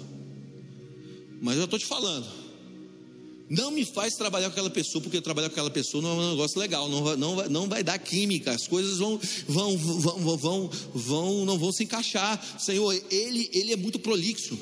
Mas 1.41 1.58
eu 1.58 1.65
estou 1.65 1.77
te 1.77 1.86
falando, 1.86 2.25
não 3.49 3.71
me 3.71 3.86
faz 3.86 4.15
trabalhar 4.15 4.47
com 4.47 4.53
aquela 4.53 4.69
pessoa, 4.69 5.01
porque 5.01 5.21
trabalhar 5.21 5.49
com 5.49 5.53
aquela 5.53 5.69
pessoa 5.69 6.01
não 6.01 6.10
é 6.10 6.25
um 6.25 6.32
negócio 6.32 6.60
legal, 6.60 6.89
não 6.89 7.03
vai, 7.03 7.15
não 7.15 7.36
vai, 7.36 7.49
não 7.49 7.69
vai 7.69 7.84
dar 7.84 7.97
química, 7.97 8.51
as 8.51 8.67
coisas 8.67 8.97
vão, 8.97 9.19
vão, 9.47 9.77
vão, 9.77 10.38
vão, 10.38 10.69
vão, 10.93 11.45
não 11.45 11.58
vão 11.58 11.71
se 11.71 11.84
encaixar. 11.84 12.41
Senhor, 12.60 12.93
ele, 13.10 13.49
ele 13.53 13.73
é 13.73 13.77
muito 13.77 13.99
prolixo. 13.99 14.58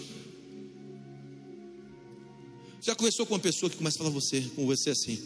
Já 2.85 2.93
conversou 2.93 3.25
com 3.25 3.33
uma 3.33 3.39
pessoa 3.39 3.67
que 3.67 3.77
começa 3.77 3.97
a 3.97 3.99
falar 3.99 4.11
você, 4.11 4.41
com 4.55 4.63
você 4.67 4.91
assim: 4.91 5.19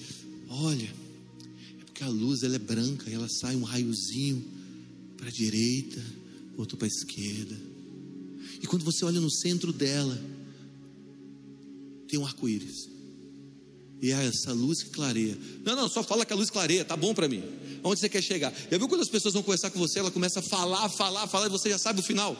Olha, 0.47 0.89
é 1.81 1.83
porque 1.83 2.03
a 2.05 2.07
luz 2.07 2.41
ela 2.43 2.55
é 2.55 2.59
branca 2.59 3.09
e 3.09 3.13
ela 3.13 3.27
sai 3.27 3.53
um 3.57 3.63
raiozinho 3.63 4.41
para 5.17 5.27
a 5.27 5.31
direita, 5.31 6.01
outro 6.57 6.77
para 6.77 6.85
a 6.85 6.87
esquerda. 6.87 7.57
E 8.61 8.65
quando 8.65 8.85
você 8.85 9.03
olha 9.03 9.19
no 9.19 9.29
centro 9.29 9.73
dela, 9.73 10.17
tem 12.07 12.17
um 12.17 12.25
arco-íris. 12.25 12.87
E 14.01 14.09
é 14.13 14.25
essa 14.25 14.53
luz 14.53 14.81
que 14.81 14.91
clareia. 14.91 15.37
Não, 15.65 15.75
não, 15.75 15.89
só 15.89 16.01
fala 16.01 16.25
que 16.25 16.31
a 16.31 16.37
luz 16.37 16.49
clareia, 16.49 16.85
tá 16.85 16.95
bom 16.95 17.13
para 17.13 17.27
mim. 17.27 17.43
Onde 17.83 17.99
você 17.99 18.07
quer 18.07 18.23
chegar? 18.23 18.53
Já 18.71 18.77
viu 18.77 18.87
quando 18.87 19.01
as 19.01 19.09
pessoas 19.09 19.33
vão 19.33 19.43
conversar 19.43 19.69
com 19.69 19.79
você, 19.79 19.99
ela 19.99 20.11
começa 20.11 20.39
a 20.39 20.43
falar, 20.43 20.87
falar, 20.87 21.27
falar, 21.27 21.47
e 21.47 21.49
você 21.49 21.69
já 21.69 21.77
sabe 21.77 21.99
o 21.99 22.03
final? 22.03 22.37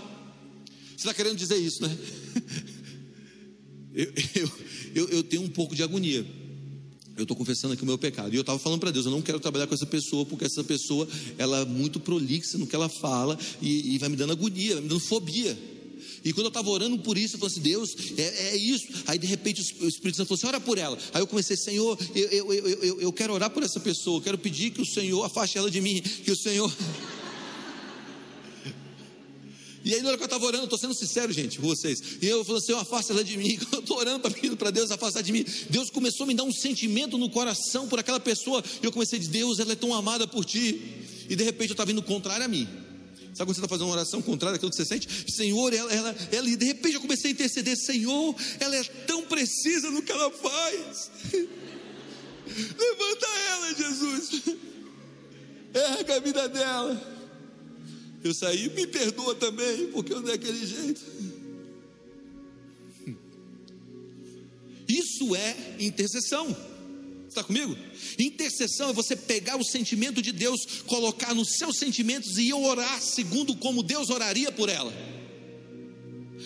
Você 0.95 1.07
está 1.07 1.13
querendo 1.13 1.35
dizer 1.35 1.57
isso, 1.57 1.81
né? 1.81 1.97
Eu, 3.99 4.49
eu, 4.95 5.09
eu, 5.09 5.23
tenho 5.23 5.41
um 5.41 5.49
pouco 5.49 5.75
de 5.75 5.83
agonia. 5.83 6.25
Eu 7.17 7.23
estou 7.23 7.35
confessando 7.35 7.73
aqui 7.73 7.83
o 7.83 7.85
meu 7.85 7.97
pecado. 7.97 8.33
E 8.33 8.37
eu 8.37 8.41
estava 8.41 8.57
falando 8.57 8.79
para 8.79 8.91
Deus, 8.91 9.05
eu 9.05 9.11
não 9.11 9.21
quero 9.21 9.39
trabalhar 9.39 9.67
com 9.67 9.73
essa 9.73 9.85
pessoa, 9.85 10.25
porque 10.25 10.45
essa 10.45 10.63
pessoa 10.63 11.07
ela 11.37 11.59
é 11.59 11.65
muito 11.65 11.99
prolixa 11.99 12.57
no 12.57 12.65
que 12.65 12.75
ela 12.75 12.87
fala 12.87 13.37
e, 13.61 13.93
e 13.93 13.97
vai 13.97 14.07
me 14.07 14.15
dando 14.15 14.31
agonia, 14.31 14.75
vai 14.75 14.83
me 14.83 14.87
dando 14.87 15.01
fobia. 15.01 15.57
E 16.23 16.33
quando 16.33 16.45
eu 16.45 16.49
estava 16.49 16.69
orando 16.69 16.97
por 16.99 17.17
isso, 17.17 17.35
eu 17.35 17.39
falei 17.39 17.51
assim: 17.51 17.61
Deus, 17.61 17.95
é, 18.17 18.51
é, 18.51 18.55
isso. 18.55 18.87
Aí 19.05 19.17
de 19.17 19.27
repente 19.27 19.61
o 19.81 19.87
Espírito 19.87 20.17
Santo 20.17 20.27
falou 20.27 20.37
assim: 20.37 20.47
ora 20.47 20.59
por 20.59 20.77
ela. 20.77 20.97
Aí 21.13 21.21
eu 21.21 21.27
comecei, 21.27 21.57
Senhor, 21.57 21.97
eu, 22.15 22.27
eu, 22.29 22.53
eu, 22.53 22.67
eu, 22.83 23.01
eu 23.01 23.13
quero 23.13 23.33
orar 23.33 23.49
por 23.49 23.63
essa 23.63 23.79
pessoa, 23.79 24.17
eu 24.17 24.21
quero 24.21 24.37
pedir 24.37 24.71
que 24.71 24.81
o 24.81 24.85
Senhor 24.85 25.23
afaste 25.23 25.57
ela 25.57 25.69
de 25.69 25.81
mim, 25.81 26.01
que 26.01 26.31
o 26.31 26.35
Senhor. 26.35 26.73
E 29.83 29.93
aí, 29.93 30.01
na 30.01 30.09
hora 30.09 30.17
que 30.17 30.23
eu 30.23 30.25
estava 30.25 30.45
orando, 30.45 30.65
estou 30.65 30.77
sendo 30.77 30.93
sincero, 30.93 31.31
gente, 31.31 31.57
com 31.57 31.67
vocês. 31.67 32.01
E 32.21 32.27
eu 32.27 32.43
falei 32.43 32.61
assim: 32.61 32.73
afasta 32.73 33.13
ela 33.13 33.23
de 33.23 33.37
mim. 33.37 33.57
Eu 33.71 33.79
estou 33.79 33.97
orando, 33.97 34.29
pedindo 34.29 34.57
para 34.57 34.71
Deus 34.71 34.91
afastar 34.91 35.21
de 35.21 35.31
mim. 35.31 35.45
Deus 35.69 35.89
começou 35.89 36.25
a 36.25 36.27
me 36.27 36.33
dar 36.33 36.43
um 36.43 36.51
sentimento 36.51 37.17
no 37.17 37.29
coração 37.29 37.87
por 37.87 37.99
aquela 37.99 38.19
pessoa. 38.19 38.63
E 38.81 38.85
eu 38.85 38.91
comecei 38.91 39.17
a 39.17 39.19
dizer: 39.19 39.31
Deus, 39.31 39.59
ela 39.59 39.71
é 39.71 39.75
tão 39.75 39.93
amada 39.93 40.27
por 40.27 40.43
ti. 40.43 40.81
E 41.29 41.35
de 41.35 41.43
repente 41.43 41.69
eu 41.69 41.73
estava 41.73 41.87
vindo 41.87 42.01
contrário 42.01 42.45
a 42.45 42.47
mim. 42.47 42.67
Sabe 43.33 43.47
quando 43.47 43.55
você 43.55 43.61
está 43.61 43.67
fazendo 43.67 43.85
uma 43.85 43.93
oração 43.93 44.21
contrária 44.21 44.57
àquilo 44.57 44.69
que 44.69 44.75
você 44.75 44.85
sente? 44.85 45.07
Senhor, 45.31 45.73
ela, 45.73 45.91
ela, 45.93 46.15
ela, 46.31 46.49
e 46.49 46.57
de 46.57 46.65
repente 46.65 46.95
eu 46.95 47.01
comecei 47.01 47.31
a 47.31 47.33
interceder: 47.33 47.77
Senhor, 47.77 48.35
ela 48.59 48.75
é 48.75 48.83
tão 48.83 49.23
precisa 49.23 49.89
no 49.91 50.01
que 50.01 50.11
ela 50.11 50.29
faz. 50.31 51.11
Levanta 52.49 53.27
ela, 53.49 53.75
Jesus. 53.75 54.41
Erga 55.73 56.15
a 56.15 56.19
vida 56.19 56.49
dela. 56.49 57.18
Eu 58.23 58.33
saí, 58.33 58.69
me 58.69 58.85
perdoa 58.87 59.35
também, 59.35 59.87
porque 59.87 60.13
eu 60.13 60.21
não 60.21 60.29
é 60.29 60.33
aquele 60.33 60.65
jeito. 60.65 61.01
Isso 64.87 65.35
é 65.35 65.55
intercessão. 65.79 66.55
Está 67.27 67.43
comigo? 67.43 67.77
Intercessão 68.17 68.89
é 68.89 68.93
você 68.93 69.15
pegar 69.15 69.55
o 69.55 69.63
sentimento 69.63 70.21
de 70.21 70.31
Deus, 70.31 70.81
colocar 70.87 71.33
nos 71.35 71.57
seus 71.57 71.77
sentimentos 71.77 72.37
e 72.39 72.51
orar 72.51 72.99
segundo 73.01 73.55
como 73.55 73.83
Deus 73.83 74.09
oraria 74.09 74.51
por 74.51 74.67
ela. 74.67 74.91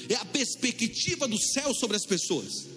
É 0.10 0.16
a 0.16 0.26
perspectiva 0.26 1.28
do 1.28 1.40
céu 1.40 1.74
sobre 1.74 1.96
as 1.96 2.06
pessoas. 2.06 2.68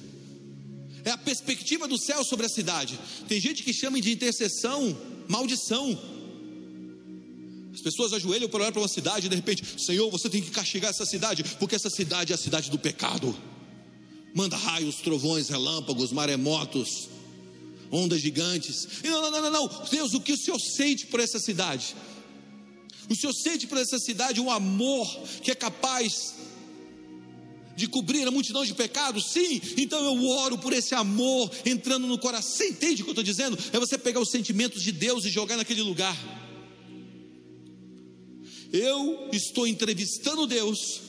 É 1.04 1.10
a 1.10 1.18
perspectiva 1.18 1.88
do 1.88 1.98
céu 1.98 2.24
sobre 2.24 2.46
a 2.46 2.48
cidade. 2.48 2.98
Tem 3.28 3.40
gente 3.40 3.62
que 3.62 3.72
chama 3.72 4.00
de 4.00 4.12
intercessão 4.12 4.96
maldição. 5.28 6.15
As 7.76 7.82
pessoas 7.82 8.14
ajoelham 8.14 8.48
para 8.48 8.60
olhar 8.62 8.72
para 8.72 8.80
uma 8.80 8.88
cidade 8.88 9.26
e 9.26 9.28
de 9.28 9.36
repente, 9.36 9.62
Senhor, 9.78 10.10
você 10.10 10.30
tem 10.30 10.40
que 10.40 10.50
castigar 10.50 10.90
essa 10.90 11.04
cidade, 11.04 11.44
porque 11.58 11.74
essa 11.74 11.90
cidade 11.90 12.32
é 12.32 12.34
a 12.34 12.38
cidade 12.38 12.70
do 12.70 12.78
pecado. 12.78 13.36
Manda 14.34 14.56
raios, 14.56 14.96
trovões, 14.96 15.50
relâmpagos, 15.50 16.10
maremotos, 16.10 17.10
ondas 17.92 18.22
gigantes. 18.22 18.88
E 19.04 19.10
não, 19.10 19.30
não, 19.30 19.42
não, 19.42 19.50
não, 19.50 19.82
Deus, 19.90 20.14
o 20.14 20.20
que 20.22 20.32
o 20.32 20.38
Senhor 20.38 20.58
sente 20.58 21.04
por 21.04 21.20
essa 21.20 21.38
cidade? 21.38 21.94
O 23.10 23.14
Senhor 23.14 23.34
sente 23.34 23.66
por 23.66 23.76
essa 23.76 23.98
cidade 23.98 24.40
um 24.40 24.50
amor 24.50 25.06
que 25.42 25.50
é 25.50 25.54
capaz 25.54 26.34
de 27.76 27.86
cobrir 27.86 28.26
a 28.26 28.30
multidão 28.30 28.64
de 28.64 28.72
pecados? 28.72 29.32
Sim, 29.32 29.60
então 29.76 30.02
eu 30.02 30.26
oro 30.30 30.56
por 30.56 30.72
esse 30.72 30.94
amor 30.94 31.50
entrando 31.66 32.06
no 32.06 32.16
coração. 32.16 32.52
Você 32.52 32.68
entende 32.68 33.02
o 33.02 33.04
que 33.04 33.10
eu 33.10 33.12
estou 33.12 33.22
dizendo? 33.22 33.58
É 33.70 33.78
você 33.78 33.98
pegar 33.98 34.20
os 34.20 34.30
sentimentos 34.30 34.82
de 34.82 34.92
Deus 34.92 35.26
e 35.26 35.28
jogar 35.28 35.58
naquele 35.58 35.82
lugar. 35.82 36.16
Eu 38.72 39.28
estou 39.32 39.66
entrevistando 39.66 40.46
Deus, 40.46 41.00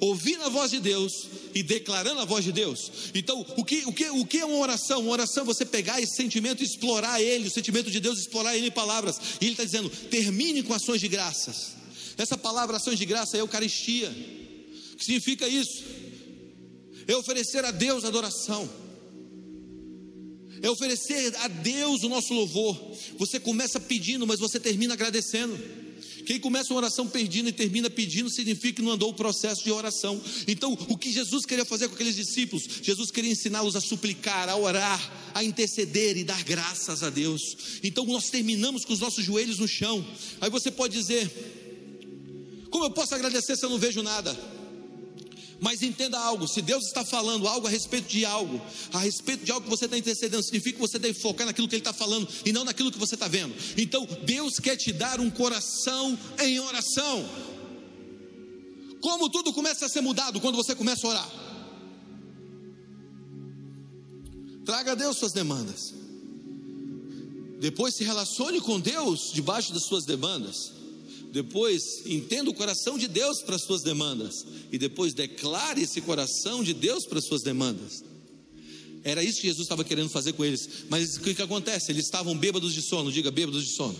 ouvindo 0.00 0.42
a 0.42 0.48
voz 0.48 0.70
de 0.70 0.80
Deus 0.80 1.28
e 1.54 1.62
declarando 1.62 2.20
a 2.20 2.24
voz 2.24 2.44
de 2.44 2.52
Deus. 2.52 2.90
Então, 3.14 3.44
o 3.56 3.64
que, 3.64 3.84
o 3.86 3.92
que, 3.92 4.10
o 4.10 4.26
que 4.26 4.38
é 4.38 4.44
uma 4.44 4.58
oração? 4.58 5.00
Uma 5.00 5.12
oração 5.12 5.42
é 5.42 5.46
você 5.46 5.64
pegar 5.64 6.00
esse 6.00 6.16
sentimento 6.16 6.62
e 6.62 6.66
explorar 6.66 7.20
ele, 7.20 7.48
o 7.48 7.50
sentimento 7.50 7.90
de 7.90 8.00
Deus, 8.00 8.18
explorar 8.18 8.56
ele 8.56 8.66
em 8.66 8.70
palavras. 8.72 9.16
E 9.40 9.44
ele 9.44 9.52
está 9.52 9.64
dizendo: 9.64 9.88
termine 9.88 10.62
com 10.62 10.74
ações 10.74 11.00
de 11.00 11.08
graças. 11.08 11.72
Essa 12.16 12.36
palavra 12.36 12.76
ações 12.76 12.98
de 12.98 13.06
graça 13.06 13.36
é 13.36 13.40
Eucaristia. 13.40 14.08
O 14.92 14.96
que 14.96 15.04
significa 15.04 15.48
isso? 15.48 15.82
É 17.06 17.16
oferecer 17.16 17.64
a 17.64 17.70
Deus 17.70 18.04
adoração. 18.04 18.68
É 20.60 20.70
oferecer 20.70 21.34
a 21.38 21.48
Deus 21.48 22.04
o 22.04 22.08
nosso 22.08 22.32
louvor. 22.32 22.96
Você 23.18 23.40
começa 23.40 23.80
pedindo, 23.80 24.26
mas 24.26 24.38
você 24.38 24.60
termina 24.60 24.94
agradecendo. 24.94 25.58
Quem 26.26 26.38
começa 26.38 26.72
uma 26.72 26.78
oração 26.78 27.06
pedindo 27.08 27.48
e 27.48 27.52
termina 27.52 27.90
pedindo, 27.90 28.30
significa 28.30 28.74
que 28.74 28.82
não 28.82 28.92
andou 28.92 29.10
o 29.10 29.14
processo 29.14 29.64
de 29.64 29.70
oração. 29.70 30.20
Então, 30.46 30.76
o 30.88 30.96
que 30.96 31.12
Jesus 31.12 31.44
queria 31.44 31.64
fazer 31.64 31.88
com 31.88 31.94
aqueles 31.94 32.14
discípulos? 32.14 32.64
Jesus 32.82 33.10
queria 33.10 33.30
ensiná-los 33.30 33.76
a 33.76 33.80
suplicar, 33.80 34.48
a 34.48 34.56
orar, 34.56 35.32
a 35.34 35.42
interceder 35.42 36.16
e 36.16 36.24
dar 36.24 36.42
graças 36.44 37.02
a 37.02 37.10
Deus. 37.10 37.56
Então, 37.82 38.04
nós 38.06 38.30
terminamos 38.30 38.84
com 38.84 38.92
os 38.92 39.00
nossos 39.00 39.24
joelhos 39.24 39.58
no 39.58 39.68
chão. 39.68 40.04
Aí 40.40 40.50
você 40.50 40.70
pode 40.70 40.94
dizer: 40.94 41.30
Como 42.70 42.84
eu 42.84 42.90
posso 42.90 43.14
agradecer 43.14 43.56
se 43.56 43.64
eu 43.64 43.70
não 43.70 43.78
vejo 43.78 44.02
nada? 44.02 44.61
Mas 45.62 45.80
entenda 45.80 46.18
algo: 46.18 46.48
se 46.48 46.60
Deus 46.60 46.84
está 46.86 47.04
falando 47.04 47.46
algo 47.46 47.68
a 47.68 47.70
respeito 47.70 48.08
de 48.08 48.24
algo, 48.24 48.60
a 48.92 48.98
respeito 48.98 49.44
de 49.44 49.52
algo 49.52 49.62
que 49.62 49.70
você 49.70 49.84
está 49.84 49.96
intercedendo, 49.96 50.42
significa 50.42 50.74
que 50.74 50.80
você 50.80 50.98
deve 50.98 51.14
focar 51.20 51.46
naquilo 51.46 51.68
que 51.68 51.76
Ele 51.76 51.80
está 51.82 51.92
falando 51.92 52.28
e 52.44 52.52
não 52.52 52.64
naquilo 52.64 52.90
que 52.90 52.98
você 52.98 53.14
está 53.14 53.28
vendo. 53.28 53.54
Então, 53.76 54.04
Deus 54.24 54.58
quer 54.58 54.76
te 54.76 54.92
dar 54.92 55.20
um 55.20 55.30
coração 55.30 56.18
em 56.40 56.58
oração. 56.58 57.24
Como 59.00 59.30
tudo 59.30 59.52
começa 59.52 59.86
a 59.86 59.88
ser 59.88 60.00
mudado 60.00 60.40
quando 60.40 60.56
você 60.56 60.74
começa 60.74 61.06
a 61.06 61.10
orar. 61.10 61.30
Traga 64.64 64.92
a 64.92 64.94
Deus 64.96 65.16
suas 65.16 65.32
demandas. 65.32 65.94
Depois 67.60 67.94
se 67.94 68.02
relacione 68.02 68.60
com 68.60 68.80
Deus 68.80 69.30
debaixo 69.32 69.72
das 69.72 69.84
suas 69.84 70.04
demandas. 70.04 70.81
Depois, 71.32 72.02
entenda 72.04 72.50
o 72.50 72.54
coração 72.54 72.98
de 72.98 73.08
Deus 73.08 73.40
para 73.40 73.56
as 73.56 73.62
suas 73.62 73.82
demandas. 73.82 74.44
E 74.70 74.76
depois, 74.76 75.14
declare 75.14 75.80
esse 75.80 76.02
coração 76.02 76.62
de 76.62 76.74
Deus 76.74 77.06
para 77.06 77.18
as 77.18 77.24
suas 77.24 77.42
demandas. 77.42 78.04
Era 79.02 79.24
isso 79.24 79.40
que 79.40 79.46
Jesus 79.46 79.64
estava 79.64 79.82
querendo 79.82 80.10
fazer 80.10 80.34
com 80.34 80.44
eles. 80.44 80.68
Mas 80.90 81.16
o 81.16 81.20
que, 81.20 81.34
que 81.34 81.40
acontece? 81.40 81.90
Eles 81.90 82.04
estavam 82.04 82.36
bêbados 82.36 82.74
de 82.74 82.82
sono. 82.82 83.10
Diga, 83.10 83.30
bêbados 83.30 83.64
de 83.66 83.72
sono. 83.72 83.98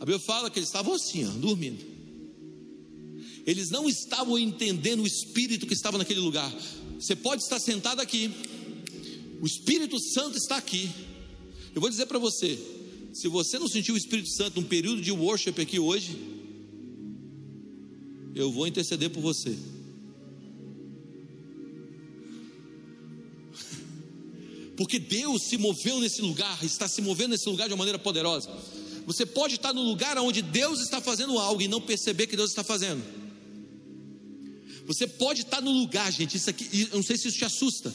A 0.00 0.04
Bíblia 0.06 0.18
fala 0.18 0.48
que 0.50 0.58
eles 0.58 0.70
estavam 0.70 0.94
assim, 0.94 1.26
ó, 1.26 1.30
dormindo. 1.32 1.84
Eles 3.46 3.68
não 3.68 3.86
estavam 3.86 4.38
entendendo 4.38 5.02
o 5.02 5.06
espírito 5.06 5.66
que 5.66 5.74
estava 5.74 5.98
naquele 5.98 6.20
lugar. 6.20 6.50
Você 6.98 7.14
pode 7.14 7.42
estar 7.42 7.60
sentado 7.60 8.00
aqui. 8.00 8.30
O 9.42 9.46
Espírito 9.46 10.00
Santo 10.00 10.38
está 10.38 10.56
aqui. 10.56 10.90
Eu 11.74 11.82
vou 11.82 11.90
dizer 11.90 12.06
para 12.06 12.18
você, 12.18 12.58
se 13.12 13.28
você 13.28 13.58
não 13.58 13.68
sentiu 13.68 13.94
o 13.94 13.98
Espírito 13.98 14.28
Santo 14.28 14.60
num 14.60 14.66
período 14.66 15.00
de 15.00 15.10
worship 15.10 15.60
aqui 15.60 15.78
hoje, 15.78 16.16
eu 18.34 18.52
vou 18.52 18.66
interceder 18.66 19.10
por 19.10 19.20
você. 19.20 19.56
Porque 24.76 24.98
Deus 24.98 25.42
se 25.42 25.56
moveu 25.56 26.00
nesse 26.00 26.20
lugar, 26.22 26.62
está 26.64 26.86
se 26.86 27.02
movendo 27.02 27.30
nesse 27.30 27.48
lugar 27.48 27.66
de 27.66 27.74
uma 27.74 27.78
maneira 27.78 27.98
poderosa. 27.98 28.50
Você 29.06 29.24
pode 29.24 29.54
estar 29.54 29.72
no 29.72 29.82
lugar 29.82 30.18
onde 30.18 30.42
Deus 30.42 30.80
está 30.80 31.00
fazendo 31.00 31.38
algo 31.38 31.62
e 31.62 31.68
não 31.68 31.80
perceber 31.80 32.26
que 32.26 32.36
Deus 32.36 32.50
está 32.50 32.62
fazendo. 32.62 33.02
Você 34.86 35.06
pode 35.06 35.42
estar 35.42 35.60
no 35.60 35.70
lugar, 35.70 36.12
gente, 36.12 36.36
isso 36.36 36.48
aqui, 36.48 36.88
eu 36.90 36.96
não 36.96 37.02
sei 37.02 37.16
se 37.16 37.28
isso 37.28 37.38
te 37.38 37.44
assusta. 37.44 37.92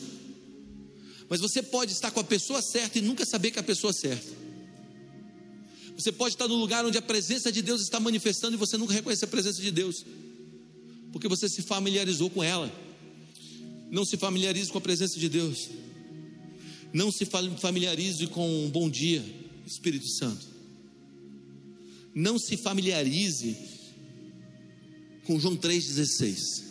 Mas 1.30 1.40
você 1.40 1.64
pode 1.64 1.92
estar 1.92 2.12
com 2.12 2.20
a 2.20 2.24
pessoa 2.24 2.62
certa 2.62 3.00
e 3.00 3.02
nunca 3.02 3.26
saber 3.26 3.52
que 3.52 3.60
é 3.60 3.62
a 3.62 3.64
pessoa 3.64 3.94
certa. 3.94 4.43
Você 5.98 6.12
pode 6.12 6.36
estar 6.36 6.48
no 6.48 6.56
lugar 6.56 6.86
onde 6.86 6.98
a 6.98 7.02
presença 7.02 7.52
de 7.52 7.62
Deus 7.62 7.82
está 7.82 8.00
manifestando 8.00 8.56
e 8.56 8.58
você 8.58 8.78
nunca 8.78 8.94
reconhece 8.94 9.26
a 9.26 9.28
presença 9.28 9.62
de 9.62 9.72
Deus, 9.72 10.06
porque 11.12 11.28
você 11.28 11.48
se 11.48 11.62
familiarizou 11.62 12.30
com 12.30 12.44
ela. 12.44 12.72
Não 13.92 14.04
se 14.04 14.18
familiarize 14.18 14.72
com 14.72 14.80
a 14.80 14.82
presença 14.82 15.20
de 15.20 15.30
Deus. 15.30 15.70
Não 16.92 17.12
se 17.12 17.26
familiarize 17.26 18.26
com 18.28 18.66
um 18.66 18.70
bom 18.70 18.90
dia, 18.90 19.24
Espírito 19.68 20.08
Santo. 20.08 20.48
Não 22.14 22.40
se 22.40 22.58
familiarize 22.58 23.56
com 25.26 25.40
João 25.40 25.56
3,16. 25.56 26.64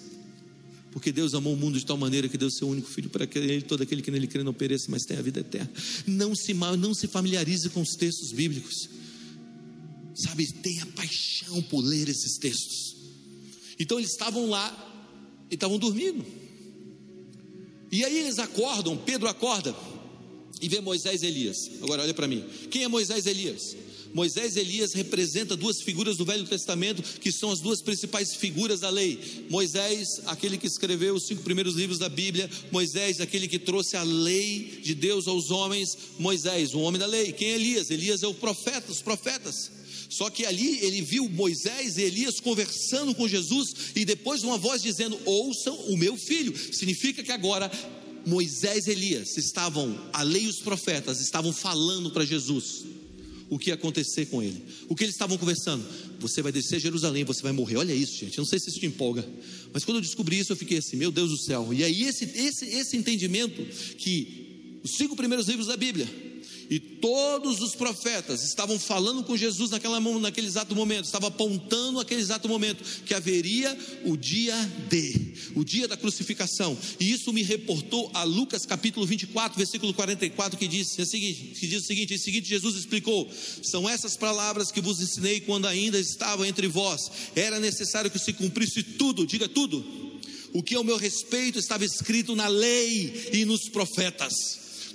Porque 0.90 1.10
Deus 1.10 1.32
amou 1.32 1.54
o 1.54 1.56
mundo 1.56 1.78
de 1.78 1.86
tal 1.86 1.96
maneira 1.96 2.28
que 2.28 2.36
deu 2.36 2.50
seu 2.50 2.68
único 2.68 2.88
filho 2.88 3.08
para 3.08 3.26
que 3.26 3.38
ele, 3.38 3.62
todo 3.62 3.82
aquele 3.82 4.02
que 4.02 4.10
nele 4.10 4.26
crê 4.26 4.42
não 4.42 4.52
pereça, 4.52 4.86
mas 4.90 5.04
tenha 5.04 5.20
a 5.20 5.22
vida 5.22 5.40
eterna. 5.40 5.70
Não 6.06 6.34
se, 6.34 6.52
não 6.52 6.92
se 6.92 7.06
familiarize 7.06 7.70
com 7.70 7.80
os 7.80 7.94
textos 7.94 8.32
bíblicos 8.32 8.88
sabe, 10.14 10.46
tenha 10.46 10.86
paixão 10.86 11.62
por 11.62 11.80
ler 11.80 12.08
esses 12.08 12.38
textos. 12.38 12.96
Então 13.78 13.98
eles 13.98 14.10
estavam 14.10 14.48
lá 14.48 15.46
e 15.50 15.54
estavam 15.54 15.78
dormindo. 15.78 16.24
E 17.90 18.04
aí 18.04 18.18
eles 18.18 18.38
acordam, 18.38 18.96
Pedro 18.96 19.28
acorda 19.28 19.74
e 20.60 20.68
vê 20.68 20.80
Moisés 20.80 21.22
e 21.22 21.26
Elias. 21.26 21.70
Agora 21.82 22.02
olha 22.02 22.14
para 22.14 22.28
mim. 22.28 22.44
Quem 22.70 22.84
é 22.84 22.88
Moisés 22.88 23.26
e 23.26 23.30
Elias? 23.30 23.76
Moisés 24.14 24.56
e 24.56 24.60
Elias 24.60 24.92
representam 24.92 25.56
duas 25.56 25.80
figuras 25.80 26.16
do 26.16 26.24
Velho 26.24 26.46
Testamento, 26.46 27.02
que 27.18 27.32
são 27.32 27.50
as 27.50 27.60
duas 27.60 27.80
principais 27.80 28.34
figuras 28.34 28.80
da 28.80 28.90
lei. 28.90 29.18
Moisés, 29.48 30.20
aquele 30.26 30.58
que 30.58 30.66
escreveu 30.66 31.14
os 31.14 31.24
cinco 31.24 31.42
primeiros 31.42 31.74
livros 31.74 31.98
da 31.98 32.08
Bíblia, 32.08 32.48
Moisés, 32.70 33.20
aquele 33.20 33.48
que 33.48 33.58
trouxe 33.58 33.96
a 33.96 34.02
lei 34.02 34.80
de 34.82 34.94
Deus 34.94 35.26
aos 35.26 35.50
homens, 35.50 35.96
Moisés, 36.18 36.74
o 36.74 36.80
homem 36.80 37.00
da 37.00 37.06
lei. 37.06 37.32
Quem 37.32 37.52
é 37.52 37.54
Elias? 37.54 37.90
Elias 37.90 38.22
é 38.22 38.26
o 38.26 38.34
profeta, 38.34 38.92
os 38.92 39.00
profetas. 39.00 39.70
Só 40.12 40.28
que 40.28 40.44
ali 40.44 40.78
ele 40.84 41.00
viu 41.00 41.26
Moisés 41.26 41.96
e 41.96 42.02
Elias 42.02 42.38
conversando 42.38 43.14
com 43.14 43.26
Jesus 43.26 43.74
e 43.96 44.04
depois 44.04 44.44
uma 44.44 44.58
voz 44.58 44.82
dizendo: 44.82 45.18
Ouçam 45.24 45.74
o 45.86 45.96
meu 45.96 46.18
filho. 46.18 46.54
Significa 46.54 47.22
que 47.22 47.32
agora 47.32 47.72
Moisés 48.26 48.86
e 48.86 48.90
Elias 48.90 49.38
estavam, 49.38 49.98
a 50.12 50.22
lei 50.22 50.42
e 50.42 50.48
os 50.48 50.58
profetas 50.58 51.18
estavam 51.22 51.50
falando 51.50 52.10
para 52.10 52.26
Jesus 52.26 52.84
o 53.48 53.58
que 53.58 53.70
ia 53.70 53.74
acontecer 53.74 54.26
com 54.26 54.42
ele. 54.42 54.62
O 54.86 54.94
que 54.94 55.02
eles 55.02 55.14
estavam 55.14 55.38
conversando? 55.38 55.82
Você 56.20 56.42
vai 56.42 56.52
descer 56.52 56.76
a 56.76 56.78
Jerusalém, 56.78 57.24
você 57.24 57.42
vai 57.42 57.52
morrer. 57.52 57.78
Olha 57.78 57.94
isso, 57.94 58.18
gente. 58.18 58.36
Eu 58.36 58.42
não 58.42 58.48
sei 58.48 58.58
se 58.58 58.68
isso 58.68 58.80
te 58.80 58.86
empolga. 58.86 59.26
Mas 59.72 59.82
quando 59.82 59.96
eu 59.96 60.02
descobri 60.02 60.38
isso, 60.38 60.52
eu 60.52 60.56
fiquei 60.56 60.76
assim, 60.76 60.96
meu 60.96 61.10
Deus 61.10 61.30
do 61.30 61.38
céu. 61.38 61.72
E 61.72 61.82
aí, 61.82 62.02
esse, 62.02 62.24
esse, 62.34 62.66
esse 62.66 62.98
entendimento 62.98 63.64
que 63.96 64.78
os 64.84 64.90
cinco 64.90 65.16
primeiros 65.16 65.48
livros 65.48 65.68
da 65.68 65.76
Bíblia 65.76 66.06
e 66.72 66.80
todos 66.80 67.60
os 67.60 67.74
profetas 67.74 68.42
estavam 68.42 68.78
falando 68.78 69.22
com 69.24 69.36
Jesus 69.36 69.68
naquela, 69.68 70.00
naquele 70.00 70.46
exato 70.46 70.74
momento, 70.74 71.04
estavam 71.04 71.28
apontando 71.28 72.00
aquele 72.00 72.22
exato 72.22 72.48
momento 72.48 72.82
que 73.04 73.12
haveria 73.12 73.78
o 74.06 74.16
dia 74.16 74.56
D, 74.88 75.34
o 75.54 75.62
dia 75.62 75.86
da 75.86 75.98
crucificação. 75.98 76.74
E 76.98 77.12
isso 77.12 77.30
me 77.30 77.42
reportou 77.42 78.10
a 78.14 78.22
Lucas 78.22 78.64
capítulo 78.64 79.04
24, 79.04 79.58
versículo 79.58 79.92
44, 79.92 80.58
que 80.58 80.66
diz, 80.66 80.96
que 80.96 81.66
diz 81.66 81.82
o 81.82 81.86
seguinte: 81.86 82.18
seguinte 82.18 82.48
Jesus 82.48 82.74
explicou: 82.74 83.30
são 83.62 83.86
essas 83.86 84.16
palavras 84.16 84.72
que 84.72 84.80
vos 84.80 84.98
ensinei 84.98 85.40
quando 85.40 85.66
ainda 85.66 86.00
estava 86.00 86.48
entre 86.48 86.68
vós. 86.68 87.02
Era 87.36 87.60
necessário 87.60 88.10
que 88.10 88.18
se 88.18 88.32
cumprisse 88.32 88.82
tudo, 88.82 89.26
diga 89.26 89.46
tudo. 89.46 89.84
O 90.54 90.62
que 90.62 90.74
ao 90.74 90.84
meu 90.84 90.96
respeito 90.96 91.58
estava 91.58 91.84
escrito 91.84 92.34
na 92.34 92.48
lei 92.48 93.28
e 93.30 93.44
nos 93.44 93.68
profetas. 93.68 94.32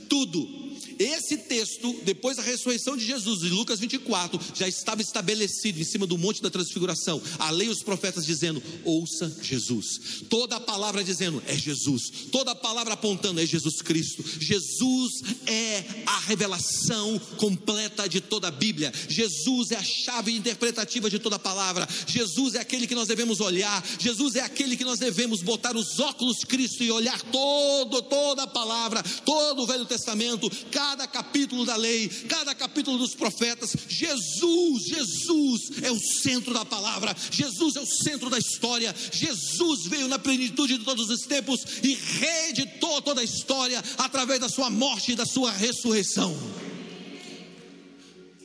Tudo 0.10 0.67
Esse 1.00 1.38
texto, 1.38 1.94
depois 2.04 2.38
da 2.38 2.44
ressurreição 2.44 2.98
de 2.98 3.06
Jesus, 3.06 3.44
em 3.44 3.50
Lucas 3.50 3.80
24, 3.80 4.40
já 4.54 4.68
estava 4.68 5.02
estabelecido 5.02 5.80
em 5.80 5.84
cima 5.84 6.08
do 6.08 6.18
Monte 6.18 6.42
da 6.42 6.50
Transfiguração. 6.50 7.22
A 7.38 7.50
lei 7.52 7.68
e 7.68 7.72
os 7.72 7.84
profetas 7.84 8.26
dizendo: 8.26 8.62
ouça 8.84 9.36
Jesus. 9.42 10.24
Toda 10.30 10.56
a 10.56 10.60
palavra 10.60 11.04
dizendo: 11.04 11.42
é 11.48 11.56
Jesus. 11.56 12.12
Toda 12.32 12.52
a 12.52 12.56
palavra 12.56 12.94
apontando: 12.94 13.40
é 13.40 13.46
Jesus 13.46 13.82
Cristo. 13.82 14.24
Jesus 14.40 15.22
é 15.46 15.84
a 16.06 16.20
revelação 16.20 17.20
completa 17.38 18.08
de 18.08 18.20
toda 18.20 18.48
a 18.48 18.52
Bíblia. 18.52 18.92
Jesus 19.08 19.72
é 19.72 19.76
a 19.76 19.84
chave 19.84 20.32
interpretativa 20.32 21.10
de 21.10 21.20
toda 21.20 21.36
a 21.36 21.40
palavra. 21.40 21.88
Jesus 22.08 22.56
é 22.56 22.60
aquele 22.60 22.88
que 22.88 22.96
nós 22.96 23.08
devemos 23.08 23.40
olhar. 23.40 23.86
Jesus 24.00 24.36
é 24.36 24.42
aquele 24.42 24.76
que 24.76 24.84
nós 24.84 25.00
devemos 25.00 25.42
botar 25.42 25.76
os 25.76 26.00
óculos 26.00 26.44
Cristo 26.44 26.84
e 26.84 26.92
olhar 26.92 27.22
todo, 27.24 28.02
toda 28.04 28.44
a 28.44 28.48
palavra, 28.48 29.04
todo 29.26 29.64
o 29.64 29.68
Velho 29.68 29.86
Testamento, 29.86 30.50
cada 30.72 30.87
capítulo 30.96 31.66
da 31.66 31.76
lei, 31.76 32.08
cada 32.30 32.54
capítulo 32.54 32.98
dos 32.98 33.16
profetas. 33.16 33.76
Jesus, 33.90 34.84
Jesus 34.84 35.84
é 35.84 35.92
o 35.92 36.00
centro 36.00 36.54
da 36.54 36.64
palavra. 36.64 37.16
Jesus 37.32 37.76
é 37.76 37.82
o 37.82 37.86
centro 37.86 38.30
da 38.30 38.38
história. 38.38 38.96
Jesus 39.12 39.88
veio 39.88 40.08
na 40.08 40.20
plenitude 40.20 40.78
de 40.78 40.86
todos 40.86 41.10
os 41.10 41.22
tempos 41.22 41.66
e 41.84 41.96
reeditou 41.96 43.02
toda 43.02 43.22
a 43.22 43.24
história 43.24 43.84
através 43.98 44.40
da 44.40 44.48
sua 44.48 44.70
morte 44.70 45.12
e 45.12 45.16
da 45.16 45.26
sua 45.26 45.52
ressurreição. 45.52 46.38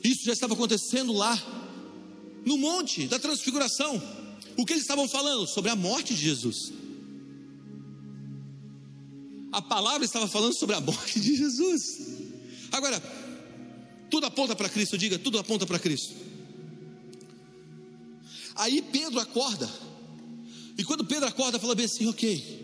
Isso 0.03 0.25
já 0.25 0.33
estava 0.33 0.55
acontecendo 0.55 1.13
lá, 1.13 1.41
no 2.45 2.59
monte 2.59 3.07
da 3.07 3.19
transfiguração. 3.19 4.03
O 4.57 4.67
que 4.67 4.73
eles 4.73 4.83
estavam 4.83 5.09
falando? 5.09 5.47
Sobre 5.47 5.71
a 5.71 5.77
morte 5.77 6.15
de 6.15 6.23
Jesus. 6.23 6.73
A 9.53 9.61
palavra 9.61 10.05
estava 10.05 10.27
falando 10.27 10.55
sobre 10.55 10.75
a 10.75 10.81
morte 10.81 11.21
de 11.21 11.37
Jesus. 11.37 12.12
Agora, 12.73 13.01
tudo 14.11 14.27
aponta 14.27 14.57
para 14.57 14.69
Cristo, 14.69 14.97
diga, 14.99 15.19
tudo 15.19 15.39
aponta 15.39 15.67
para 15.67 15.79
Cristo. 15.79 16.15
Aí 18.57 18.83
Pedro 18.83 19.21
acorda. 19.21 19.71
E 20.77 20.85
quando 20.85 21.05
Pedro 21.05 21.29
acorda, 21.29 21.59
fala 21.59 21.75
bem 21.75 21.85
assim: 21.85 22.07
ok, 22.07 22.63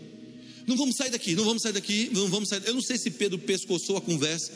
não 0.67 0.75
vamos 0.75 0.95
sair 0.95 1.11
daqui, 1.11 1.35
não 1.35 1.45
vamos 1.45 1.61
sair 1.61 1.73
daqui, 1.73 2.09
não 2.13 2.27
vamos 2.27 2.49
sair. 2.49 2.63
Eu 2.65 2.73
não 2.73 2.81
sei 2.81 2.97
se 2.97 3.11
Pedro 3.11 3.37
pescoçou 3.39 3.97
a 3.97 4.01
conversa. 4.01 4.51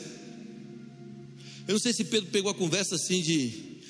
Eu 1.66 1.72
não 1.72 1.78
sei 1.78 1.92
se 1.92 2.04
Pedro 2.04 2.30
pegou 2.30 2.50
a 2.50 2.54
conversa 2.54 2.96
assim 2.96 3.22
de, 3.22 3.80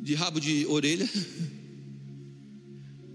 de 0.00 0.14
rabo 0.14 0.40
de 0.40 0.66
orelha. 0.66 1.08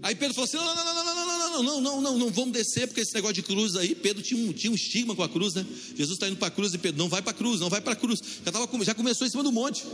Aí 0.02 0.14
Pedro 0.14 0.34
falou 0.34 0.46
assim: 0.46 0.56
não, 0.56 0.64
não, 0.64 0.84
não, 0.84 0.94
não, 0.94 1.04
não, 1.04 1.14
não, 1.14 1.26
não, 1.26 1.62
não, 1.62 1.80
não, 1.80 2.00
não, 2.00 2.18
não, 2.18 2.30
vamos 2.30 2.52
descer, 2.52 2.86
porque 2.86 3.00
esse 3.00 3.14
negócio 3.14 3.34
de 3.34 3.42
cruz 3.42 3.76
aí, 3.76 3.94
Pedro 3.94 4.22
tinha 4.22 4.40
um, 4.40 4.52
tinha 4.52 4.70
um 4.70 4.74
estigma 4.74 5.14
com 5.14 5.22
a 5.22 5.28
cruz, 5.28 5.54
né? 5.54 5.66
Jesus 5.96 6.16
está 6.16 6.28
indo 6.28 6.36
para 6.36 6.48
a 6.48 6.50
cruz 6.50 6.72
e 6.72 6.78
Pedro, 6.78 6.98
não 6.98 7.08
vai 7.08 7.20
para 7.20 7.32
a 7.32 7.34
cruz, 7.34 7.60
não 7.60 7.68
vai 7.68 7.80
para 7.80 7.94
a 7.94 7.96
cruz. 7.96 8.20
Já, 8.44 8.52
tava, 8.52 8.84
já 8.84 8.94
começou 8.94 9.26
em 9.26 9.30
cima 9.30 9.42
do 9.42 9.50
monte. 9.50 9.84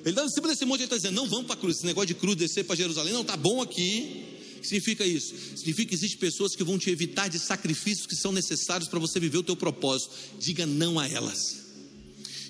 Ele 0.00 0.10
está 0.10 0.24
em 0.24 0.28
cima 0.28 0.48
desse 0.48 0.64
monte, 0.64 0.80
ele 0.80 0.84
está 0.84 0.96
dizendo: 0.96 1.14
não 1.14 1.28
vamos 1.28 1.46
para 1.46 1.54
a 1.54 1.58
cruz, 1.58 1.76
esse 1.76 1.86
negócio 1.86 2.08
de 2.08 2.14
cruz 2.14 2.36
descer 2.36 2.64
para 2.64 2.74
Jerusalém, 2.74 3.12
não, 3.12 3.22
está 3.22 3.36
bom 3.36 3.60
aqui. 3.60 4.24
O 4.56 4.60
que 4.60 4.68
significa 4.68 5.04
isso? 5.04 5.34
Significa 5.56 5.90
que 5.90 5.94
existem 5.94 6.18
pessoas 6.18 6.56
que 6.56 6.64
vão 6.64 6.78
te 6.78 6.88
evitar 6.88 7.28
de 7.28 7.38
sacrifícios 7.38 8.06
que 8.06 8.16
são 8.16 8.32
necessários 8.32 8.88
para 8.88 8.98
você 8.98 9.20
viver 9.20 9.36
o 9.36 9.42
teu 9.42 9.56
propósito. 9.56 10.14
Diga 10.40 10.64
não 10.64 10.98
a 10.98 11.06
elas. 11.06 11.63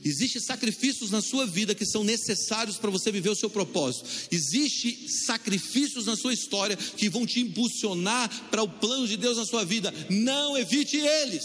Existem 0.05 0.41
sacrifícios 0.41 1.11
na 1.11 1.23
sua 1.23 1.47
vida 1.47 1.75
que 1.75 1.87
são 1.87 2.05
necessários 2.05 2.77
para 2.77 2.91
você 2.91 3.11
viver 3.11 3.31
o 3.31 3.35
seu 3.35 3.49
propósito. 3.49 4.07
Existem 4.31 5.09
sacrifícios 5.09 6.05
na 6.05 6.15
sua 6.15 6.35
história 6.35 6.77
que 6.77 7.09
vão 7.09 7.25
te 7.25 7.41
impulsionar 7.41 8.51
para 8.51 8.63
o 8.63 8.69
plano 8.69 9.09
de 9.09 9.17
Deus 9.17 9.39
na 9.39 9.47
sua 9.47 9.65
vida. 9.65 9.93
Não 10.11 10.59
evite 10.59 10.99
eles. 10.99 11.43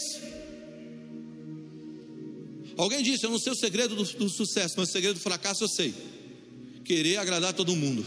Alguém 2.76 3.02
disse: 3.02 3.26
Eu 3.26 3.30
não 3.30 3.40
sei 3.40 3.54
o 3.54 3.56
segredo 3.56 3.96
do, 3.96 4.04
do 4.04 4.30
sucesso, 4.30 4.76
mas 4.78 4.90
o 4.90 4.92
segredo 4.92 5.16
do 5.16 5.22
fracasso 5.22 5.64
eu 5.64 5.70
sei. 5.70 5.94
Querer 6.84 7.16
agradar 7.16 7.54
todo 7.54 7.74
mundo. 7.78 8.06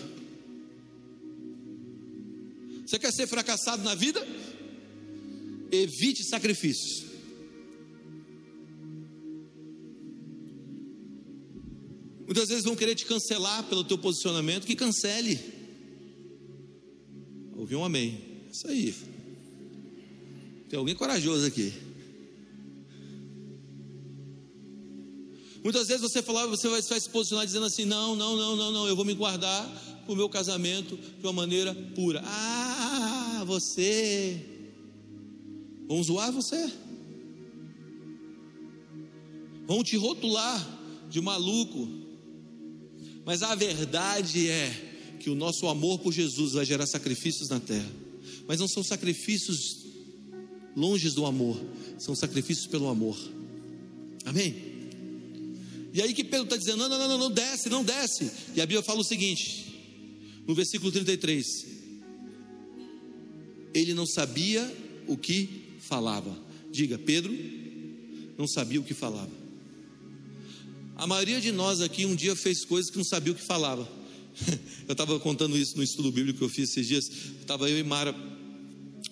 Você 2.87 2.99
quer 2.99 3.13
ser 3.13 3.27
fracassado 3.27 3.83
na 3.83 3.95
vida? 3.95 4.27
Evite 5.71 6.23
sacrifícios. 6.25 7.12
Muitas 12.33 12.49
vezes 12.49 12.65
vão 12.65 12.75
querer 12.75 12.95
te 12.95 13.05
cancelar 13.05 13.63
pelo 13.65 13.85
teu 13.85 13.99
posicionamento, 13.99 14.67
que 14.67 14.75
cancele. 14.75 15.39
Ouviu 17.55 17.81
um 17.81 17.85
amém. 17.85 18.19
Isso 18.51 18.67
aí. 18.69 18.95
Tem 20.67 20.79
alguém 20.79 20.95
corajoso 20.95 21.45
aqui. 21.45 21.75
Muitas 25.63 25.89
vezes 25.89 26.01
você 26.01 26.23
falar, 26.23 26.47
você 26.47 26.71
vai, 26.71 26.81
vai, 26.81 27.01
se 27.01 27.11
posicionar 27.11 27.45
dizendo 27.45 27.67
assim: 27.67 27.85
não, 27.85 28.17
não, 28.17 28.35
não, 28.35 28.57
não, 28.57 28.73
não, 28.73 28.89
eu 28.89 28.97
vou 28.97 29.05
me 29.05 29.13
guardar 29.13 29.69
para 30.03 30.13
o 30.15 30.17
meu 30.17 30.31
casamento 30.31 30.97
de 30.97 31.27
uma 31.27 31.35
maneira 31.35 31.75
pura. 31.95 32.23
Ah, 32.25 33.45
você. 33.47 34.41
Vão 35.87 36.03
zoar 36.03 36.33
você. 36.33 36.73
Vão 39.67 39.85
te 39.85 39.99
rotular 39.99 40.67
de 41.11 41.21
maluco. 41.21 42.02
Mas 43.25 43.43
a 43.43 43.55
verdade 43.55 44.49
é 44.49 45.17
que 45.21 45.31
o 45.31 45.35
nosso 45.35 45.69
amor 45.69 46.01
por 46.01 46.13
Jesus 46.13 46.53
vai 46.53 46.65
gerar 46.65 46.87
sacrifícios 46.87 47.49
na 47.49 47.61
terra. 47.61 47.91
Mas 48.47 48.59
não 48.59 48.67
são 48.67 48.83
sacrifícios 48.83 49.87
longe 50.77 51.11
do 51.11 51.25
amor, 51.25 51.61
são 51.99 52.15
sacrifícios 52.15 52.67
pelo 52.67 52.89
amor. 52.89 53.17
Amém? 54.25 54.73
E 55.93 56.01
aí 56.01 56.13
que 56.15 56.25
Pedro 56.25 56.45
está 56.45 56.57
dizendo: 56.57 56.79
não, 56.79 56.89
não, 56.89 57.09
não, 57.09 57.19
não, 57.19 57.31
desce, 57.31 57.69
não 57.69 57.85
desce. 57.85 58.31
E 58.55 58.61
a 58.61 58.67
Bíblia 58.67 58.83
fala 58.83 59.01
o 59.01 59.05
seguinte, 59.05 59.73
no 60.47 60.55
versículo 60.55 60.91
33: 60.91 61.67
Ele 63.75 63.95
não 63.95 64.07
sabia 64.07 64.75
o 65.07 65.17
que 65.17 65.77
falava. 65.79 66.37
Diga, 66.71 66.99
Pedro 66.99 67.37
não 68.39 68.49
sabia 68.49 68.81
o 68.81 68.85
que 68.85 68.95
falava. 68.95 69.42
A 71.03 71.07
maioria 71.09 71.41
de 71.41 71.51
nós 71.51 71.81
aqui 71.81 72.07
um 72.07 72.15
dia 72.15 72.37
fez 72.37 72.65
coisas 72.65 72.89
que 72.89 72.97
não 72.97 73.03
sabia 73.03 73.33
o 73.33 73.35
que 73.35 73.43
falava. 73.43 73.89
Eu 74.87 74.93
estava 74.93 75.19
contando 75.19 75.59
isso 75.59 75.77
no 75.77 75.83
estudo 75.83 76.13
bíblico 76.13 76.39
que 76.39 76.45
eu 76.45 76.49
fiz 76.49 76.71
esses 76.71 76.87
dias. 76.87 77.11
Estava 77.41 77.69
eu 77.69 77.77
e 77.77 77.83
Mara, 77.83 78.15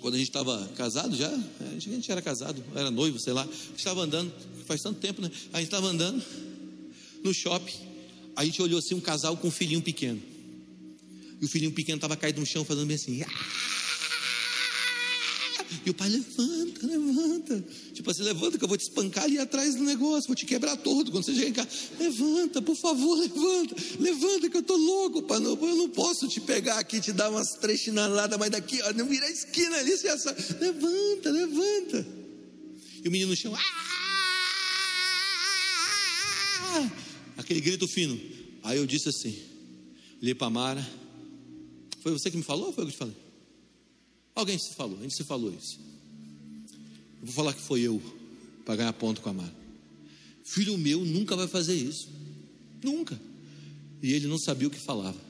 quando 0.01 0.15
a 0.15 0.17
gente 0.17 0.29
estava 0.29 0.71
casado 0.77 1.17
já, 1.17 1.27
é, 1.27 1.77
a 1.77 1.79
gente 1.81 2.11
era 2.11 2.23
casado, 2.23 2.63
era 2.77 2.93
noivo, 2.93 3.19
sei 3.19 3.33
lá. 3.33 3.45
Estava 3.77 4.03
andando, 4.03 4.33
faz 4.67 4.83
tanto 4.83 5.01
tempo, 5.01 5.21
né? 5.21 5.33
A 5.53 5.59
gente 5.59 5.67
estava 5.67 5.89
andando 5.89 6.23
no 7.25 7.35
shopping. 7.35 7.75
A 8.37 8.45
gente 8.45 8.63
olhou 8.63 8.79
assim 8.79 8.95
um 8.95 9.01
casal 9.01 9.37
com 9.37 9.49
um 9.49 9.51
filhinho 9.51 9.83
pequeno. 9.83 10.23
E 11.41 11.45
o 11.45 11.49
filhinho 11.49 11.73
pequeno 11.73 11.97
estava 11.97 12.17
caído 12.17 12.39
no 12.39 12.47
chão, 12.47 12.65
fazendo 12.65 12.87
bem 12.87 12.95
assim. 12.95 13.21
Ah! 13.23 13.80
E 15.85 15.91
o 15.91 15.95
pai, 15.95 16.09
levanta, 16.09 16.87
levanta. 16.87 17.65
Tipo 17.93 18.11
assim, 18.11 18.23
levanta 18.23 18.59
que 18.59 18.65
eu 18.65 18.69
vou 18.69 18.77
te 18.77 18.83
espancar 18.83 19.25
ali 19.25 19.39
atrás 19.39 19.75
do 19.75 19.85
negócio, 19.85 20.27
vou 20.29 20.37
te 20.37 20.47
quebrar 20.47 20.77
todo 20.77 21.11
quando 21.11 21.25
você 21.25 21.35
chegar 21.35 21.49
em 21.49 21.53
casa. 21.53 21.69
Levanta, 21.99 22.61
por 22.61 22.77
favor, 22.77 23.17
levanta. 23.17 23.77
Levanta 23.99 24.51
que 24.51 24.57
eu 24.57 24.63
tô 24.63 24.77
louco, 24.77 25.23
pai. 25.23 25.39
Não, 25.39 25.53
eu 25.53 25.77
não 25.77 25.89
posso 25.89 26.29
te 26.29 26.41
pegar 26.41 26.79
aqui 26.79 27.01
te 27.01 27.13
dar 27.13 27.31
umas 27.31 27.55
três 27.55 27.81
chineladas, 27.81 28.39
mas 28.39 28.51
daqui, 28.51 28.81
ó, 28.83 28.93
não 28.93 29.07
vira 29.07 29.27
a 29.27 29.31
esquina 29.31 29.77
ali, 29.77 29.97
você 29.97 30.09
já 30.09 30.19
sabe. 30.19 30.43
Levanta, 30.61 31.31
levanta. 31.31 32.07
E 33.03 33.09
o 33.09 33.11
menino 33.11 33.31
no 33.31 33.37
chão. 33.37 33.55
Ah! 33.55 33.91
Aquele 37.37 37.61
grito 37.61 37.89
fino. 37.89 38.21
Aí 38.63 38.77
eu 38.77 38.87
disse 38.87 39.09
assim, 39.09 39.37
olhei 40.21 40.35
para 40.35 40.51
Mara. 40.51 40.87
Foi 42.03 42.13
você 42.13 42.31
que 42.31 42.37
me 42.37 42.43
falou 42.43 42.67
ou 42.67 42.73
foi 42.73 42.85
eu 42.85 42.89
que 42.89 42.93
te 42.93 42.99
falei? 42.99 43.17
Alguém 44.35 44.59
se 44.59 44.75
falou, 44.75 44.99
a 44.99 45.03
gente 45.03 45.17
se 45.17 45.25
falou 45.25 45.53
isso. 45.53 45.79
Eu 47.21 47.27
vou 47.27 47.35
falar 47.35 47.53
que 47.53 47.61
foi 47.61 47.83
eu 47.83 48.01
para 48.65 48.77
ganhar 48.77 48.93
ponto 48.93 49.21
com 49.21 49.29
a 49.29 49.33
Mara. 49.33 49.55
Filho 50.45 50.77
meu 50.79 51.05
nunca 51.05 51.37
vai 51.37 51.47
fazer 51.47 51.75
isso. 51.75 52.09
Nunca. 52.83 53.21
E 54.03 54.13
ele 54.13 54.27
não 54.27 54.39
sabia 54.39 54.69
o 54.69 54.71
que 54.71 54.81
falava. 54.81 55.30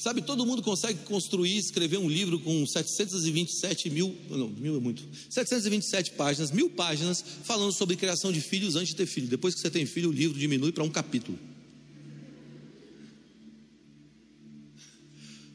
Sabe, 0.00 0.22
todo 0.22 0.46
mundo 0.46 0.62
consegue 0.62 1.00
construir, 1.00 1.58
escrever 1.58 1.98
um 1.98 2.08
livro 2.08 2.40
com 2.40 2.64
727 2.64 3.90
mil, 3.90 4.16
não, 4.30 4.48
mil 4.48 4.76
é 4.78 4.80
muito, 4.80 5.06
727 5.28 6.12
páginas, 6.12 6.50
mil 6.50 6.70
páginas, 6.70 7.22
falando 7.44 7.70
sobre 7.70 7.96
criação 7.96 8.32
de 8.32 8.40
filhos 8.40 8.76
antes 8.76 8.88
de 8.88 8.96
ter 8.96 9.04
filho. 9.04 9.28
Depois 9.28 9.54
que 9.54 9.60
você 9.60 9.68
tem 9.68 9.84
filho, 9.84 10.08
o 10.08 10.12
livro 10.12 10.38
diminui 10.38 10.72
para 10.72 10.82
um 10.82 10.88
capítulo. 10.88 11.38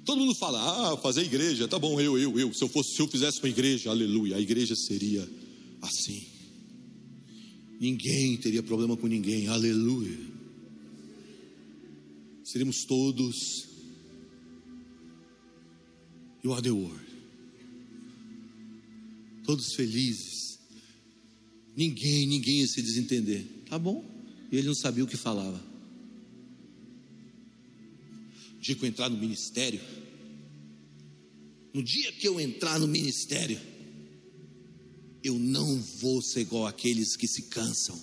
Todo 0.05 0.19
mundo 0.19 0.35
fala, 0.35 0.91
ah, 0.91 0.97
fazer 0.97 1.23
igreja, 1.23 1.67
tá 1.67 1.79
bom, 1.79 1.99
eu, 1.99 2.15
eu, 2.15 2.39
eu. 2.39 2.53
Se 2.53 2.63
eu 2.63 2.69
fosse, 2.69 2.93
se 2.93 3.01
eu 3.01 3.07
fizesse 3.07 3.39
uma 3.39 3.49
igreja, 3.49 3.89
aleluia, 3.89 4.35
a 4.35 4.39
igreja 4.39 4.75
seria 4.75 5.27
assim. 5.81 6.23
Ninguém 7.79 8.37
teria 8.37 8.61
problema 8.61 8.95
com 8.95 9.07
ninguém, 9.07 9.47
aleluia. 9.47 10.19
Seríamos 12.43 12.85
todos 12.85 13.73
You 16.45 16.53
are 16.53 16.61
the 16.61 16.69
word. 16.69 17.01
Todos 19.45 19.73
felizes. 19.73 20.59
Ninguém, 21.75 22.27
ninguém 22.27 22.59
ia 22.59 22.67
se 22.67 22.83
desentender. 22.83 23.43
Tá 23.67 23.79
bom. 23.79 24.05
E 24.51 24.57
ele 24.57 24.67
não 24.67 24.75
sabia 24.75 25.03
o 25.03 25.07
que 25.07 25.17
falava. 25.17 25.59
No 28.53 28.61
dia 28.61 28.75
que 28.75 28.85
eu 28.85 28.87
entrar 28.87 29.09
no 29.09 29.17
ministério, 29.17 29.81
no 31.73 31.81
dia 31.81 32.11
que 32.11 32.27
eu 32.27 32.39
entrar 32.39 32.79
no 32.79 32.87
ministério, 32.87 33.59
eu 35.23 35.39
não 35.39 35.81
vou 35.81 36.21
ser 36.21 36.41
igual 36.41 36.67
aqueles 36.67 37.15
que 37.15 37.27
se 37.27 37.41
cansam 37.43 37.99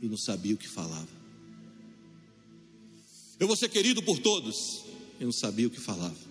e 0.00 0.06
não 0.06 0.16
sabia 0.16 0.54
o 0.54 0.58
que 0.58 0.68
falava. 0.68 1.08
Eu 3.40 3.48
vou 3.48 3.56
ser 3.56 3.68
querido 3.68 4.00
por 4.00 4.20
todos, 4.20 4.84
eu 5.18 5.26
não 5.26 5.32
sabia 5.32 5.66
o 5.66 5.70
que 5.70 5.80
falava. 5.80 6.27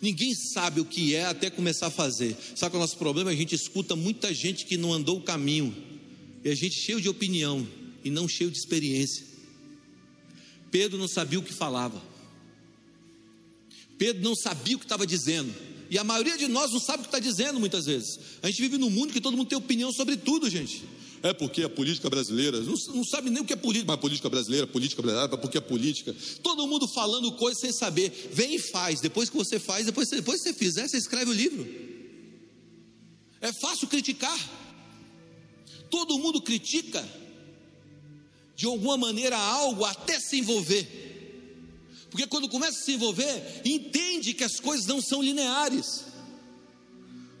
Ninguém 0.00 0.34
sabe 0.34 0.80
o 0.80 0.84
que 0.84 1.14
é 1.14 1.24
até 1.24 1.50
começar 1.50 1.88
a 1.88 1.90
fazer. 1.90 2.36
Sabe 2.54 2.70
qual 2.70 2.80
é 2.80 2.84
o 2.84 2.86
nosso 2.86 2.98
problema? 2.98 3.30
A 3.30 3.34
gente 3.34 3.54
escuta 3.54 3.96
muita 3.96 4.32
gente 4.32 4.64
que 4.64 4.76
não 4.76 4.92
andou 4.92 5.18
o 5.18 5.22
caminho, 5.22 5.74
e 6.44 6.48
a 6.48 6.54
gente 6.54 6.76
cheio 6.76 7.00
de 7.00 7.08
opinião 7.08 7.66
e 8.04 8.10
não 8.10 8.28
cheio 8.28 8.50
de 8.50 8.58
experiência. 8.58 9.26
Pedro 10.70 10.98
não 10.98 11.08
sabia 11.08 11.38
o 11.38 11.42
que 11.42 11.52
falava. 11.52 12.00
Pedro 13.98 14.22
não 14.22 14.36
sabia 14.36 14.76
o 14.76 14.78
que 14.78 14.84
estava 14.84 15.06
dizendo. 15.06 15.52
E 15.90 15.98
a 15.98 16.04
maioria 16.04 16.36
de 16.36 16.46
nós 16.46 16.70
não 16.70 16.78
sabe 16.78 16.98
o 16.98 17.02
que 17.02 17.08
está 17.08 17.18
dizendo 17.18 17.58
muitas 17.58 17.86
vezes. 17.86 18.20
A 18.42 18.46
gente 18.48 18.60
vive 18.60 18.78
num 18.78 18.90
mundo 18.90 19.12
que 19.12 19.20
todo 19.20 19.36
mundo 19.36 19.48
tem 19.48 19.58
opinião 19.58 19.90
sobre 19.90 20.16
tudo, 20.16 20.48
gente. 20.48 20.84
É 21.22 21.32
porque 21.32 21.62
a 21.62 21.68
política 21.68 22.08
brasileira, 22.08 22.60
não, 22.60 22.74
não 22.94 23.04
sabe 23.04 23.30
nem 23.30 23.42
o 23.42 23.44
que 23.44 23.52
é 23.52 23.56
política, 23.56 23.90
mas 23.90 24.00
política 24.00 24.28
brasileira, 24.28 24.66
política 24.66 25.02
brasileira, 25.02 25.36
porque 25.36 25.58
é 25.58 25.60
política. 25.60 26.14
Todo 26.42 26.66
mundo 26.66 26.86
falando 26.86 27.32
coisas 27.32 27.60
sem 27.60 27.72
saber. 27.72 28.30
Vem 28.32 28.54
e 28.54 28.58
faz. 28.58 29.00
Depois 29.00 29.28
que 29.28 29.36
você 29.36 29.58
faz, 29.58 29.86
depois, 29.86 30.08
depois 30.08 30.42
que 30.42 30.48
você 30.48 30.54
fizer, 30.54 30.86
você 30.86 30.96
escreve 30.96 31.30
o 31.30 31.34
livro. 31.34 31.66
É 33.40 33.52
fácil 33.52 33.88
criticar. 33.88 34.38
Todo 35.90 36.18
mundo 36.18 36.40
critica 36.40 37.06
de 38.54 38.66
alguma 38.66 38.96
maneira 38.96 39.36
algo 39.36 39.84
até 39.84 40.18
se 40.18 40.38
envolver. 40.38 41.08
Porque 42.10 42.26
quando 42.26 42.48
começa 42.48 42.78
a 42.78 42.82
se 42.82 42.92
envolver, 42.92 43.62
entende 43.64 44.34
que 44.34 44.44
as 44.44 44.58
coisas 44.58 44.86
não 44.86 45.00
são 45.00 45.22
lineares. 45.22 46.04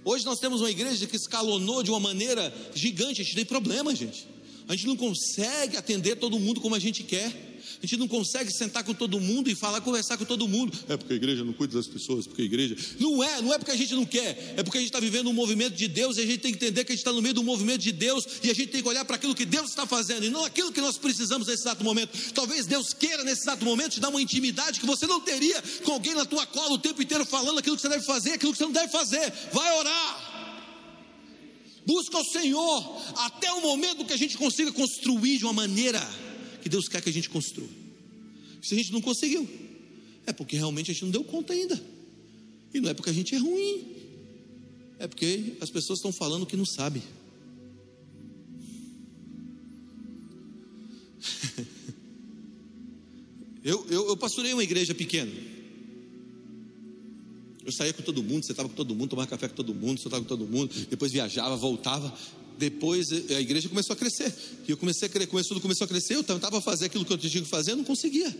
Hoje 0.08 0.24
nós 0.24 0.40
temos 0.40 0.62
uma 0.62 0.70
igreja 0.70 1.06
que 1.06 1.16
escalonou 1.16 1.82
de 1.82 1.90
uma 1.90 2.00
maneira 2.00 2.50
gigante, 2.74 3.20
a 3.20 3.24
gente 3.24 3.36
tem 3.36 3.44
problema, 3.44 3.94
gente. 3.94 4.26
A 4.66 4.74
gente 4.74 4.86
não 4.86 4.96
consegue 4.96 5.76
atender 5.76 6.16
todo 6.16 6.38
mundo 6.38 6.62
como 6.62 6.74
a 6.74 6.78
gente 6.78 7.02
quer. 7.02 7.30
A 7.80 7.86
gente 7.86 7.98
não 7.98 8.08
consegue 8.08 8.50
sentar 8.50 8.82
com 8.82 8.92
todo 8.92 9.20
mundo 9.20 9.48
e 9.48 9.54
falar, 9.54 9.80
conversar 9.80 10.16
com 10.16 10.24
todo 10.24 10.48
mundo. 10.48 10.76
É 10.88 10.96
porque 10.96 11.12
a 11.12 11.16
igreja 11.16 11.44
não 11.44 11.52
cuida 11.52 11.74
das 11.76 11.86
pessoas, 11.86 12.26
porque 12.26 12.42
a 12.42 12.44
igreja. 12.44 12.76
Não 12.98 13.22
é, 13.22 13.40
não 13.40 13.54
é 13.54 13.58
porque 13.58 13.70
a 13.70 13.76
gente 13.76 13.94
não 13.94 14.04
quer, 14.04 14.54
é 14.56 14.62
porque 14.64 14.78
a 14.78 14.80
gente 14.80 14.88
está 14.88 14.98
vivendo 14.98 15.28
um 15.28 15.32
movimento 15.32 15.74
de 15.74 15.86
Deus 15.86 16.16
e 16.16 16.22
a 16.22 16.26
gente 16.26 16.38
tem 16.38 16.52
que 16.52 16.56
entender 16.64 16.84
que 16.84 16.90
a 16.90 16.94
gente 16.94 17.00
está 17.00 17.12
no 17.12 17.22
meio 17.22 17.34
do 17.34 17.42
movimento 17.44 17.80
de 17.80 17.92
Deus 17.92 18.26
e 18.42 18.50
a 18.50 18.54
gente 18.54 18.68
tem 18.68 18.82
que 18.82 18.88
olhar 18.88 19.04
para 19.04 19.14
aquilo 19.14 19.32
que 19.32 19.44
Deus 19.44 19.70
está 19.70 19.86
fazendo 19.86 20.24
e 20.24 20.30
não 20.30 20.44
aquilo 20.44 20.72
que 20.72 20.80
nós 20.80 20.98
precisamos 20.98 21.46
nesse 21.46 21.62
exato 21.62 21.84
momento. 21.84 22.10
Talvez 22.32 22.66
Deus 22.66 22.92
queira 22.92 23.22
nesse 23.22 23.42
exato 23.42 23.64
momento 23.64 23.92
te 23.92 24.00
dar 24.00 24.08
uma 24.08 24.20
intimidade 24.20 24.80
que 24.80 24.86
você 24.86 25.06
não 25.06 25.20
teria 25.20 25.62
com 25.84 25.92
alguém 25.92 26.14
na 26.14 26.24
tua 26.24 26.46
cola 26.46 26.74
o 26.74 26.78
tempo 26.78 27.00
inteiro 27.00 27.24
falando 27.24 27.58
aquilo 27.58 27.76
que 27.76 27.82
você 27.82 27.88
deve 27.88 28.04
fazer, 28.04 28.32
aquilo 28.32 28.52
que 28.52 28.58
você 28.58 28.64
não 28.64 28.72
deve 28.72 28.90
fazer. 28.90 29.32
Vai 29.52 29.78
orar. 29.78 30.28
Busca 31.86 32.18
o 32.18 32.24
Senhor 32.24 33.02
até 33.16 33.50
o 33.52 33.62
momento 33.62 34.04
que 34.04 34.12
a 34.12 34.18
gente 34.18 34.36
consiga 34.36 34.72
construir 34.72 35.38
de 35.38 35.44
uma 35.44 35.54
maneira 35.54 36.06
que 36.62 36.68
Deus 36.68 36.88
quer 36.88 37.02
que 37.02 37.08
a 37.08 37.12
gente 37.12 37.30
construa. 37.30 37.68
Se 38.62 38.74
a 38.74 38.76
gente 38.76 38.92
não 38.92 39.00
conseguiu, 39.00 39.48
é 40.26 40.32
porque 40.32 40.56
realmente 40.56 40.90
a 40.90 40.94
gente 40.94 41.04
não 41.04 41.10
deu 41.10 41.24
conta 41.24 41.52
ainda. 41.52 41.80
E 42.72 42.80
não 42.80 42.90
é 42.90 42.94
porque 42.94 43.10
a 43.10 43.12
gente 43.12 43.34
é 43.34 43.38
ruim, 43.38 43.86
é 44.98 45.06
porque 45.06 45.54
as 45.60 45.70
pessoas 45.70 45.98
estão 45.98 46.12
falando 46.12 46.44
que 46.44 46.56
não 46.56 46.66
sabe. 46.66 47.02
eu, 53.64 53.86
eu, 53.88 54.08
eu 54.08 54.16
pastorei 54.16 54.52
uma 54.52 54.62
igreja 54.62 54.94
pequena. 54.94 55.32
Eu 57.64 57.72
saía 57.72 57.92
com 57.92 58.02
todo 58.02 58.22
mundo, 58.22 58.44
sentava 58.44 58.68
com 58.68 58.74
todo 58.74 58.94
mundo, 58.94 59.10
tomava 59.10 59.28
café 59.28 59.48
com 59.48 59.54
todo 59.54 59.74
mundo, 59.74 60.00
sentava 60.00 60.22
com 60.22 60.28
todo 60.28 60.46
mundo, 60.46 60.74
depois 60.88 61.12
viajava, 61.12 61.54
voltava 61.56 62.16
depois 62.58 63.10
eh, 63.12 63.36
a 63.36 63.40
igreja 63.40 63.68
começou 63.68 63.94
a 63.94 63.96
crescer. 63.96 64.34
E 64.66 64.70
eu 64.70 64.76
comecei 64.76 65.06
a 65.06 65.08
crescer, 65.08 65.48
tudo 65.48 65.60
começou 65.60 65.84
a 65.84 65.88
crescer, 65.88 66.16
eu 66.16 66.24
tentava 66.24 66.60
fazer 66.60 66.86
aquilo 66.86 67.04
que 67.04 67.12
eu 67.12 67.18
tinha 67.18 67.42
que 67.42 67.48
fazer, 67.48 67.72
eu 67.72 67.76
não 67.76 67.84
conseguia. 67.84 68.34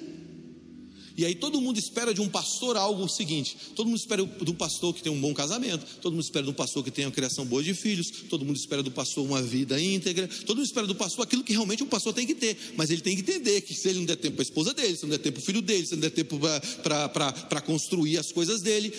E 1.18 1.24
aí 1.24 1.34
todo 1.34 1.60
mundo 1.60 1.80
espera 1.80 2.14
de 2.14 2.20
um 2.20 2.28
pastor 2.28 2.76
algo 2.76 3.08
seguinte: 3.08 3.56
todo 3.74 3.88
mundo 3.88 3.98
espera 3.98 4.24
de 4.24 4.50
um 4.52 4.54
pastor 4.54 4.94
que 4.94 5.02
tenha 5.02 5.12
um 5.12 5.20
bom 5.20 5.34
casamento, 5.34 5.84
todo 6.00 6.12
mundo 6.12 6.22
espera 6.22 6.44
de 6.44 6.50
um 6.50 6.54
pastor 6.54 6.84
que 6.84 6.92
tenha 6.92 7.08
uma 7.08 7.12
criação 7.12 7.44
boa 7.44 7.60
de 7.60 7.74
filhos, 7.74 8.08
todo 8.30 8.44
mundo 8.44 8.56
espera 8.56 8.84
do 8.84 8.90
pastor 8.92 9.26
uma 9.26 9.42
vida 9.42 9.80
íntegra, 9.80 10.28
todo 10.46 10.58
mundo 10.58 10.66
espera 10.66 10.86
do 10.86 10.94
pastor 10.94 11.24
aquilo 11.24 11.42
que 11.42 11.52
realmente 11.52 11.82
um 11.82 11.88
pastor 11.88 12.14
tem 12.14 12.24
que 12.24 12.36
ter, 12.36 12.56
mas 12.76 12.88
ele 12.92 13.00
tem 13.00 13.16
que 13.16 13.22
entender 13.22 13.60
que 13.62 13.74
se 13.74 13.88
ele 13.88 13.98
não 13.98 14.06
der 14.06 14.14
tempo 14.14 14.36
para 14.36 14.42
a 14.42 14.48
esposa 14.48 14.72
dele, 14.72 14.96
se 14.96 15.02
não 15.02 15.10
der 15.10 15.18
tempo 15.18 15.34
para 15.34 15.42
o 15.42 15.44
filho 15.44 15.60
dele, 15.60 15.84
se 15.84 15.94
não 15.94 16.00
der 16.00 16.10
tempo 16.10 16.38
para 16.38 17.60
construir 17.62 18.16
as 18.16 18.30
coisas 18.30 18.60
dele, 18.60 18.94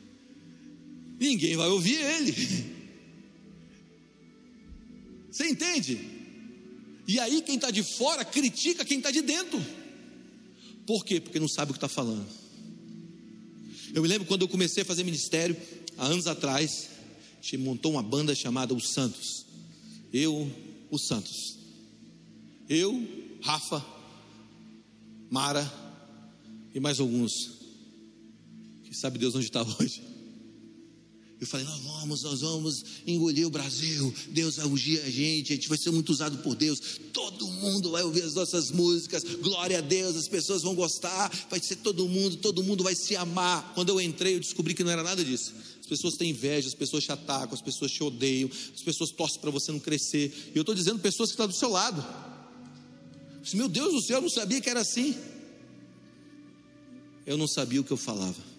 ninguém 1.20 1.54
vai 1.54 1.68
ouvir 1.68 1.96
ele. 1.96 2.70
Você 5.30 5.48
entende? 5.48 6.00
E 7.06 7.18
aí 7.18 7.42
quem 7.42 7.56
está 7.56 7.70
de 7.70 7.82
fora 7.82 8.24
critica 8.24 8.84
quem 8.84 8.98
está 8.98 9.10
de 9.10 9.22
dentro. 9.22 9.60
Por 10.86 11.04
quê? 11.04 11.20
Porque 11.20 11.38
não 11.38 11.48
sabe 11.48 11.70
o 11.70 11.74
que 11.74 11.78
está 11.78 11.88
falando. 11.88 12.26
Eu 13.94 14.02
me 14.02 14.08
lembro 14.08 14.26
quando 14.26 14.42
eu 14.42 14.48
comecei 14.48 14.82
a 14.82 14.86
fazer 14.86 15.04
ministério, 15.04 15.56
há 15.98 16.06
anos 16.06 16.26
atrás, 16.26 16.88
a 17.38 17.42
gente 17.42 17.58
montou 17.58 17.92
uma 17.92 18.02
banda 18.02 18.34
chamada 18.34 18.74
Os 18.74 18.92
Santos. 18.92 19.46
Eu, 20.12 20.50
os 20.90 21.06
Santos. 21.06 21.58
Eu, 22.68 23.06
Rafa, 23.42 23.84
Mara 25.30 25.72
e 26.74 26.80
mais 26.80 27.00
alguns. 27.00 27.52
Que 28.84 28.94
sabe 28.94 29.18
Deus 29.18 29.34
onde 29.34 29.46
está 29.46 29.62
hoje. 29.78 30.09
Eu 31.40 31.46
falei, 31.46 31.64
nós 31.64 31.80
vamos, 31.80 32.22
nós 32.22 32.40
vamos 32.42 32.84
engolir 33.06 33.46
o 33.46 33.50
Brasil, 33.50 34.12
Deus 34.28 34.56
vai 34.56 34.66
ungir 34.66 35.02
a 35.02 35.08
gente, 35.08 35.54
a 35.54 35.56
gente 35.56 35.70
vai 35.70 35.78
ser 35.78 35.90
muito 35.90 36.10
usado 36.10 36.36
por 36.38 36.54
Deus, 36.54 37.00
todo 37.14 37.48
mundo 37.48 37.90
vai 37.92 38.02
ouvir 38.02 38.22
as 38.24 38.34
nossas 38.34 38.70
músicas, 38.70 39.24
glória 39.24 39.78
a 39.78 39.80
Deus, 39.80 40.16
as 40.16 40.28
pessoas 40.28 40.60
vão 40.60 40.74
gostar, 40.74 41.32
vai 41.48 41.58
ser 41.58 41.76
todo 41.76 42.06
mundo, 42.06 42.36
todo 42.36 42.62
mundo 42.62 42.84
vai 42.84 42.94
se 42.94 43.16
amar. 43.16 43.72
Quando 43.74 43.88
eu 43.88 43.98
entrei, 43.98 44.34
eu 44.34 44.40
descobri 44.40 44.74
que 44.74 44.84
não 44.84 44.90
era 44.90 45.02
nada 45.02 45.24
disso. 45.24 45.54
As 45.80 45.86
pessoas 45.86 46.14
têm 46.14 46.28
inveja, 46.28 46.68
as 46.68 46.74
pessoas 46.74 47.04
te 47.04 47.10
atacam, 47.10 47.54
as 47.54 47.62
pessoas 47.62 47.90
te 47.90 48.02
odeiam, 48.04 48.50
as 48.74 48.82
pessoas 48.82 49.10
torcem 49.10 49.40
para 49.40 49.50
você 49.50 49.72
não 49.72 49.80
crescer. 49.80 50.52
E 50.54 50.58
eu 50.58 50.60
estou 50.60 50.74
dizendo 50.74 50.98
pessoas 50.98 51.30
que 51.30 51.34
estão 51.34 51.48
do 51.48 51.54
seu 51.54 51.70
lado. 51.70 52.04
Meu 53.54 53.68
Deus 53.68 53.94
do 53.94 54.02
céu, 54.02 54.18
eu 54.18 54.22
não 54.22 54.28
sabia 54.28 54.60
que 54.60 54.68
era 54.68 54.80
assim. 54.80 55.16
Eu 57.26 57.38
não 57.38 57.48
sabia 57.48 57.80
o 57.80 57.84
que 57.84 57.90
eu 57.90 57.96
falava. 57.96 58.49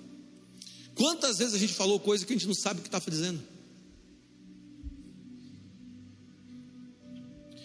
Quantas 0.96 1.38
vezes 1.38 1.54
a 1.54 1.58
gente 1.58 1.74
falou 1.74 2.00
coisa 2.00 2.26
que 2.26 2.34
a 2.34 2.36
gente 2.36 2.48
não 2.48 2.54
sabe 2.54 2.80
o 2.80 2.84
que 2.84 2.88
está 2.88 3.00
dizendo? 3.00 3.42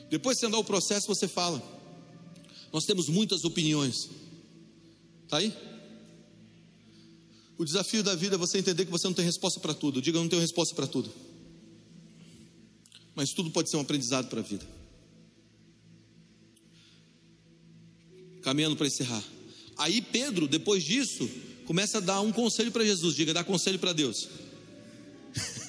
Depois 0.09 0.39
de 0.39 0.47
andar 0.47 0.59
o 0.59 0.65
processo, 0.65 1.07
você 1.07 1.27
fala. 1.27 1.63
Nós 2.73 2.85
temos 2.85 3.09
muitas 3.09 3.45
opiniões. 3.45 4.09
Está 5.25 5.39
aí? 5.39 5.53
O 7.59 7.65
desafio 7.65 8.03
da 8.03 8.15
vida 8.15 8.37
é 8.37 8.39
você 8.39 8.59
entender 8.59 8.85
que 8.85 8.91
você 8.91 9.07
não 9.07 9.15
tem 9.15 9.25
resposta 9.25 9.59
para 9.61 9.75
tudo. 9.75 10.01
Diga, 10.01 10.19
eu 10.19 10.23
não 10.23 10.29
tenho 10.29 10.43
resposta 10.43 10.75
para 10.75 10.87
tudo. 10.87 11.13
Mas 13.15 13.33
tudo 13.33 13.51
pode 13.51 13.71
ser 13.71 13.79
um 13.79 13.81
aprendizado 13.81 14.29
para 14.29 14.41
a 14.41 14.43
vida. 14.43 14.67
Caminhando 18.43 18.77
para 18.77 18.87
encerrar. 18.87 19.25
Aí 19.79 20.01
Pedro, 20.01 20.47
depois 20.47 20.85
disso, 20.85 21.29
começa 21.67 21.99
a 21.99 22.01
dar 22.01 22.21
um 22.21 22.33
conselho 22.33 22.73
para 22.73 22.85
Jesus. 22.85 23.15
Diga, 23.15 23.35
dá 23.35 23.45
conselho 23.45 23.79
para 23.79 23.93
Deus. 23.93 24.29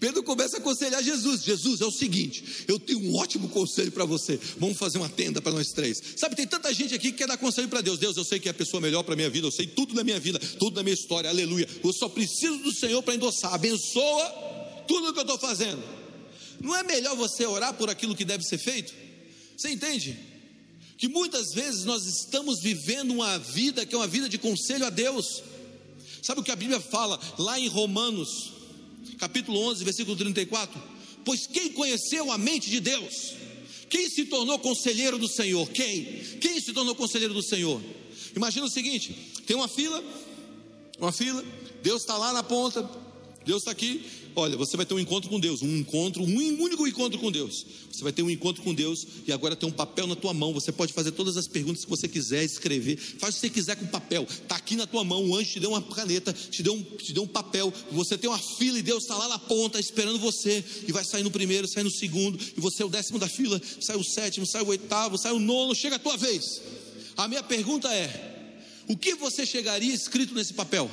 Pedro 0.00 0.22
começa 0.22 0.56
a 0.56 0.60
aconselhar 0.60 1.02
Jesus. 1.02 1.42
Jesus, 1.42 1.82
é 1.82 1.84
o 1.84 1.90
seguinte, 1.90 2.64
eu 2.66 2.78
tenho 2.78 3.00
um 3.00 3.16
ótimo 3.16 3.50
conselho 3.50 3.92
para 3.92 4.06
você. 4.06 4.40
Vamos 4.58 4.78
fazer 4.78 4.96
uma 4.96 5.10
tenda 5.10 5.42
para 5.42 5.52
nós 5.52 5.72
três. 5.72 6.00
Sabe, 6.16 6.34
tem 6.34 6.46
tanta 6.46 6.72
gente 6.72 6.94
aqui 6.94 7.12
que 7.12 7.18
quer 7.18 7.28
dar 7.28 7.36
conselho 7.36 7.68
para 7.68 7.82
Deus. 7.82 7.98
Deus, 7.98 8.16
eu 8.16 8.24
sei 8.24 8.40
que 8.40 8.48
é 8.48 8.52
a 8.52 8.54
pessoa 8.54 8.80
melhor 8.80 9.02
para 9.02 9.14
minha 9.14 9.28
vida, 9.28 9.46
eu 9.46 9.52
sei 9.52 9.66
tudo 9.66 9.92
da 9.92 10.02
minha 10.02 10.18
vida, 10.18 10.38
tudo 10.58 10.76
da 10.76 10.82
minha 10.82 10.94
história. 10.94 11.28
Aleluia. 11.28 11.68
Eu 11.84 11.92
só 11.92 12.08
preciso 12.08 12.56
do 12.58 12.72
Senhor 12.72 13.02
para 13.02 13.14
endossar. 13.14 13.52
Abençoa 13.52 14.84
tudo 14.88 15.12
que 15.12 15.18
eu 15.18 15.22
estou 15.22 15.38
fazendo. 15.38 15.82
Não 16.62 16.74
é 16.76 16.82
melhor 16.82 17.14
você 17.16 17.44
orar 17.44 17.74
por 17.74 17.90
aquilo 17.90 18.14
que 18.14 18.24
deve 18.24 18.44
ser 18.44 18.58
feito? 18.58 18.94
Você 19.56 19.70
entende? 19.70 20.29
Que 21.00 21.08
muitas 21.08 21.54
vezes 21.54 21.86
nós 21.86 22.04
estamos 22.04 22.60
vivendo 22.60 23.12
uma 23.12 23.38
vida 23.38 23.86
que 23.86 23.94
é 23.94 23.98
uma 23.98 24.06
vida 24.06 24.28
de 24.28 24.36
conselho 24.36 24.84
a 24.84 24.90
Deus. 24.90 25.42
Sabe 26.22 26.42
o 26.42 26.44
que 26.44 26.50
a 26.50 26.56
Bíblia 26.56 26.78
fala 26.78 27.18
lá 27.38 27.58
em 27.58 27.68
Romanos, 27.68 28.52
capítulo 29.18 29.58
11, 29.70 29.82
versículo 29.82 30.14
34? 30.14 30.78
Pois 31.24 31.46
quem 31.46 31.72
conheceu 31.72 32.30
a 32.30 32.36
mente 32.36 32.68
de 32.68 32.80
Deus? 32.80 33.32
Quem 33.88 34.10
se 34.10 34.26
tornou 34.26 34.58
conselheiro 34.58 35.16
do 35.16 35.26
Senhor? 35.26 35.66
Quem? 35.70 36.04
Quem 36.38 36.60
se 36.60 36.74
tornou 36.74 36.94
conselheiro 36.94 37.32
do 37.32 37.42
Senhor? 37.42 37.80
Imagina 38.36 38.66
o 38.66 38.70
seguinte: 38.70 39.14
tem 39.46 39.56
uma 39.56 39.68
fila, 39.68 40.04
uma 40.98 41.12
fila, 41.12 41.42
Deus 41.82 42.02
está 42.02 42.18
lá 42.18 42.30
na 42.34 42.42
ponta, 42.42 42.86
Deus 43.46 43.62
está 43.62 43.70
aqui. 43.70 44.04
Olha, 44.36 44.56
você 44.56 44.76
vai 44.76 44.86
ter 44.86 44.94
um 44.94 44.98
encontro 44.98 45.28
com 45.28 45.40
Deus, 45.40 45.62
um 45.62 45.76
encontro, 45.76 46.22
um 46.22 46.62
único 46.62 46.86
encontro 46.86 47.18
com 47.18 47.32
Deus. 47.32 47.66
Você 47.90 48.02
vai 48.02 48.12
ter 48.12 48.22
um 48.22 48.30
encontro 48.30 48.62
com 48.62 48.72
Deus 48.72 49.06
e 49.26 49.32
agora 49.32 49.56
tem 49.56 49.68
um 49.68 49.72
papel 49.72 50.06
na 50.06 50.14
tua 50.14 50.32
mão. 50.32 50.52
Você 50.52 50.70
pode 50.70 50.92
fazer 50.92 51.10
todas 51.12 51.36
as 51.36 51.48
perguntas 51.48 51.84
que 51.84 51.90
você 51.90 52.06
quiser, 52.06 52.44
escrever. 52.44 52.96
Faz 52.96 53.34
o 53.34 53.36
que 53.36 53.40
você 53.40 53.50
quiser 53.50 53.76
com 53.76 53.86
papel. 53.86 54.22
Está 54.22 54.56
aqui 54.56 54.76
na 54.76 54.86
tua 54.86 55.02
mão. 55.02 55.28
O 55.28 55.36
anjo 55.36 55.50
te 55.50 55.60
deu 55.60 55.70
uma 55.70 55.82
caneta, 55.82 56.32
te 56.32 56.62
deu 56.62 56.74
um, 56.74 56.82
te 56.82 57.12
deu 57.12 57.24
um 57.24 57.26
papel. 57.26 57.72
Você 57.90 58.16
tem 58.16 58.30
uma 58.30 58.38
fila 58.38 58.78
e 58.78 58.82
Deus 58.82 59.02
está 59.02 59.16
lá 59.16 59.28
na 59.28 59.38
ponta 59.38 59.80
esperando 59.80 60.18
você. 60.18 60.64
E 60.86 60.92
vai 60.92 61.04
sair 61.04 61.24
no 61.24 61.30
primeiro, 61.30 61.66
sai 61.66 61.82
no 61.82 61.90
segundo. 61.90 62.38
E 62.56 62.60
você 62.60 62.82
é 62.82 62.86
o 62.86 62.88
décimo 62.88 63.18
da 63.18 63.28
fila, 63.28 63.60
sai 63.80 63.96
o 63.96 64.04
sétimo, 64.04 64.46
sai 64.46 64.62
o 64.62 64.68
oitavo, 64.68 65.18
sai 65.18 65.32
o 65.32 65.40
nono. 65.40 65.74
Chega 65.74 65.96
a 65.96 65.98
tua 65.98 66.16
vez. 66.16 66.62
A 67.16 67.26
minha 67.26 67.42
pergunta 67.42 67.92
é: 67.92 68.52
o 68.86 68.96
que 68.96 69.14
você 69.14 69.44
chegaria 69.44 69.92
escrito 69.92 70.34
nesse 70.34 70.54
papel? 70.54 70.90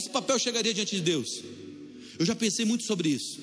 Esse 0.00 0.08
papel 0.08 0.38
chegaria 0.38 0.72
diante 0.72 0.96
de 0.96 1.02
Deus? 1.02 1.42
Eu 2.18 2.24
já 2.24 2.34
pensei 2.34 2.64
muito 2.64 2.84
sobre 2.84 3.10
isso. 3.10 3.38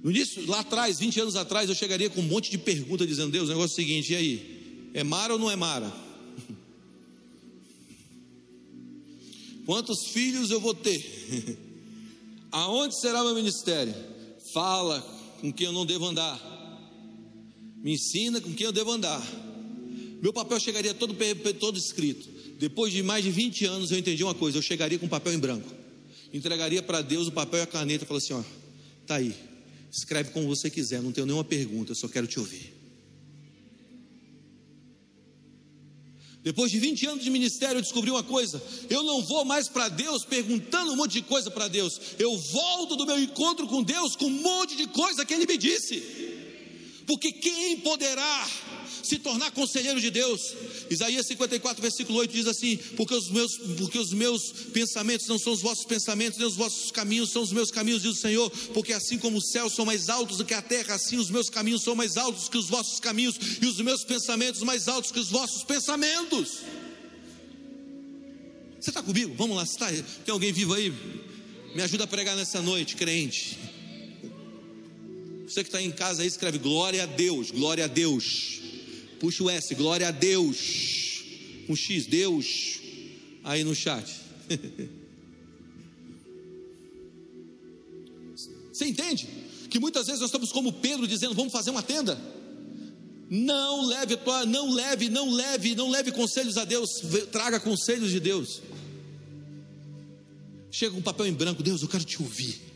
No 0.00 0.12
início, 0.12 0.46
lá 0.46 0.60
atrás, 0.60 1.00
20 1.00 1.22
anos 1.22 1.34
atrás, 1.34 1.68
eu 1.68 1.74
chegaria 1.74 2.08
com 2.08 2.20
um 2.20 2.24
monte 2.24 2.52
de 2.52 2.58
perguntas 2.58 3.04
dizendo: 3.04 3.32
Deus, 3.32 3.48
o 3.48 3.48
negócio 3.48 3.72
é 3.72 3.74
o 3.74 3.76
seguinte, 3.76 4.12
e 4.12 4.16
aí? 4.16 4.90
É 4.94 5.02
Mara 5.02 5.32
ou 5.32 5.38
não 5.38 5.50
é 5.50 5.56
Mara? 5.56 5.92
Quantos 9.66 10.06
filhos 10.06 10.52
eu 10.52 10.60
vou 10.60 10.72
ter? 10.72 11.58
Aonde 12.52 13.00
será 13.00 13.24
meu 13.24 13.34
ministério? 13.34 13.92
Fala 14.52 15.00
com 15.40 15.52
quem 15.52 15.66
eu 15.66 15.72
não 15.72 15.84
devo 15.84 16.06
andar. 16.06 16.40
Me 17.82 17.94
ensina 17.94 18.40
com 18.40 18.54
quem 18.54 18.66
eu 18.66 18.72
devo 18.72 18.92
andar. 18.92 19.20
Meu 20.22 20.32
papel 20.32 20.60
chegaria 20.60 20.94
todo, 20.94 21.12
todo 21.58 21.76
escrito. 21.76 22.37
Depois 22.58 22.92
de 22.92 23.04
mais 23.04 23.22
de 23.24 23.30
20 23.30 23.64
anos, 23.66 23.90
eu 23.92 23.98
entendi 23.98 24.24
uma 24.24 24.34
coisa: 24.34 24.58
eu 24.58 24.62
chegaria 24.62 24.98
com 24.98 25.06
papel 25.06 25.32
em 25.32 25.38
branco, 25.38 25.72
entregaria 26.32 26.82
para 26.82 27.00
Deus 27.00 27.28
o 27.28 27.32
papel 27.32 27.60
e 27.60 27.62
a 27.62 27.66
caneta, 27.66 28.04
e 28.04 28.06
falaria 28.06 28.24
assim: 28.24 28.34
ó, 28.34 28.42
tá 29.06 29.14
aí, 29.16 29.34
escreve 29.90 30.30
como 30.30 30.48
você 30.48 30.68
quiser, 30.68 31.00
não 31.00 31.12
tenho 31.12 31.26
nenhuma 31.26 31.44
pergunta, 31.44 31.92
eu 31.92 31.96
só 31.96 32.08
quero 32.08 32.26
te 32.26 32.40
ouvir. 32.40 32.74
Depois 36.42 36.70
de 36.70 36.78
20 36.78 37.06
anos 37.06 37.24
de 37.24 37.30
ministério, 37.30 37.78
eu 37.78 37.82
descobri 37.82 38.10
uma 38.10 38.24
coisa: 38.24 38.60
eu 38.90 39.04
não 39.04 39.22
vou 39.22 39.44
mais 39.44 39.68
para 39.68 39.88
Deus 39.88 40.24
perguntando 40.24 40.92
um 40.92 40.96
monte 40.96 41.12
de 41.12 41.22
coisa 41.22 41.52
para 41.52 41.68
Deus, 41.68 42.00
eu 42.18 42.36
volto 42.36 42.96
do 42.96 43.06
meu 43.06 43.20
encontro 43.22 43.68
com 43.68 43.84
Deus 43.84 44.16
com 44.16 44.26
um 44.26 44.42
monte 44.42 44.76
de 44.76 44.88
coisa 44.88 45.24
que 45.24 45.32
Ele 45.32 45.46
me 45.46 45.56
disse, 45.56 46.02
porque 47.06 47.30
quem 47.30 47.78
poderá 47.78 48.50
se 49.02 49.18
tornar 49.18 49.50
conselheiro 49.52 50.00
de 50.00 50.10
Deus. 50.10 50.54
Isaías 50.90 51.26
54, 51.26 51.80
versículo 51.80 52.18
8 52.18 52.32
diz 52.32 52.46
assim: 52.46 52.76
porque 52.96 53.14
os, 53.14 53.30
meus, 53.30 53.56
porque 53.56 53.98
os 53.98 54.12
meus 54.12 54.52
pensamentos 54.72 55.26
não 55.26 55.38
são 55.38 55.52
os 55.52 55.60
vossos 55.60 55.84
pensamentos, 55.84 56.38
nem 56.38 56.46
os 56.46 56.56
vossos 56.56 56.90
caminhos 56.90 57.30
são 57.30 57.42
os 57.42 57.52
meus 57.52 57.70
caminhos, 57.70 58.02
diz 58.02 58.12
o 58.12 58.20
Senhor. 58.20 58.50
Porque 58.72 58.92
assim 58.92 59.18
como 59.18 59.38
os 59.38 59.50
céus 59.50 59.74
são 59.74 59.84
mais 59.84 60.08
altos 60.08 60.38
do 60.38 60.44
que 60.44 60.54
a 60.54 60.62
terra, 60.62 60.94
assim 60.94 61.16
os 61.16 61.30
meus 61.30 61.50
caminhos 61.50 61.82
são 61.82 61.94
mais 61.94 62.16
altos 62.16 62.48
que 62.48 62.58
os 62.58 62.68
vossos 62.68 63.00
caminhos, 63.00 63.38
e 63.60 63.66
os 63.66 63.80
meus 63.80 64.04
pensamentos 64.04 64.62
mais 64.62 64.88
altos 64.88 65.10
que 65.10 65.20
os 65.20 65.28
vossos 65.28 65.64
pensamentos. 65.64 66.58
Você 68.80 68.90
está 68.90 69.02
comigo? 69.02 69.34
Vamos 69.36 69.56
lá, 69.56 69.66
tá, 69.66 69.88
tem 70.24 70.32
alguém 70.32 70.52
vivo 70.52 70.72
aí? 70.74 70.92
Me 71.74 71.82
ajuda 71.82 72.04
a 72.04 72.06
pregar 72.06 72.36
nessa 72.36 72.62
noite, 72.62 72.96
crente. 72.96 73.58
Você 75.46 75.62
que 75.62 75.68
está 75.68 75.80
em 75.80 75.90
casa 75.90 76.22
aí, 76.22 76.28
escreve 76.28 76.58
glória 76.58 77.02
a 77.02 77.06
Deus, 77.06 77.50
glória 77.50 77.84
a 77.84 77.88
Deus. 77.88 78.60
Puxa 79.20 79.44
o 79.44 79.50
S, 79.50 79.74
glória 79.74 80.08
a 80.08 80.10
Deus. 80.10 81.24
Um 81.68 81.76
X, 81.76 82.06
Deus. 82.06 82.80
Aí 83.44 83.64
no 83.64 83.74
chat. 83.74 84.08
Você 88.72 88.86
entende? 88.86 89.26
Que 89.68 89.80
muitas 89.80 90.06
vezes 90.06 90.20
nós 90.20 90.28
estamos 90.28 90.52
como 90.52 90.72
Pedro 90.72 91.06
dizendo: 91.06 91.34
vamos 91.34 91.52
fazer 91.52 91.70
uma 91.70 91.82
tenda. 91.82 92.18
Não 93.30 93.84
leve, 93.86 94.18
não 94.46 94.70
leve, 94.70 95.10
não 95.10 95.30
leve, 95.30 95.74
não 95.74 95.90
leve 95.90 96.12
conselhos 96.12 96.56
a 96.56 96.64
Deus, 96.64 97.02
traga 97.30 97.60
conselhos 97.60 98.10
de 98.10 98.20
Deus. 98.20 98.62
Chega 100.70 100.92
com 100.92 100.98
um 100.98 101.02
papel 101.02 101.26
em 101.26 101.32
branco, 101.32 101.62
Deus, 101.62 101.82
eu 101.82 101.88
quero 101.88 102.04
te 102.04 102.22
ouvir. 102.22 102.67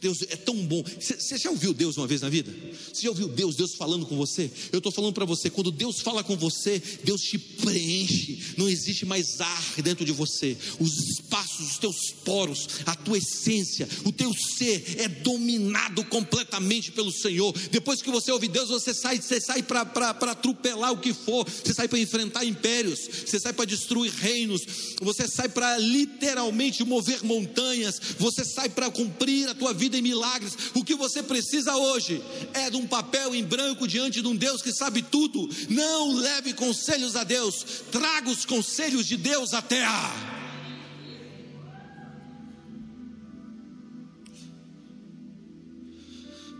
Deus 0.00 0.22
é 0.22 0.36
tão 0.36 0.54
bom. 0.66 0.82
Você 1.00 1.36
já 1.36 1.50
ouviu 1.50 1.74
Deus 1.74 1.96
uma 1.96 2.06
vez 2.06 2.20
na 2.20 2.28
vida? 2.28 2.54
Você 2.92 3.02
já 3.02 3.08
ouviu 3.08 3.28
Deus, 3.28 3.56
Deus 3.56 3.74
falando 3.74 4.06
com 4.06 4.16
você? 4.16 4.50
Eu 4.70 4.78
estou 4.78 4.92
falando 4.92 5.12
para 5.12 5.24
você, 5.24 5.50
quando 5.50 5.70
Deus 5.70 6.00
fala 6.00 6.22
com 6.22 6.36
você, 6.36 6.80
Deus 7.02 7.22
te 7.22 7.38
preenche, 7.38 8.54
não 8.56 8.68
existe 8.68 9.04
mais 9.04 9.40
ar 9.40 9.82
dentro 9.82 10.04
de 10.04 10.12
você, 10.12 10.56
os 10.78 10.98
espaços, 10.98 11.72
os 11.72 11.78
teus 11.78 12.10
poros, 12.24 12.68
a 12.86 12.94
tua 12.94 13.18
essência, 13.18 13.88
o 14.04 14.12
teu 14.12 14.32
ser 14.32 14.84
é 14.98 15.08
dominado 15.08 16.04
completamente 16.04 16.92
pelo 16.92 17.10
Senhor. 17.10 17.52
Depois 17.70 18.00
que 18.00 18.10
você 18.10 18.30
ouve 18.30 18.46
Deus, 18.48 18.68
você 18.68 18.94
sai, 18.94 19.20
você 19.20 19.40
sai 19.40 19.62
para 19.62 19.82
atropelar 20.10 20.92
o 20.92 20.98
que 20.98 21.12
for, 21.12 21.44
você 21.48 21.74
sai 21.74 21.88
para 21.88 21.98
enfrentar 21.98 22.44
impérios, 22.44 23.00
você 23.26 23.40
sai 23.40 23.52
para 23.52 23.64
destruir 23.64 24.12
reinos, 24.12 24.62
você 25.00 25.26
sai 25.26 25.48
para 25.48 25.76
literalmente 25.78 26.84
mover 26.84 27.24
montanhas, 27.24 28.00
você 28.18 28.44
sai 28.44 28.68
para 28.68 28.90
cumprir 28.90 29.48
a 29.48 29.54
tua 29.54 29.72
vida 29.72 29.87
vida 29.88 29.98
em 29.98 30.02
milagres. 30.02 30.54
O 30.74 30.84
que 30.84 30.94
você 30.94 31.22
precisa 31.22 31.74
hoje 31.74 32.22
é 32.52 32.70
de 32.70 32.76
um 32.76 32.86
papel 32.86 33.34
em 33.34 33.42
branco 33.42 33.88
diante 33.88 34.20
de 34.20 34.28
um 34.28 34.36
Deus 34.36 34.60
que 34.60 34.72
sabe 34.72 35.00
tudo. 35.02 35.48
Não 35.70 36.14
leve 36.14 36.52
conselhos 36.52 37.16
a 37.16 37.24
Deus, 37.24 37.64
traga 37.90 38.30
os 38.30 38.44
conselhos 38.44 39.06
de 39.06 39.16
Deus 39.16 39.54
à 39.54 39.62
terra. 39.62 40.36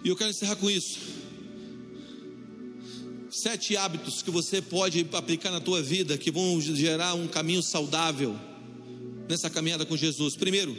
E 0.03 0.09
eu 0.09 0.17
quero 0.17 0.31
encerrar 0.31 0.57
com 0.57 0.71
isso. 0.71 0.99
Sete 3.31 3.77
hábitos 3.77 4.23
que 4.23 4.31
você 4.31 4.63
pode 4.63 5.07
aplicar 5.13 5.51
na 5.51 5.61
tua 5.61 5.83
vida 5.83 6.17
que 6.17 6.31
vão 6.31 6.59
gerar 6.61 7.13
um 7.13 7.29
caminho 7.29 7.63
saudável 7.63 8.35
nessa 9.29 9.51
caminhada 9.51 9.85
com 9.85 9.97
Jesus. 9.97 10.35
Primeiro, 10.35 10.75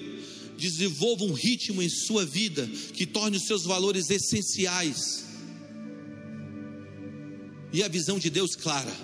desenvolva 0.60 1.24
um 1.24 1.34
ritmo 1.34 1.82
em 1.82 1.90
sua 1.90 2.26
vida 2.26 2.68
que 2.94 3.06
torne 3.06 3.38
os 3.38 3.48
seus 3.48 3.64
valores 3.64 4.10
essenciais 4.10 5.26
e 7.72 7.84
a 7.84 7.88
visão 7.88 8.20
de 8.20 8.30
Deus 8.30 8.56
clara. 8.56 8.96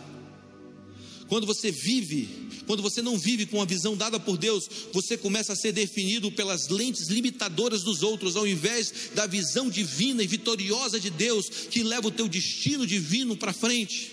Quando 1.28 1.48
você 1.48 1.72
vive, 1.72 2.30
quando 2.68 2.84
você 2.84 3.02
não 3.02 3.18
vive 3.18 3.46
com 3.46 3.62
a 3.62 3.66
visão 3.66 3.96
dada 3.98 4.20
por 4.20 4.38
Deus, 4.38 4.70
você 4.94 5.18
começa 5.18 5.54
a 5.54 5.56
ser 5.56 5.72
definido 5.72 6.32
pelas 6.32 6.68
lentes 6.68 7.08
limitadoras 7.08 7.84
dos 7.84 8.04
outros, 8.04 8.36
ao 8.36 8.48
invés 8.48 9.12
da 9.16 9.26
visão 9.26 9.70
divina 9.70 10.22
e 10.24 10.28
vitoriosa 10.28 11.00
de 11.00 11.10
Deus 11.10 11.50
que 11.70 11.82
leva 11.82 12.08
o 12.08 12.12
teu 12.12 12.28
destino 12.28 12.86
divino 12.86 13.36
para 13.36 13.54
frente. 13.54 14.12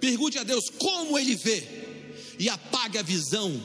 Pergunte 0.00 0.38
a 0.38 0.44
Deus 0.44 0.70
como 0.70 1.18
Ele 1.18 1.36
vê 1.36 1.62
e 2.38 2.48
apague 2.48 2.96
a 2.96 3.02
visão 3.02 3.62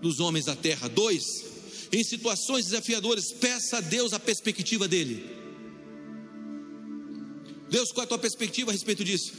dos 0.00 0.20
homens 0.20 0.46
da 0.46 0.56
terra. 0.56 0.88
Dois, 0.88 1.44
em 1.92 2.02
situações 2.02 2.66
desafiadoras, 2.66 3.32
peça 3.32 3.78
a 3.78 3.80
Deus 3.80 4.12
a 4.12 4.18
perspectiva 4.18 4.86
dele. 4.86 5.38
Deus, 7.68 7.92
qual 7.92 8.02
é 8.02 8.04
a 8.04 8.08
tua 8.08 8.18
perspectiva 8.18 8.70
a 8.70 8.72
respeito 8.72 9.04
disso? 9.04 9.32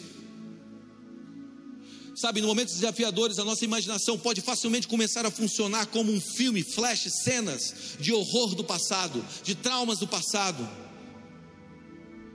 Sabe, 2.15 2.39
em 2.39 2.43
momentos 2.43 2.75
desafiadores, 2.75 3.39
a 3.39 3.45
nossa 3.45 3.63
imaginação 3.65 4.17
pode 4.17 4.41
facilmente 4.41 4.87
começar 4.87 5.25
a 5.25 5.31
funcionar 5.31 5.87
como 5.87 6.11
um 6.11 6.19
filme, 6.19 6.61
flash, 6.61 7.07
cenas 7.23 7.95
de 7.99 8.13
horror 8.13 8.53
do 8.53 8.63
passado, 8.63 9.25
de 9.43 9.55
traumas 9.55 9.99
do 9.99 10.07
passado, 10.07 10.67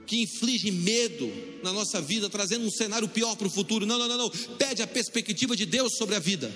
que 0.05 0.21
infligem 0.21 0.71
medo 0.71 1.31
na 1.63 1.71
nossa 1.71 2.01
vida, 2.01 2.29
trazendo 2.29 2.65
um 2.65 2.71
cenário 2.71 3.07
pior 3.07 3.35
para 3.35 3.47
o 3.47 3.51
futuro. 3.51 3.85
Não, 3.85 3.99
não, 3.99 4.07
não, 4.07 4.17
não. 4.17 4.29
Pede 4.57 4.81
a 4.81 4.87
perspectiva 4.87 5.55
de 5.55 5.65
Deus 5.65 5.95
sobre 5.95 6.15
a 6.15 6.19
vida. 6.19 6.53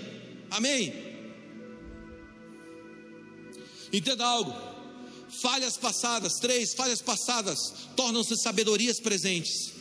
Amém. 0.49 1.10
Entenda 3.91 4.25
algo. 4.25 4.53
Falhas 5.41 5.77
passadas, 5.77 6.33
três 6.39 6.73
falhas 6.73 7.01
passadas, 7.01 7.57
tornam-se 7.95 8.35
sabedorias 8.37 8.99
presentes. 8.99 9.71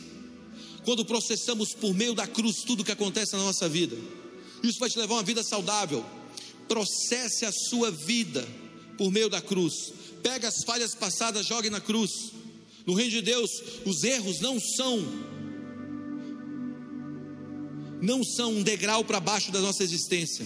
Quando 0.83 1.05
processamos 1.05 1.73
por 1.73 1.93
meio 1.93 2.13
da 2.13 2.25
cruz 2.25 2.63
tudo 2.63 2.81
o 2.81 2.83
que 2.83 2.91
acontece 2.91 3.33
na 3.35 3.43
nossa 3.43 3.67
vida, 3.69 3.95
isso 4.63 4.79
vai 4.79 4.89
te 4.89 4.97
levar 4.97 5.15
a 5.15 5.17
uma 5.17 5.23
vida 5.23 5.43
saudável. 5.43 6.05
Processe 6.67 7.45
a 7.45 7.51
sua 7.51 7.91
vida 7.91 8.47
por 8.97 9.11
meio 9.11 9.29
da 9.29 9.41
cruz. 9.41 9.93
Pega 10.23 10.47
as 10.47 10.63
falhas 10.63 10.95
passadas, 10.95 11.45
jogue 11.45 11.69
na 11.69 11.81
cruz. 11.81 12.31
No 12.85 12.93
reino 12.93 13.11
de 13.11 13.21
Deus, 13.21 13.51
os 13.85 14.03
erros 14.03 14.39
não 14.39 14.59
são 14.59 15.31
não 18.01 18.23
são 18.23 18.53
um 18.53 18.63
degrau 18.63 19.05
para 19.05 19.19
baixo 19.19 19.51
da 19.51 19.59
nossa 19.59 19.83
existência, 19.83 20.43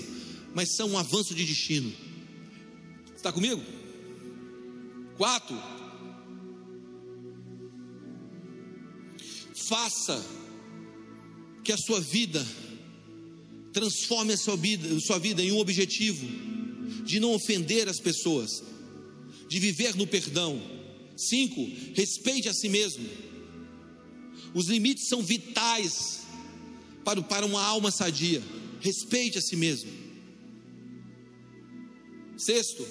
mas 0.53 0.75
são 0.75 0.89
um 0.89 0.97
avanço 0.97 1.33
de 1.33 1.45
destino. 1.45 1.93
Está 3.25 3.33
comigo? 3.33 3.63
Quatro. 5.17 5.59
Faça 9.55 10.23
que 11.63 11.71
a 11.71 11.77
sua 11.77 11.99
vida 11.99 12.45
transforme 13.73 14.33
a 14.33 14.37
sua 14.37 14.55
vida, 14.55 14.99
sua 14.99 15.17
vida 15.17 15.41
em 15.41 15.51
um 15.51 15.57
objetivo 15.57 16.23
de 17.03 17.19
não 17.19 17.33
ofender 17.33 17.89
as 17.89 17.99
pessoas, 17.99 18.63
de 19.49 19.59
viver 19.59 19.95
no 19.95 20.05
perdão. 20.05 20.61
Cinco, 21.17 21.67
respeite 21.95 22.47
a 22.47 22.53
si 22.53 22.69
mesmo. 22.69 23.09
Os 24.53 24.67
limites 24.67 25.07
são 25.07 25.23
vitais 25.23 26.27
para, 27.03 27.23
para 27.23 27.43
uma 27.43 27.63
alma 27.63 27.89
sadia. 27.89 28.43
Respeite 28.81 29.39
a 29.39 29.41
si 29.41 29.55
mesmo. 29.55 29.91
Sexto, 32.37 32.85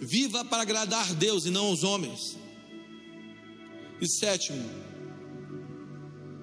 viva 0.00 0.44
para 0.44 0.62
agradar 0.62 1.14
Deus 1.14 1.46
e 1.46 1.50
não 1.50 1.66
aos 1.66 1.82
homens. 1.82 2.36
E 4.00 4.08
sétimo, 4.08 4.62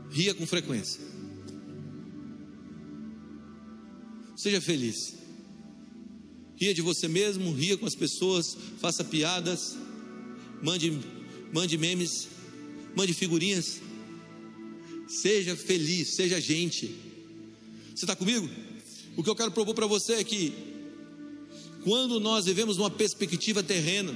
ria 0.10 0.34
com 0.34 0.46
frequência. 0.46 1.02
Seja 4.36 4.60
feliz. 4.60 5.16
Ria 6.58 6.74
de 6.74 6.82
você 6.82 7.08
mesmo, 7.08 7.54
ria 7.54 7.78
com 7.78 7.86
as 7.86 7.96
pessoas, 7.96 8.58
faça 8.80 9.04
piadas, 9.04 9.76
mande, 10.62 11.00
mande 11.52 11.78
memes, 11.78 12.28
mande 12.96 13.14
figurinhas. 13.14 13.82
Seja 15.08 15.56
feliz, 15.56 16.16
seja 16.16 16.40
gente. 16.40 16.96
Você 17.94 18.06
está 18.06 18.16
comigo? 18.16 18.50
O 19.16 19.24
que 19.24 19.30
eu 19.30 19.36
quero 19.36 19.52
propor 19.52 19.74
para 19.74 19.88
você 19.88 20.14
é 20.14 20.24
que, 20.24 20.54
quando 21.86 22.20
nós 22.20 22.46
vivemos 22.46 22.80
uma 22.80 22.90
perspectiva 22.90 23.62
terrena, 23.62 24.12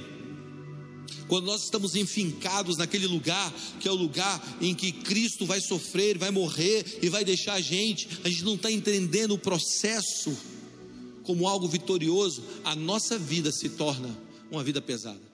quando 1.28 1.46
nós 1.46 1.62
estamos 1.62 1.94
enfincados 1.94 2.76
naquele 2.76 3.06
lugar, 3.06 3.54
que 3.78 3.86
é 3.86 3.92
o 3.92 3.94
lugar 3.94 4.42
em 4.60 4.74
que 4.74 4.90
Cristo 4.90 5.46
vai 5.46 5.60
sofrer, 5.60 6.18
vai 6.18 6.32
morrer 6.32 6.98
e 7.00 7.08
vai 7.08 7.24
deixar 7.24 7.52
a 7.54 7.60
gente, 7.60 8.08
a 8.24 8.28
gente 8.28 8.42
não 8.42 8.56
está 8.56 8.72
entendendo 8.72 9.34
o 9.34 9.38
processo 9.38 10.36
como 11.22 11.46
algo 11.46 11.68
vitorioso, 11.68 12.42
a 12.64 12.74
nossa 12.74 13.16
vida 13.16 13.52
se 13.52 13.68
torna 13.68 14.18
uma 14.50 14.64
vida 14.64 14.82
pesada. 14.82 15.29